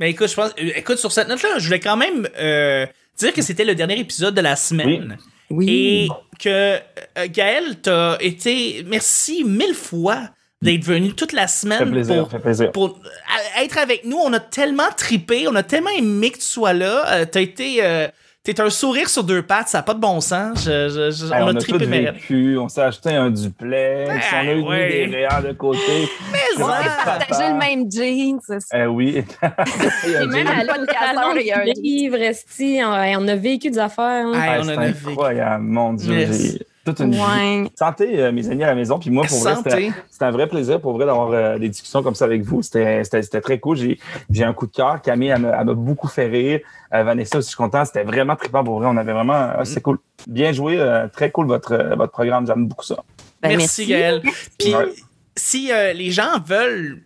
Mais 0.01 0.11
écoute, 0.11 0.29
je 0.29 0.35
pense, 0.35 0.51
euh, 0.59 0.71
écoute, 0.77 0.97
sur 0.99 1.13
cette 1.13 1.29
note-là, 1.29 1.59
je 1.59 1.67
voulais 1.67 1.81
quand 1.81 1.97
même 1.97 2.27
euh, 2.39 2.87
dire 3.17 3.33
que 3.33 3.43
c'était 3.43 3.65
le 3.65 3.75
dernier 3.75 3.99
épisode 3.99 4.35
de 4.35 4.41
la 4.41 4.57
semaine. 4.57 5.17
Oui. 5.51 5.69
Et 5.69 6.09
que 6.39 6.49
euh, 6.49 7.29
Gaël, 7.29 7.81
t'as 7.83 8.17
été. 8.19 8.85
Merci 8.87 9.45
mille 9.45 9.75
fois 9.75 10.31
d'être 10.63 10.85
venu 10.85 11.13
toute 11.13 11.33
la 11.33 11.47
semaine 11.47 11.91
plaisir, 11.91 12.27
pour, 12.27 12.41
plaisir. 12.41 12.73
pour 12.73 12.87
euh, 12.89 13.63
être 13.63 13.79
avec 13.79 14.05
nous. 14.05 14.17
On 14.17 14.33
a 14.33 14.41
tellement 14.41 14.91
tripé, 14.97 15.47
on 15.47 15.55
a 15.55 15.63
tellement 15.63 15.91
aimé 15.91 16.31
que 16.31 16.39
tu 16.39 16.45
sois 16.45 16.73
là. 16.73 17.05
Euh, 17.13 17.25
t'as 17.31 17.41
été. 17.43 17.85
euh, 17.85 18.09
T'es 18.45 18.61
un 18.61 18.69
sourire 18.69 19.09
sur 19.09 19.25
deux 19.25 19.41
pattes, 19.41 19.69
ça 19.69 19.79
n'a 19.79 19.83
pas 19.83 19.95
de 19.95 20.01
bon 20.01 20.21
sens. 20.21 20.67
Je- 20.67 20.91
je- 20.91 21.11
je- 21.17 21.33
Hey, 21.33 21.41
on, 21.41 21.47
on, 21.47 21.47
a 21.47 21.51
a 21.53 21.55
tripé, 21.55 21.79
tout 21.79 21.91
vécu, 21.91 22.59
on 22.59 22.69
s'est 22.69 22.83
acheté 22.83 23.09
un 23.15 23.31
duplex, 23.31 24.11
on 24.35 24.37
a 24.37 24.45
eu 24.53 24.61
ouais. 24.61 24.89
des 25.09 25.17
réels 25.17 25.45
de 25.49 25.53
côté. 25.55 26.11
Mais 26.31 26.39
On 26.63 26.67
ça- 26.69 26.75
a 26.77 27.05
partagé 27.07 27.49
le 27.53 27.59
même 27.59 27.91
jeans. 27.91 28.39
c'est 28.47 28.61
ça. 28.61 28.83
Eh 28.85 28.87
oui. 28.87 29.17
Et 29.17 30.27
même 30.27 30.47
à 30.47 30.63
casseur, 30.85 31.37
il 31.41 31.47
y 31.47 31.53
a 31.53 31.61
un- 31.61 31.65
livre, 31.65 32.17
esti, 32.21 32.81
on, 32.85 32.91
on 33.25 33.29
a 33.29 33.35
vécu 33.35 33.71
des 33.71 33.79
affaires. 33.79 34.27
hein. 34.27 34.33
Ah, 34.35 34.57
on 34.61 34.65
c'est 34.65 34.73
a 34.73 34.77
vécu. 34.77 34.99
incroyable, 35.09 35.65
mon 35.65 35.95
Dieu. 35.95 36.15
Merci. 36.15 36.61
Toute 36.85 37.01
une 37.01 37.13
vie. 37.13 37.71
Santé, 37.79 38.21
euh, 38.21 38.31
mes 38.33 38.51
amis 38.51 38.63
à 38.63 38.67
la 38.69 38.75
maison. 38.75 38.99
Puis 38.99 39.09
moi, 39.11 39.25
pour 39.27 39.39
vrai, 39.39 39.55
c'était 39.57 39.71
Santé. 39.71 39.93
c'était 40.11 40.25
un 40.27 40.31
vrai 40.31 40.47
plaisir 40.47 40.81
pour 40.81 40.93
vrai 40.93 41.07
d'avoir 41.07 41.31
euh, 41.33 41.59
des 41.59 41.69
discussions 41.71 42.03
comme 42.03 42.15
ça 42.15 42.27
avec 42.27 42.43
vous. 42.43 42.61
C'était 42.63 43.03
très 43.41 43.59
cool. 43.59 43.77
J'ai 43.77 43.99
j'ai 44.31 44.45
un 44.45 44.53
coup 44.53 44.67
de 44.67 44.73
cœur. 44.73 45.01
Camille, 45.01 45.29
elle 45.29 45.41
m'a 45.43 45.65
beaucoup 45.65 46.09
fait 46.09 46.27
rire. 46.27 46.61
Euh, 46.93 47.03
Vanessa 47.03 47.39
aussi, 47.39 47.47
je 47.47 47.49
suis 47.51 47.57
content. 47.57 47.85
C'était 47.85 48.05
vraiment 48.05 48.37
trippant 48.37 48.63
pour 48.63 48.79
vrai. 48.79 48.89
On 48.91 48.97
avait 48.99 49.13
vraiment... 49.15 49.33
ah, 49.57 49.65
C'est 49.65 49.81
cool. 49.81 49.99
Bien 50.27 50.53
joué. 50.53 50.79
euh, 50.79 51.09
très 51.09 51.31
cool 51.31 51.47
votre, 51.47 51.75
votre 51.97 52.13
programme. 52.13 52.47
J'aime 52.47 52.67
beaucoup 52.67 52.85
ça. 52.85 52.97
Ben, 53.43 53.57
merci, 53.57 53.87
Gaël. 53.87 54.21
Puis 54.59 54.75
Ouais. 54.75 54.93
si 55.37 55.73
euh, 55.73 55.93
les 55.95 56.11
gens 56.11 56.39
veulent 56.47 57.01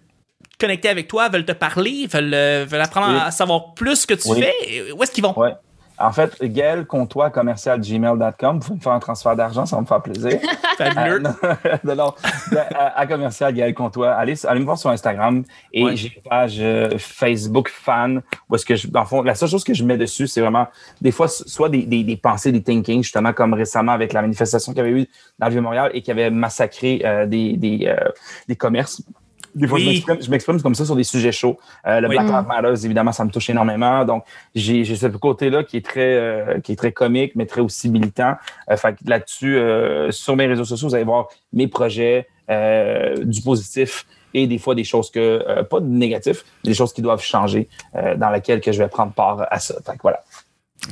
connecter 0.59 0.89
avec 0.89 1.07
toi, 1.07 1.29
veulent 1.29 1.45
te 1.45 1.53
parler, 1.53 2.09
veulent, 2.13 2.67
veulent 2.67 2.81
apprendre 2.81 3.15
Oui. 3.15 3.21
à 3.25 3.31
savoir 3.31 3.75
plus 3.75 3.95
ce 3.97 4.07
que 4.09 4.15
tu 4.15 4.29
Oui. 4.31 4.41
fais, 4.43 4.93
où 4.93 5.01
est-ce 5.03 5.13
qu'ils 5.13 5.23
vont? 5.23 5.39
Ouais. 5.39 5.53
En 6.01 6.13
fait, 6.13 6.41
Gaël 6.43 6.87
Comtois, 6.87 7.31
commercial 7.31 7.81
gmail.com. 7.81 8.59
Vous 8.61 8.67
pouvez 8.67 8.77
me 8.77 8.81
faire 8.81 8.93
un 8.93 8.99
transfert 9.01 9.35
d'argent, 9.35 9.67
ça 9.67 9.77
va 9.77 9.83
me 9.83 9.87
faire 9.87 10.01
plaisir. 10.03 10.39
Fabuleux. 10.79 11.23
Non, 11.85 11.95
non, 11.97 12.15
à, 12.77 13.01
à 13.01 13.07
commercial 13.07 13.53
Gaël 13.53 13.75
Comtois. 13.75 14.13
Allez, 14.13 14.47
allez 14.47 14.61
me 14.61 14.65
voir 14.65 14.79
sur 14.79 14.91
Instagram 14.91 15.43
et 15.73 15.85
Ouais. 15.85 15.97
j'ai 15.97 16.13
une 16.15 16.23
page 16.23 16.57
euh, 16.61 16.91
Facebook 16.99 17.69
fan 17.69 18.23
où 18.49 18.55
est-ce 18.55 18.65
que 18.67 18.77
je, 18.77 18.87
dans 18.89 19.01
le 19.01 19.07
fond, 19.07 19.23
la 19.23 19.35
seule 19.35 19.49
chose 19.49 19.65
que 19.65 19.75
je 19.75 19.83
mets 19.85 19.97
dessus, 19.99 20.27
c'est 20.29 20.41
vraiment 20.41 20.69
des 21.01 21.11
fois 21.11 21.27
soit 21.29 21.69
des, 21.69 21.83
des, 21.83 22.05
des 22.05 22.17
pensées, 22.17 22.53
des 22.53 22.63
thinking, 22.63 23.03
justement 23.03 23.33
comme 23.33 23.55
récemment 23.55 23.93
avec 23.93 24.13
la 24.13 24.23
manifestation 24.23 24.73
qu'il 24.73 24.85
y 24.85 24.87
avait 24.89 25.01
eu 25.03 25.07
dans 25.39 25.47
le 25.47 25.53
Vieux-Montréal 25.53 25.91
et 25.95 26.03
qui 26.03 26.11
avait 26.11 26.31
massacré 26.31 27.03
euh, 27.05 27.27
des, 27.27 27.57
des, 27.57 27.87
euh, 27.87 27.97
des 28.49 28.57
commerces. 28.57 29.03
Des 29.59 29.67
fois, 29.67 29.79
Oui. 29.79 30.05
je 30.21 30.31
m'exprime- 30.31 30.61
comme 30.63 30.75
ça 30.75 30.85
sur 30.85 30.97
des 30.97 31.05
sujets 31.05 31.33
chauds. 31.33 31.59
Euh, 31.87 32.01
le 32.01 32.09
Oui. 32.09 32.17
Black 32.17 32.27
Lives 32.29 32.47
Matter, 32.49 32.85
évidemment, 32.87 33.13
ça 33.13 33.25
me 33.25 33.31
touche 33.31 33.51
énormément. 33.51 34.05
Donc, 34.05 34.25
j'ai 34.55 34.85
ce 34.85 35.07
côté-là 35.07 35.65
qui 35.65 35.77
est 35.77 35.85
très 35.85 36.15
euh, 36.17 36.61
qui 36.61 36.73
est 36.73 36.77
très 36.77 36.93
comique, 36.93 37.33
mais 37.35 37.47
très 37.47 37.61
aussi 37.61 37.91
militant. 37.91 38.35
Euh, 38.71 38.77
fait 38.77 38.97
là-dessus, 39.05 39.57
euh, 39.57 40.11
sur 40.11 40.37
mes 40.37 40.47
réseaux 40.47 40.65
sociaux, 40.65 40.89
vous 40.89 40.95
allez 40.95 41.05
voir 41.05 41.29
mes 41.53 41.69
projets, 41.69 42.27
du 43.25 43.43
positif 43.43 44.07
et 44.35 44.47
des 44.47 44.59
fois 44.59 44.75
des 44.75 44.85
choses 44.85 45.11
que 45.11 45.63
pas 45.65 45.81
de 45.81 45.87
négatif, 45.87 46.45
mais 46.65 46.71
des 46.71 46.75
choses 46.75 46.93
qui 46.95 47.03
doivent 47.03 47.23
changer, 47.23 47.69
dans 48.17 48.31
lesquelles 48.31 48.61
que 48.61 48.73
je 48.73 48.79
vais 48.83 48.89
prendre 48.89 49.13
part 49.13 49.47
à 49.51 49.59
ça. 49.59 49.75
Fait 49.85 49.93
que 49.93 50.03
voilà. 50.03 50.23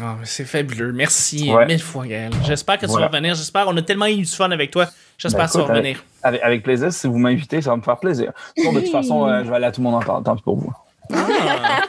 Ah, 0.02 0.16
c'est 0.24 0.44
fabuleux. 0.44 0.92
Merci 0.92 1.50
Ouais. 1.52 1.64
mille 1.66 1.80
fois, 1.80 2.06
Gaël. 2.06 2.32
J'espère 2.44 2.76
que 2.76 2.86
tu 2.86 2.90
Voilà. 2.90 3.06
vas 3.06 3.12
revenir. 3.12 3.34
J'espère. 3.34 3.66
On 3.68 3.76
a 3.76 3.82
tellement 3.82 4.06
eu 4.06 4.16
du 4.16 4.26
fun 4.26 4.50
avec 4.50 4.70
toi. 4.70 4.86
J'espère 5.18 5.46
Ben, 5.46 5.52
vas 5.52 5.60
écoute, 5.60 5.70
revenir. 5.76 6.04
Avec, 6.22 6.42
avec 6.42 6.62
plaisir, 6.62 6.92
si 6.92 7.06
vous 7.06 7.18
m'invitez, 7.18 7.62
ça 7.62 7.70
va 7.70 7.76
me 7.76 7.82
faire 7.82 7.98
plaisir. 7.98 8.32
Sinon, 8.56 8.72
de 8.72 8.80
toute 8.80 8.92
façon, 8.92 9.26
euh, 9.26 9.42
je 9.44 9.48
vais 9.50 9.56
aller 9.56 9.66
à 9.66 9.72
tout 9.72 9.80
mon 9.82 9.94
entendre. 9.94 10.24
Tant 10.24 10.36
pis 10.36 10.42
pour 10.42 10.56
vous. 10.56 10.72
Ah. 11.12 11.26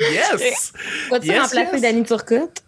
Yes! 0.00 0.72
Vas-tu 1.10 1.26
Yes, 1.26 1.42
remplacer 1.42 1.72
yes. 1.72 1.82
Danny 1.82 2.02
Turcotte? 2.04 2.62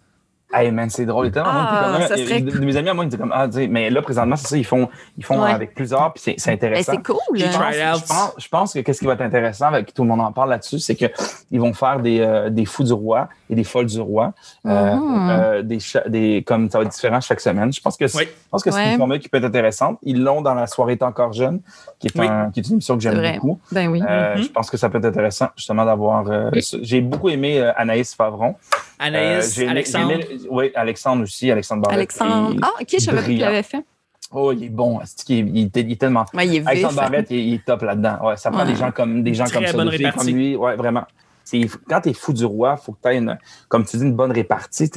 Hey 0.53 0.69
man, 0.71 0.89
c'est 0.89 1.05
drôle. 1.05 1.27
Il 1.27 1.29
y 1.29 1.31
a 1.31 1.33
tellement 1.43 1.51
de 1.53 1.57
monde 1.57 1.67
qui 1.97 2.03
Ah, 2.03 2.07
ça 2.07 2.17
serait 2.17 2.41
de- 2.41 2.51
de 2.51 2.59
mes 2.65 2.75
amis 2.75 2.89
à 2.89 2.93
moi, 2.93 3.05
ils 3.05 3.07
disent 3.09 3.19
comme, 3.19 3.31
ah, 3.33 3.47
tu 3.47 3.53
sais, 3.53 3.67
mais 3.67 3.89
là, 3.89 4.01
présentement, 4.01 4.35
c'est 4.35 4.47
ça, 4.47 4.57
ils 4.57 4.65
font, 4.65 4.89
ils 5.17 5.23
font 5.23 5.41
Ouais. 5.41 5.51
avec 5.51 5.73
plusieurs, 5.73 6.11
puis 6.13 6.21
c'est 6.23 6.35
c'est 6.37 6.49
Ben, 6.51 6.55
intéressant. 6.55 6.91
c'est 6.93 7.03
cool. 7.03 7.17
J'ai 7.35 7.45
hein. 7.45 7.49
try- 7.51 7.73
je 7.73 8.05
pense, 8.05 8.33
je 8.37 8.47
pense 8.49 8.73
que 8.73 8.79
qu'est-ce 8.79 8.99
qui 8.99 9.05
va 9.05 9.13
être 9.13 9.21
intéressant, 9.21 9.67
avec 9.67 9.93
tout 9.93 10.03
le 10.03 10.09
monde 10.09 10.21
en 10.21 10.31
parle 10.31 10.49
là-dessus, 10.49 10.79
c'est 10.79 10.95
que 10.95 11.05
ils 11.51 11.59
vont 11.59 11.73
faire 11.73 11.99
des, 11.99 12.19
euh, 12.19 12.49
des 12.49 12.65
fous 12.65 12.83
du 12.83 12.93
roi 12.93 13.29
et 13.49 13.55
des 13.55 13.63
folles 13.63 13.85
du 13.85 13.99
roi, 14.01 14.33
euh, 14.65 14.95
Mhm. 14.95 15.29
euh, 15.29 15.61
des, 15.63 15.77
des 16.07 16.43
comme 16.45 16.69
ça 16.69 16.79
va 16.79 16.83
être 16.85 16.91
différent 16.91 17.21
chaque 17.21 17.39
semaine. 17.39 17.71
Je 17.71 17.79
pense 17.81 17.95
que 17.97 18.07
c'est, 18.07 18.17
Oui. 18.17 18.23
je 18.25 18.49
pense 18.49 18.63
que 18.63 18.71
c'est 18.71 18.77
Ouais. 18.77 18.91
une 18.93 18.97
formule 18.97 19.19
qui 19.19 19.29
peut 19.29 19.37
être 19.37 19.45
intéressante. 19.45 19.99
Ils 20.03 20.21
l'ont 20.21 20.41
dans 20.41 20.53
la 20.53 20.67
soirée 20.67 20.97
T'es 20.97 21.05
encore 21.05 21.31
jeune, 21.33 21.61
qui 21.99 22.07
est, 22.07 22.19
Oui. 22.19 22.27
un- 22.27 22.51
qui 22.51 22.59
est 22.59 22.67
une 22.67 22.73
émission 22.73 22.97
que 22.97 23.03
C'est 23.03 23.09
j'aime 23.09 23.19
vrai. 23.19 23.33
beaucoup. 23.41 23.59
Ben 23.71 23.87
oui. 23.89 24.01
Euh, 24.07 24.35
Mhm. 24.35 24.43
Je 24.43 24.47
pense 24.49 24.69
que 24.69 24.75
ça 24.77 24.89
peut 24.89 24.97
être 24.97 25.05
intéressant 25.05 25.47
justement 25.55 25.85
d'avoir. 25.85 26.25
euh, 26.29 26.49
j'ai 26.81 26.99
beaucoup 27.01 27.29
aimé 27.29 27.59
euh, 27.59 27.71
Anaïs 27.77 28.13
Favron. 28.13 28.55
Anaïs, 29.01 29.57
Euh, 29.57 29.61
aimé- 29.63 29.71
Alexandre? 29.71 30.13
oui, 30.49 30.71
Alexandre 30.75 31.23
aussi, 31.23 31.49
Alexandre 31.51 31.81
Barrette. 31.81 31.97
Alexandre. 31.97 32.51
Il- 32.53 32.59
Ah, 32.61 32.71
ok, 32.79 32.87
je 32.93 32.97
savais 32.99 33.17
pas 33.17 33.23
qu'il 33.25 33.39
l'avait 33.39 33.63
fait. 33.63 33.83
Oh, 34.31 34.51
il 34.53 34.63
est 34.63 34.69
bon. 34.69 34.99
Il, 35.27 35.35
est- 35.37 35.69
il 35.75 35.91
est 35.91 35.99
tellement. 35.99 36.25
Ouais, 36.33 36.47
il 36.47 36.55
est 36.55 36.59
vif. 36.59 36.67
Alexandre 36.67 36.95
Barrette, 36.95 37.27
il, 37.31 37.37
est- 37.37 37.45
il 37.47 37.53
est 37.55 37.65
top 37.65 37.81
là-dedans. 37.81 38.19
Ouais, 38.23 38.37
ça 38.37 38.49
prend 38.51 38.61
Ouais. 38.61 38.67
des 38.67 38.75
gens 38.75 38.91
comme 38.91 39.23
des 39.23 39.33
gens 39.33 39.45
Très 39.45 39.55
comme 39.55 39.65
ça, 39.67 39.73
bonne 39.73 39.89
répartie. 39.89 40.17
comme 40.19 40.27
lui. 40.35 40.55
Ouais, 40.55 40.75
vraiment. 40.75 41.03
C'est 41.43 41.59
quand 41.89 42.01
t'es 42.01 42.13
fou 42.13 42.31
du 42.31 42.45
roi, 42.45 42.77
faut 42.77 42.93
que 42.93 42.99
t'aies 43.01 43.17
une, 43.17 43.37
comme 43.67 43.83
tu 43.83 43.97
dis, 43.97 44.03
une 44.03 44.13
bonne 44.13 44.31
répartie. 44.31 44.89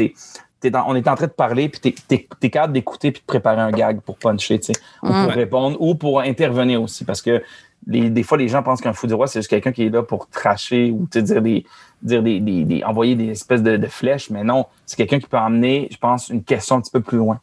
T'es, 0.65 0.71
t'es 0.71 0.71
dans- 0.71 0.85
on 0.89 0.95
est 0.95 1.07
en 1.09 1.15
train 1.15 1.27
de 1.27 1.33
parler, 1.33 1.69
puis 1.69 1.81
t'es, 1.81 1.95
t'es, 2.09 2.27
t'es 2.41 2.51
capable 2.51 2.73
d'écouter 2.73 3.11
puis 3.13 3.21
de 3.21 3.27
préparer 3.27 3.61
un 3.61 3.71
gag 3.71 4.01
pour 4.01 4.17
puncher, 4.17 4.59
tu 4.61 4.73
sais, 4.73 4.81
ou 5.03 5.09
pour 5.09 5.33
répondre, 5.33 5.77
ou 5.81 5.95
pour 5.95 6.21
intervenir 6.21 6.81
aussi, 6.83 7.05
parce 7.05 7.21
que 7.23 7.43
les, 7.87 8.09
des 8.09 8.23
fois 8.23 8.39
les 8.39 8.49
gens 8.49 8.63
pensent 8.63 8.81
qu'un 8.81 8.95
fou 8.95 9.07
du 9.07 9.13
roi 9.13 9.27
c'est 9.27 9.41
juste 9.41 9.51
quelqu'un 9.51 9.71
qui 9.73 9.85
est 9.85 9.91
là 9.91 10.03
pour 10.03 10.27
tracher 10.29 10.91
ou 10.91 11.07
tu 11.13 11.23
dire 11.23 11.43
des, 11.43 11.67
dire 12.03 12.23
des, 12.23 12.41
des, 12.41 12.65
des- 12.65 12.83
envoyer 12.83 13.15
des 13.15 13.29
espèces 13.29 13.63
de, 13.63 13.77
de 13.77 13.87
flèches, 13.89 14.31
mais 14.31 14.43
non, 14.43 14.65
c'est 14.87 14.97
quelqu'un 14.97 15.19
qui 15.21 15.27
peut 15.27 15.37
emmener, 15.37 15.89
je 15.91 15.99
pense, 15.99 16.31
une 16.31 16.43
question 16.43 16.77
un 16.77 16.81
petit 16.81 16.91
peu 16.93 17.01
plus 17.01 17.19
loin. 17.19 17.39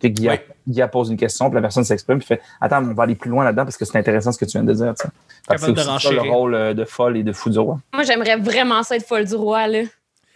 Tu 0.00 0.08
sais, 0.08 0.10
Guilla, 0.10 0.32
Ouais. 0.32 0.46
Guilla 0.68 0.88
pose 0.88 1.08
une 1.10 1.16
question, 1.16 1.48
puis 1.48 1.54
la 1.54 1.62
personne 1.62 1.84
s'exprime, 1.84 2.18
puis 2.18 2.26
fait 2.26 2.42
Attends, 2.60 2.84
on 2.84 2.92
va 2.92 3.04
aller 3.04 3.14
plus 3.14 3.30
loin 3.30 3.42
là-dedans 3.44 3.64
parce 3.64 3.78
que 3.78 3.86
c'est 3.86 3.96
intéressant 3.96 4.30
ce 4.32 4.38
que 4.38 4.44
tu 4.44 4.52
viens 4.58 4.64
de 4.64 4.74
dire. 4.74 4.92
tu 4.94 5.02
sais. 5.06 5.08
Fait 5.48 5.54
que 5.54 5.60
C'est 5.74 5.98
ça 5.98 6.10
le 6.12 6.20
rôle 6.30 6.54
euh, 6.54 6.74
de 6.74 6.84
folle 6.84 7.16
et 7.16 7.22
de 7.22 7.32
fou 7.32 7.48
du 7.48 7.58
roi. 7.58 7.78
Moi, 7.94 8.02
j'aimerais 8.02 8.36
vraiment 8.36 8.82
ça 8.82 8.96
être 8.96 9.06
folle 9.06 9.24
du 9.24 9.34
roi, 9.34 9.66
là. 9.66 9.80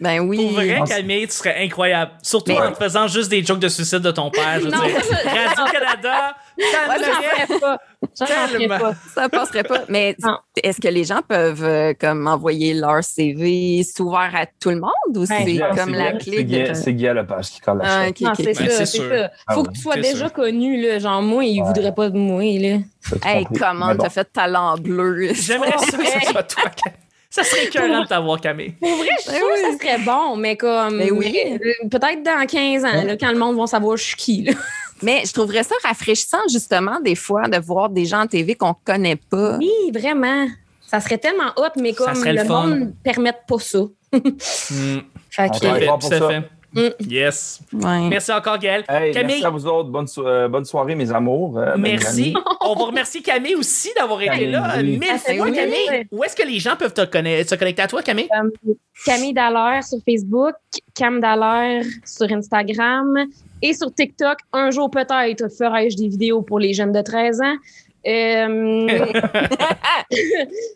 Ben 0.01 0.19
oui. 0.19 0.37
Pour 0.37 0.51
vrai, 0.53 0.81
Camille, 0.87 1.27
tu 1.27 1.33
serais 1.33 1.63
incroyable. 1.63 2.11
Surtout 2.23 2.51
Mais- 2.53 2.59
en 2.59 2.71
te 2.71 2.77
faisant 2.83 3.07
juste 3.07 3.29
des 3.29 3.43
jokes 3.45 3.59
de 3.59 3.67
suicide 3.69 3.99
de 3.99 4.09
ton 4.11 4.31
père. 4.31 4.59
Je 4.59 4.65
veux 4.65 4.71
Non, 4.71 4.83
dire, 4.83 5.03
ça, 5.03 5.15
je- 5.23 5.29
Radio-Canada, 5.29 6.35
t'aimerais- 6.57 7.45
ferais 8.57 8.67
pas. 8.79 8.93
Ça 9.13 9.29
passerait 9.29 9.63
pas. 9.63 9.81
Mais 9.89 10.15
est-ce 10.63 10.81
que 10.81 10.87
les 10.87 11.03
gens 11.03 11.21
peuvent 11.27 11.63
euh, 11.63 11.93
comme 11.99 12.25
envoyer 12.27 12.73
leur 12.73 13.03
CV? 13.03 13.83
C'est 13.83 14.01
ouvert 14.01 14.31
à 14.35 14.45
tout 14.47 14.69
le 14.71 14.79
monde 14.79 14.91
ou 15.15 15.19
Ouais, 15.21 15.25
c'est 15.27 15.59
comme 15.77 15.93
la 15.93 16.13
clé 16.13 16.45
C'est 16.73 16.93
Guilla 16.93 17.13
Lepage 17.13 17.51
qui 17.51 17.59
colle 17.61 17.77
la 17.77 17.83
Ah, 17.85 18.01
chaîne. 18.03 18.09
ok, 18.09 18.21
Non, 18.21 18.29
ok. 18.31 18.35
c'est 18.39 18.45
Ben, 18.57 18.69
ça, 18.71 18.85
c'est 18.87 18.97
ça. 18.97 19.31
Ah 19.47 19.53
Faut 19.53 19.61
ouais. 19.61 19.67
que 19.67 19.73
tu 19.73 19.81
sois 19.81 19.95
déjà 19.97 20.17
sûr. 20.17 20.33
connu, 20.33 20.81
là. 20.81 20.97
Genre, 20.99 21.21
moi, 21.21 21.45
il 21.45 21.61
Ouais. 21.61 21.67
voudrait 21.67 21.93
pas 21.93 22.09
de 22.09 22.17
moi, 22.17 22.41
là. 22.43 22.77
Ça, 23.01 23.15
Hey, 23.29 23.45
comment 23.59 23.87
Mais 23.87 23.95
bon. 23.95 24.03
t'as 24.03 24.09
fait 24.09 24.25
talent 24.33 24.75
bleu? 24.79 25.29
J'aimerais 25.33 25.77
ça 25.77 25.97
que 25.97 26.05
ce 26.07 26.31
soit 26.31 26.43
toi. 26.43 26.63
Ça 27.31 27.43
serait 27.43 27.65
écœurant 27.65 28.01
de 28.01 28.07
t'avoir, 28.07 28.39
Camille. 28.41 28.71
Pour 28.79 28.93
vrai, 28.97 29.07
je 29.17 29.21
suis 29.23 29.31
Ben 29.31 29.37
sûre 29.37 29.47
oui. 29.47 29.61
que 29.61 29.71
ça 29.71 29.77
serait 29.77 30.03
bon, 30.03 30.35
mais 30.35 30.57
comme. 30.57 30.97
Ben 30.97 31.11
oui. 31.11 31.35
euh, 31.45 31.87
Peut-être 31.89 32.21
dans 32.23 32.45
15 32.45 32.83
ans, 32.85 33.03
là, 33.05 33.15
quand 33.17 33.31
le 33.31 33.39
monde 33.39 33.57
va 33.57 33.65
savoir 33.67 33.95
je 33.97 34.03
suis 34.03 34.15
qui, 34.17 34.41
là. 34.43 34.53
Mais 35.03 35.23
je 35.25 35.33
trouverais 35.33 35.63
ça 35.63 35.73
rafraîchissant, 35.83 36.37
justement, 36.51 36.99
des 36.99 37.15
fois, 37.15 37.47
de 37.47 37.57
voir 37.57 37.89
des 37.89 38.05
gens 38.05 38.21
en 38.21 38.27
TV 38.27 38.53
qu'on 38.53 38.75
connaît 38.85 39.15
pas. 39.15 39.57
Oui, 39.57 39.71
vraiment. 39.91 40.45
Ça 40.85 40.99
serait 40.99 41.17
tellement 41.17 41.51
hot, 41.57 41.71
mais 41.77 41.93
comme 41.93 42.13
le, 42.23 42.43
monde 42.43 42.79
ne 42.79 42.85
permet 43.03 43.33
pas 43.47 43.57
ça. 43.59 43.79
Hmm, 44.13 44.99
Fait 45.29 45.49
que. 45.49 45.87
pour 45.87 46.03
ça. 46.03 46.27
fait. 46.27 46.43
Mm. 46.73 46.87
Yes. 47.09 47.59
Ouais. 47.73 48.07
Merci 48.07 48.31
encore, 48.31 48.57
Gaël. 48.57 48.83
Hey, 48.87 49.11
Camille, 49.11 49.27
merci 49.41 49.45
à 49.45 49.49
vous 49.49 49.65
autres. 49.67 49.89
Bonne, 49.89 50.07
so- 50.07 50.25
euh, 50.25 50.47
bonne 50.47 50.63
soirée, 50.63 50.95
mes 50.95 51.11
amours. 51.11 51.57
euh, 51.57 51.75
merci. 51.77 52.33
On 52.61 52.75
va 52.75 52.85
remercier 52.85 53.21
Camille 53.21 53.55
aussi 53.55 53.89
d'avoir 53.97 54.21
été 54.21 54.29
Camille, 54.31 54.51
là. 54.51 54.73
oui. 54.77 54.99
Fait 55.17 55.35
fois, 55.37 55.47
plaisir. 55.47 55.63
Camille. 55.63 56.07
Où 56.11 56.23
est-ce 56.23 56.35
que 56.35 56.47
les 56.47 56.59
gens 56.59 56.75
peuvent 56.77 56.93
te, 56.93 57.01
conna- 57.01 57.45
se 57.45 57.55
connecter 57.55 57.81
à 57.81 57.87
toi, 57.87 58.01
Camille? 58.01 58.29
Camille 59.05 59.33
Dallaire 59.33 59.83
sur 59.83 59.97
Facebook, 60.07 60.53
Cam 60.95 61.19
Dallaire 61.19 61.83
sur 62.05 62.31
Instagram 62.31 63.17
et 63.61 63.73
sur 63.73 63.93
TikTok. 63.93 64.37
Un 64.53 64.71
jour 64.71 64.89
peut-être 64.89 65.49
ferai-je 65.49 65.97
des 65.97 66.07
vidéos 66.07 66.41
pour 66.41 66.59
les 66.59 66.73
jeunes 66.73 66.91
de 66.91 67.01
13 67.01 67.41
ans? 67.41 67.55
Euh, 68.07 68.87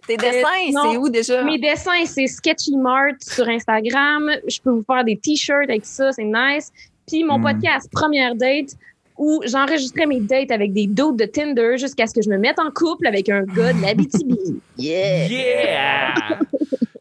Tes 0.08 0.18
dessins, 0.18 0.72
non. 0.72 0.92
c'est 0.92 0.98
où 0.98 1.10
déjà? 1.10 1.44
mes 1.44 1.58
dessins, 1.58 2.06
c'est 2.06 2.28
Sketchy 2.28 2.78
Mart 2.78 3.16
sur 3.22 3.48
Instagram. 3.50 4.32
Je 4.48 4.60
peux 4.62 4.70
vous 4.70 4.84
faire 4.84 5.04
des 5.04 5.18
t-shirts 5.18 5.70
avec 5.70 5.86
ça, 5.86 6.12
c'est 6.12 6.24
nice. 6.24 6.72
Puis 7.08 7.24
mon 7.24 7.40
Mm. 7.40 7.44
podcast 7.44 7.90
Première 7.92 8.36
Date, 8.36 8.76
où 9.18 9.41
j'enregistrais 9.45 10.05
mes 10.05 10.20
dates 10.20 10.51
avec 10.51 10.74
des 10.74 10.88
doutes 10.88 11.18
de 11.18 11.26
Tinder 11.26 11.78
jusqu'à 11.78 12.07
ce 12.07 12.13
que 12.13 12.22
je 12.22 12.30
me 12.30 12.38
mette 12.38 12.59
en 12.59 12.72
couple 12.72 13.07
avec 13.07 13.30
un 13.30 13.43
gars 13.43 13.74
de 13.74 13.82
l'Abitibi. 13.82 14.36
Yeah! 14.78 15.28
Yeah! 15.30 16.39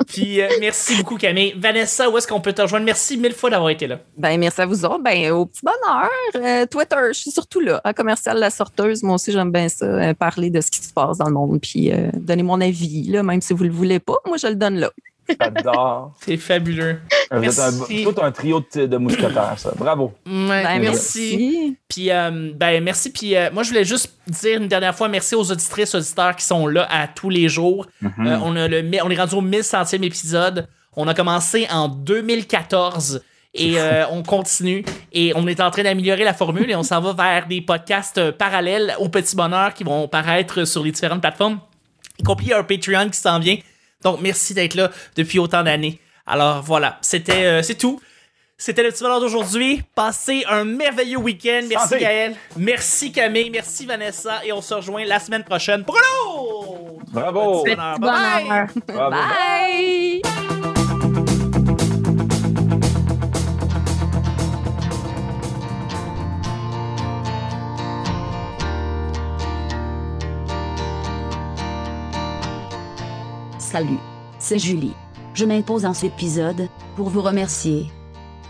Puis 0.07 0.41
euh, 0.41 0.49
merci 0.61 0.97
beaucoup, 0.97 1.17
Camille. 1.17 1.55
Vanessa, 1.57 2.09
où 2.09 2.17
est-ce 2.17 2.29
qu'on 2.29 2.41
peut 2.41 2.53
te 2.53 2.63
rejoindre? 2.63 2.87
Merci 2.87 3.17
mille 3.17 3.33
fois 3.33 3.51
d'avoir 3.51 3.71
été 3.71 3.89
là. 3.89 3.99
Ben, 4.17 4.39
merci 4.39 4.61
à 4.61 4.67
vous 4.67 4.85
autres. 4.85 5.03
Ben, 5.03 5.33
au 5.33 5.47
petit 5.47 5.63
bonheur. 5.65 6.11
Euh, 6.37 6.67
Twitter, 6.67 6.97
je 7.09 7.19
suis 7.19 7.31
surtout 7.33 7.59
là. 7.59 7.81
À 7.83 7.93
commercial 7.93 8.39
La 8.39 8.51
Sorteuse, 8.51 9.03
moi 9.03 9.17
aussi, 9.17 9.33
j'aime 9.33 9.51
bien 9.51 9.69
ça, 9.69 9.87
euh, 9.87 10.15
parler 10.15 10.51
de 10.51 10.61
ce 10.61 10.71
qui 10.71 10.81
se 10.81 10.93
passe 10.93 11.19
dans 11.19 11.27
le 11.27 11.33
monde, 11.33 11.61
puis 11.61 11.93
euh, 11.93 12.11
donner 12.15 12.45
mon 12.45 12.61
avis, 12.61 13.05
là, 13.05 13.25
même 13.25 13.41
si 13.41 13.55
vous 13.55 13.65
le 13.65 13.71
voulez 13.71 13.99
pas. 13.99 14.15
Moi, 14.27 14.37
je 14.37 14.47
le 14.47 14.55
donne 14.55 14.77
là. 14.77 14.91
J'adore. 15.41 16.13
C'est 16.21 16.37
fabuleux. 16.37 17.01
Vous 17.31 17.45
êtes 17.45 17.59
un, 17.59 17.71
Merci. 17.73 18.05
tout 18.05 18.15
un 18.23 18.31
trio 18.31 18.65
de, 18.75 18.87
de 18.87 18.97
mousquetaires, 18.97 19.55
ça. 19.59 19.73
Bravo. 19.77 20.13
Ouais, 20.27 20.63
Ben, 20.63 20.79
merci. 20.81 21.77
Puis, 21.89 22.11
euh, 22.11 22.53
ben, 22.55 22.83
merci. 22.83 23.11
Puis, 23.11 23.35
euh, 23.37 23.51
moi, 23.53 23.63
je 23.63 23.71
voulais 23.71 23.85
juste 23.85 24.15
dire 24.29 24.61
une 24.61 24.69
dernière 24.69 24.95
fois 24.95 25.09
merci 25.09 25.35
aux 25.35 25.51
auditrices, 25.51 25.95
auditeurs 25.95 26.37
qui 26.37 26.45
sont 26.45 26.67
là 26.67 26.87
à 26.91 27.09
tous 27.09 27.31
les 27.31 27.49
jours. 27.49 27.87
Mhm. 28.01 28.27
Euh, 28.27 28.39
on, 28.45 28.57
a 28.57 28.69
le, 28.69 28.83
on 29.03 29.11
est 29.11 29.19
rendu 29.19 29.35
au 29.35 29.43
1100e 29.43 30.03
épisode. 30.03 30.69
On 30.97 31.09
a 31.09 31.15
commencé 31.15 31.67
en 31.71 31.89
2014 31.89 33.23
et 33.55 33.79
euh, 33.81 34.05
on 34.11 34.23
continue. 34.23 34.85
Et 35.13 35.33
on 35.35 35.47
est 35.47 35.61
en 35.61 35.71
train 35.71 35.83
d'améliorer 35.83 36.25
la 36.25 36.35
formule 36.35 36.71
et 36.71 36.77
on 36.77 36.83
s'en 36.83 37.01
va 37.01 37.13
vers 37.13 37.47
des 37.47 37.61
podcasts 37.61 38.31
parallèles 38.33 38.95
au 38.99 39.09
Petit 39.09 39.35
Bonheur 39.35 39.75
qui 39.75 39.85
vont 39.85 40.07
paraître 40.09 40.65
sur 40.65 40.85
les 40.85 40.93
différentes 40.93 41.21
plateformes, 41.21 41.59
y 42.19 42.23
compris 42.23 42.53
un 42.53 42.63
Patreon 42.63 43.09
qui 43.11 43.19
s'en 43.19 43.39
vient. 43.39 43.57
Donc, 44.05 44.21
merci 44.21 44.55
d'être 44.55 44.75
là 44.75 44.91
depuis 45.17 45.39
autant 45.39 45.63
d'années. 45.63 45.99
Alors, 46.27 46.63
voilà, 46.63 46.99
c'était 47.01 47.45
euh, 47.45 47.63
c'est 47.63 47.75
tout. 47.75 48.01
C'était 48.57 48.85
le 48.85 48.91
petit 48.91 49.03
bonheur 49.03 49.21
d'aujourd'hui. 49.21 49.83
Passez 49.97 50.45
un 50.49 50.65
merveilleux 50.65 51.19
week-end. 51.19 51.63
Merci 51.69 51.89
Santé. 51.89 52.01
Gaël. 52.01 52.37
Merci 52.57 53.11
Camille. 53.11 53.51
Merci 53.51 53.85
Vanessa. 53.85 54.45
Et 54.45 54.53
on 54.53 54.63
se 54.63 54.73
rejoint 54.75 55.05
la 55.05 55.19
semaine 55.19 55.43
prochaine 55.43 55.85
pour 55.85 55.97
un 55.97 56.31
autre 56.31 57.03
Bravo. 57.09 57.65
bonheur. 57.65 57.99
Bye. 57.99 58.67
Bravo. 58.87 59.11
Bye! 59.11 59.94
Salut, 73.75 73.99
c'est 74.39 74.61
Julie. 74.61 74.95
Je 75.35 75.45
m'impose 75.45 75.85
en 75.85 75.95
cet 75.95 76.13
épisode, 76.13 76.69
pour 76.95 77.09
vous 77.09 77.23
remercier. 77.23 77.91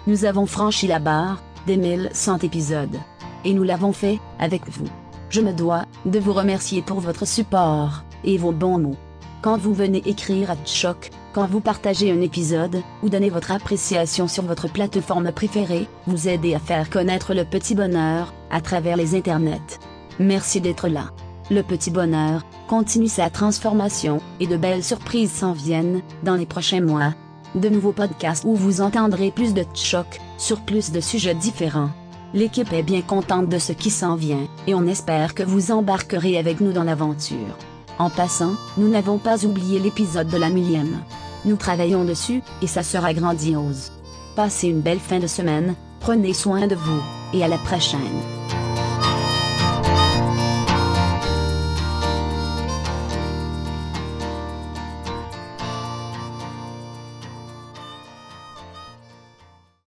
Nous 0.06 0.26
avons 0.26 0.44
franchi 0.44 0.86
la 0.86 0.98
barre, 0.98 1.42
des 1.66 1.78
1100 1.78 2.40
épisodes. 2.40 2.98
Et 3.46 3.54
nous 3.54 3.62
l'avons 3.62 3.94
fait, 3.94 4.20
avec 4.38 4.68
vous. 4.68 4.84
Je 5.30 5.40
me 5.40 5.54
dois, 5.54 5.86
de 6.04 6.18
vous 6.18 6.34
remercier 6.34 6.82
pour 6.82 7.00
votre 7.00 7.26
support, 7.26 8.04
et 8.22 8.36
vos 8.36 8.52
bons 8.52 8.78
mots. 8.78 8.98
Quand 9.40 9.56
vous 9.56 9.72
venez 9.72 10.02
écrire 10.04 10.50
à 10.50 10.56
Choc, 10.66 11.10
quand 11.32 11.46
vous 11.46 11.60
partagez 11.60 12.12
un 12.12 12.20
épisode, 12.20 12.82
ou 13.02 13.08
donnez 13.08 13.30
votre 13.30 13.50
appréciation 13.50 14.28
sur 14.28 14.42
votre 14.42 14.70
plateforme 14.70 15.32
préférée, 15.32 15.88
vous 16.06 16.28
aidez 16.28 16.54
à 16.54 16.58
faire 16.58 16.90
connaître 16.90 17.32
le 17.32 17.46
petit 17.46 17.74
bonheur, 17.74 18.34
à 18.50 18.60
travers 18.60 18.98
les 18.98 19.14
internets. 19.14 19.80
Merci 20.18 20.60
d'être 20.60 20.86
là. 20.86 21.12
Le 21.50 21.62
petit 21.62 21.90
bonheur 21.90 22.42
continue 22.68 23.08
sa 23.08 23.28
transformation, 23.28 24.20
et 24.40 24.46
de 24.46 24.56
belles 24.56 24.82
surprises 24.82 25.30
s'en 25.30 25.52
viennent, 25.52 26.00
dans 26.22 26.36
les 26.36 26.46
prochains 26.46 26.80
mois. 26.80 27.12
De 27.54 27.68
nouveaux 27.68 27.92
podcasts 27.92 28.44
où 28.46 28.54
vous 28.54 28.80
entendrez 28.80 29.30
plus 29.30 29.52
de 29.52 29.64
choc, 29.74 30.20
sur 30.38 30.60
plus 30.60 30.90
de 30.90 31.00
sujets 31.00 31.34
différents. 31.34 31.90
L'équipe 32.32 32.72
est 32.72 32.82
bien 32.82 33.02
contente 33.02 33.48
de 33.48 33.58
ce 33.58 33.72
qui 33.72 33.90
s'en 33.90 34.16
vient, 34.16 34.48
et 34.66 34.74
on 34.74 34.86
espère 34.86 35.34
que 35.34 35.42
vous 35.42 35.70
embarquerez 35.70 36.38
avec 36.38 36.60
nous 36.60 36.72
dans 36.72 36.82
l'aventure. 36.82 37.58
En 37.98 38.08
passant, 38.08 38.54
nous 38.78 38.88
n'avons 38.88 39.18
pas 39.18 39.44
oublié 39.44 39.78
l'épisode 39.78 40.28
de 40.28 40.38
la 40.38 40.48
millième. 40.48 40.98
Nous 41.44 41.56
travaillons 41.56 42.04
dessus, 42.04 42.42
et 42.62 42.66
ça 42.66 42.82
sera 42.82 43.12
grandiose. 43.12 43.92
Passez 44.34 44.68
une 44.68 44.80
belle 44.80 44.98
fin 44.98 45.18
de 45.18 45.26
semaine, 45.26 45.74
prenez 46.00 46.32
soin 46.32 46.66
de 46.66 46.74
vous, 46.74 47.02
et 47.34 47.44
à 47.44 47.48
la 47.48 47.58
prochaine. 47.58 48.00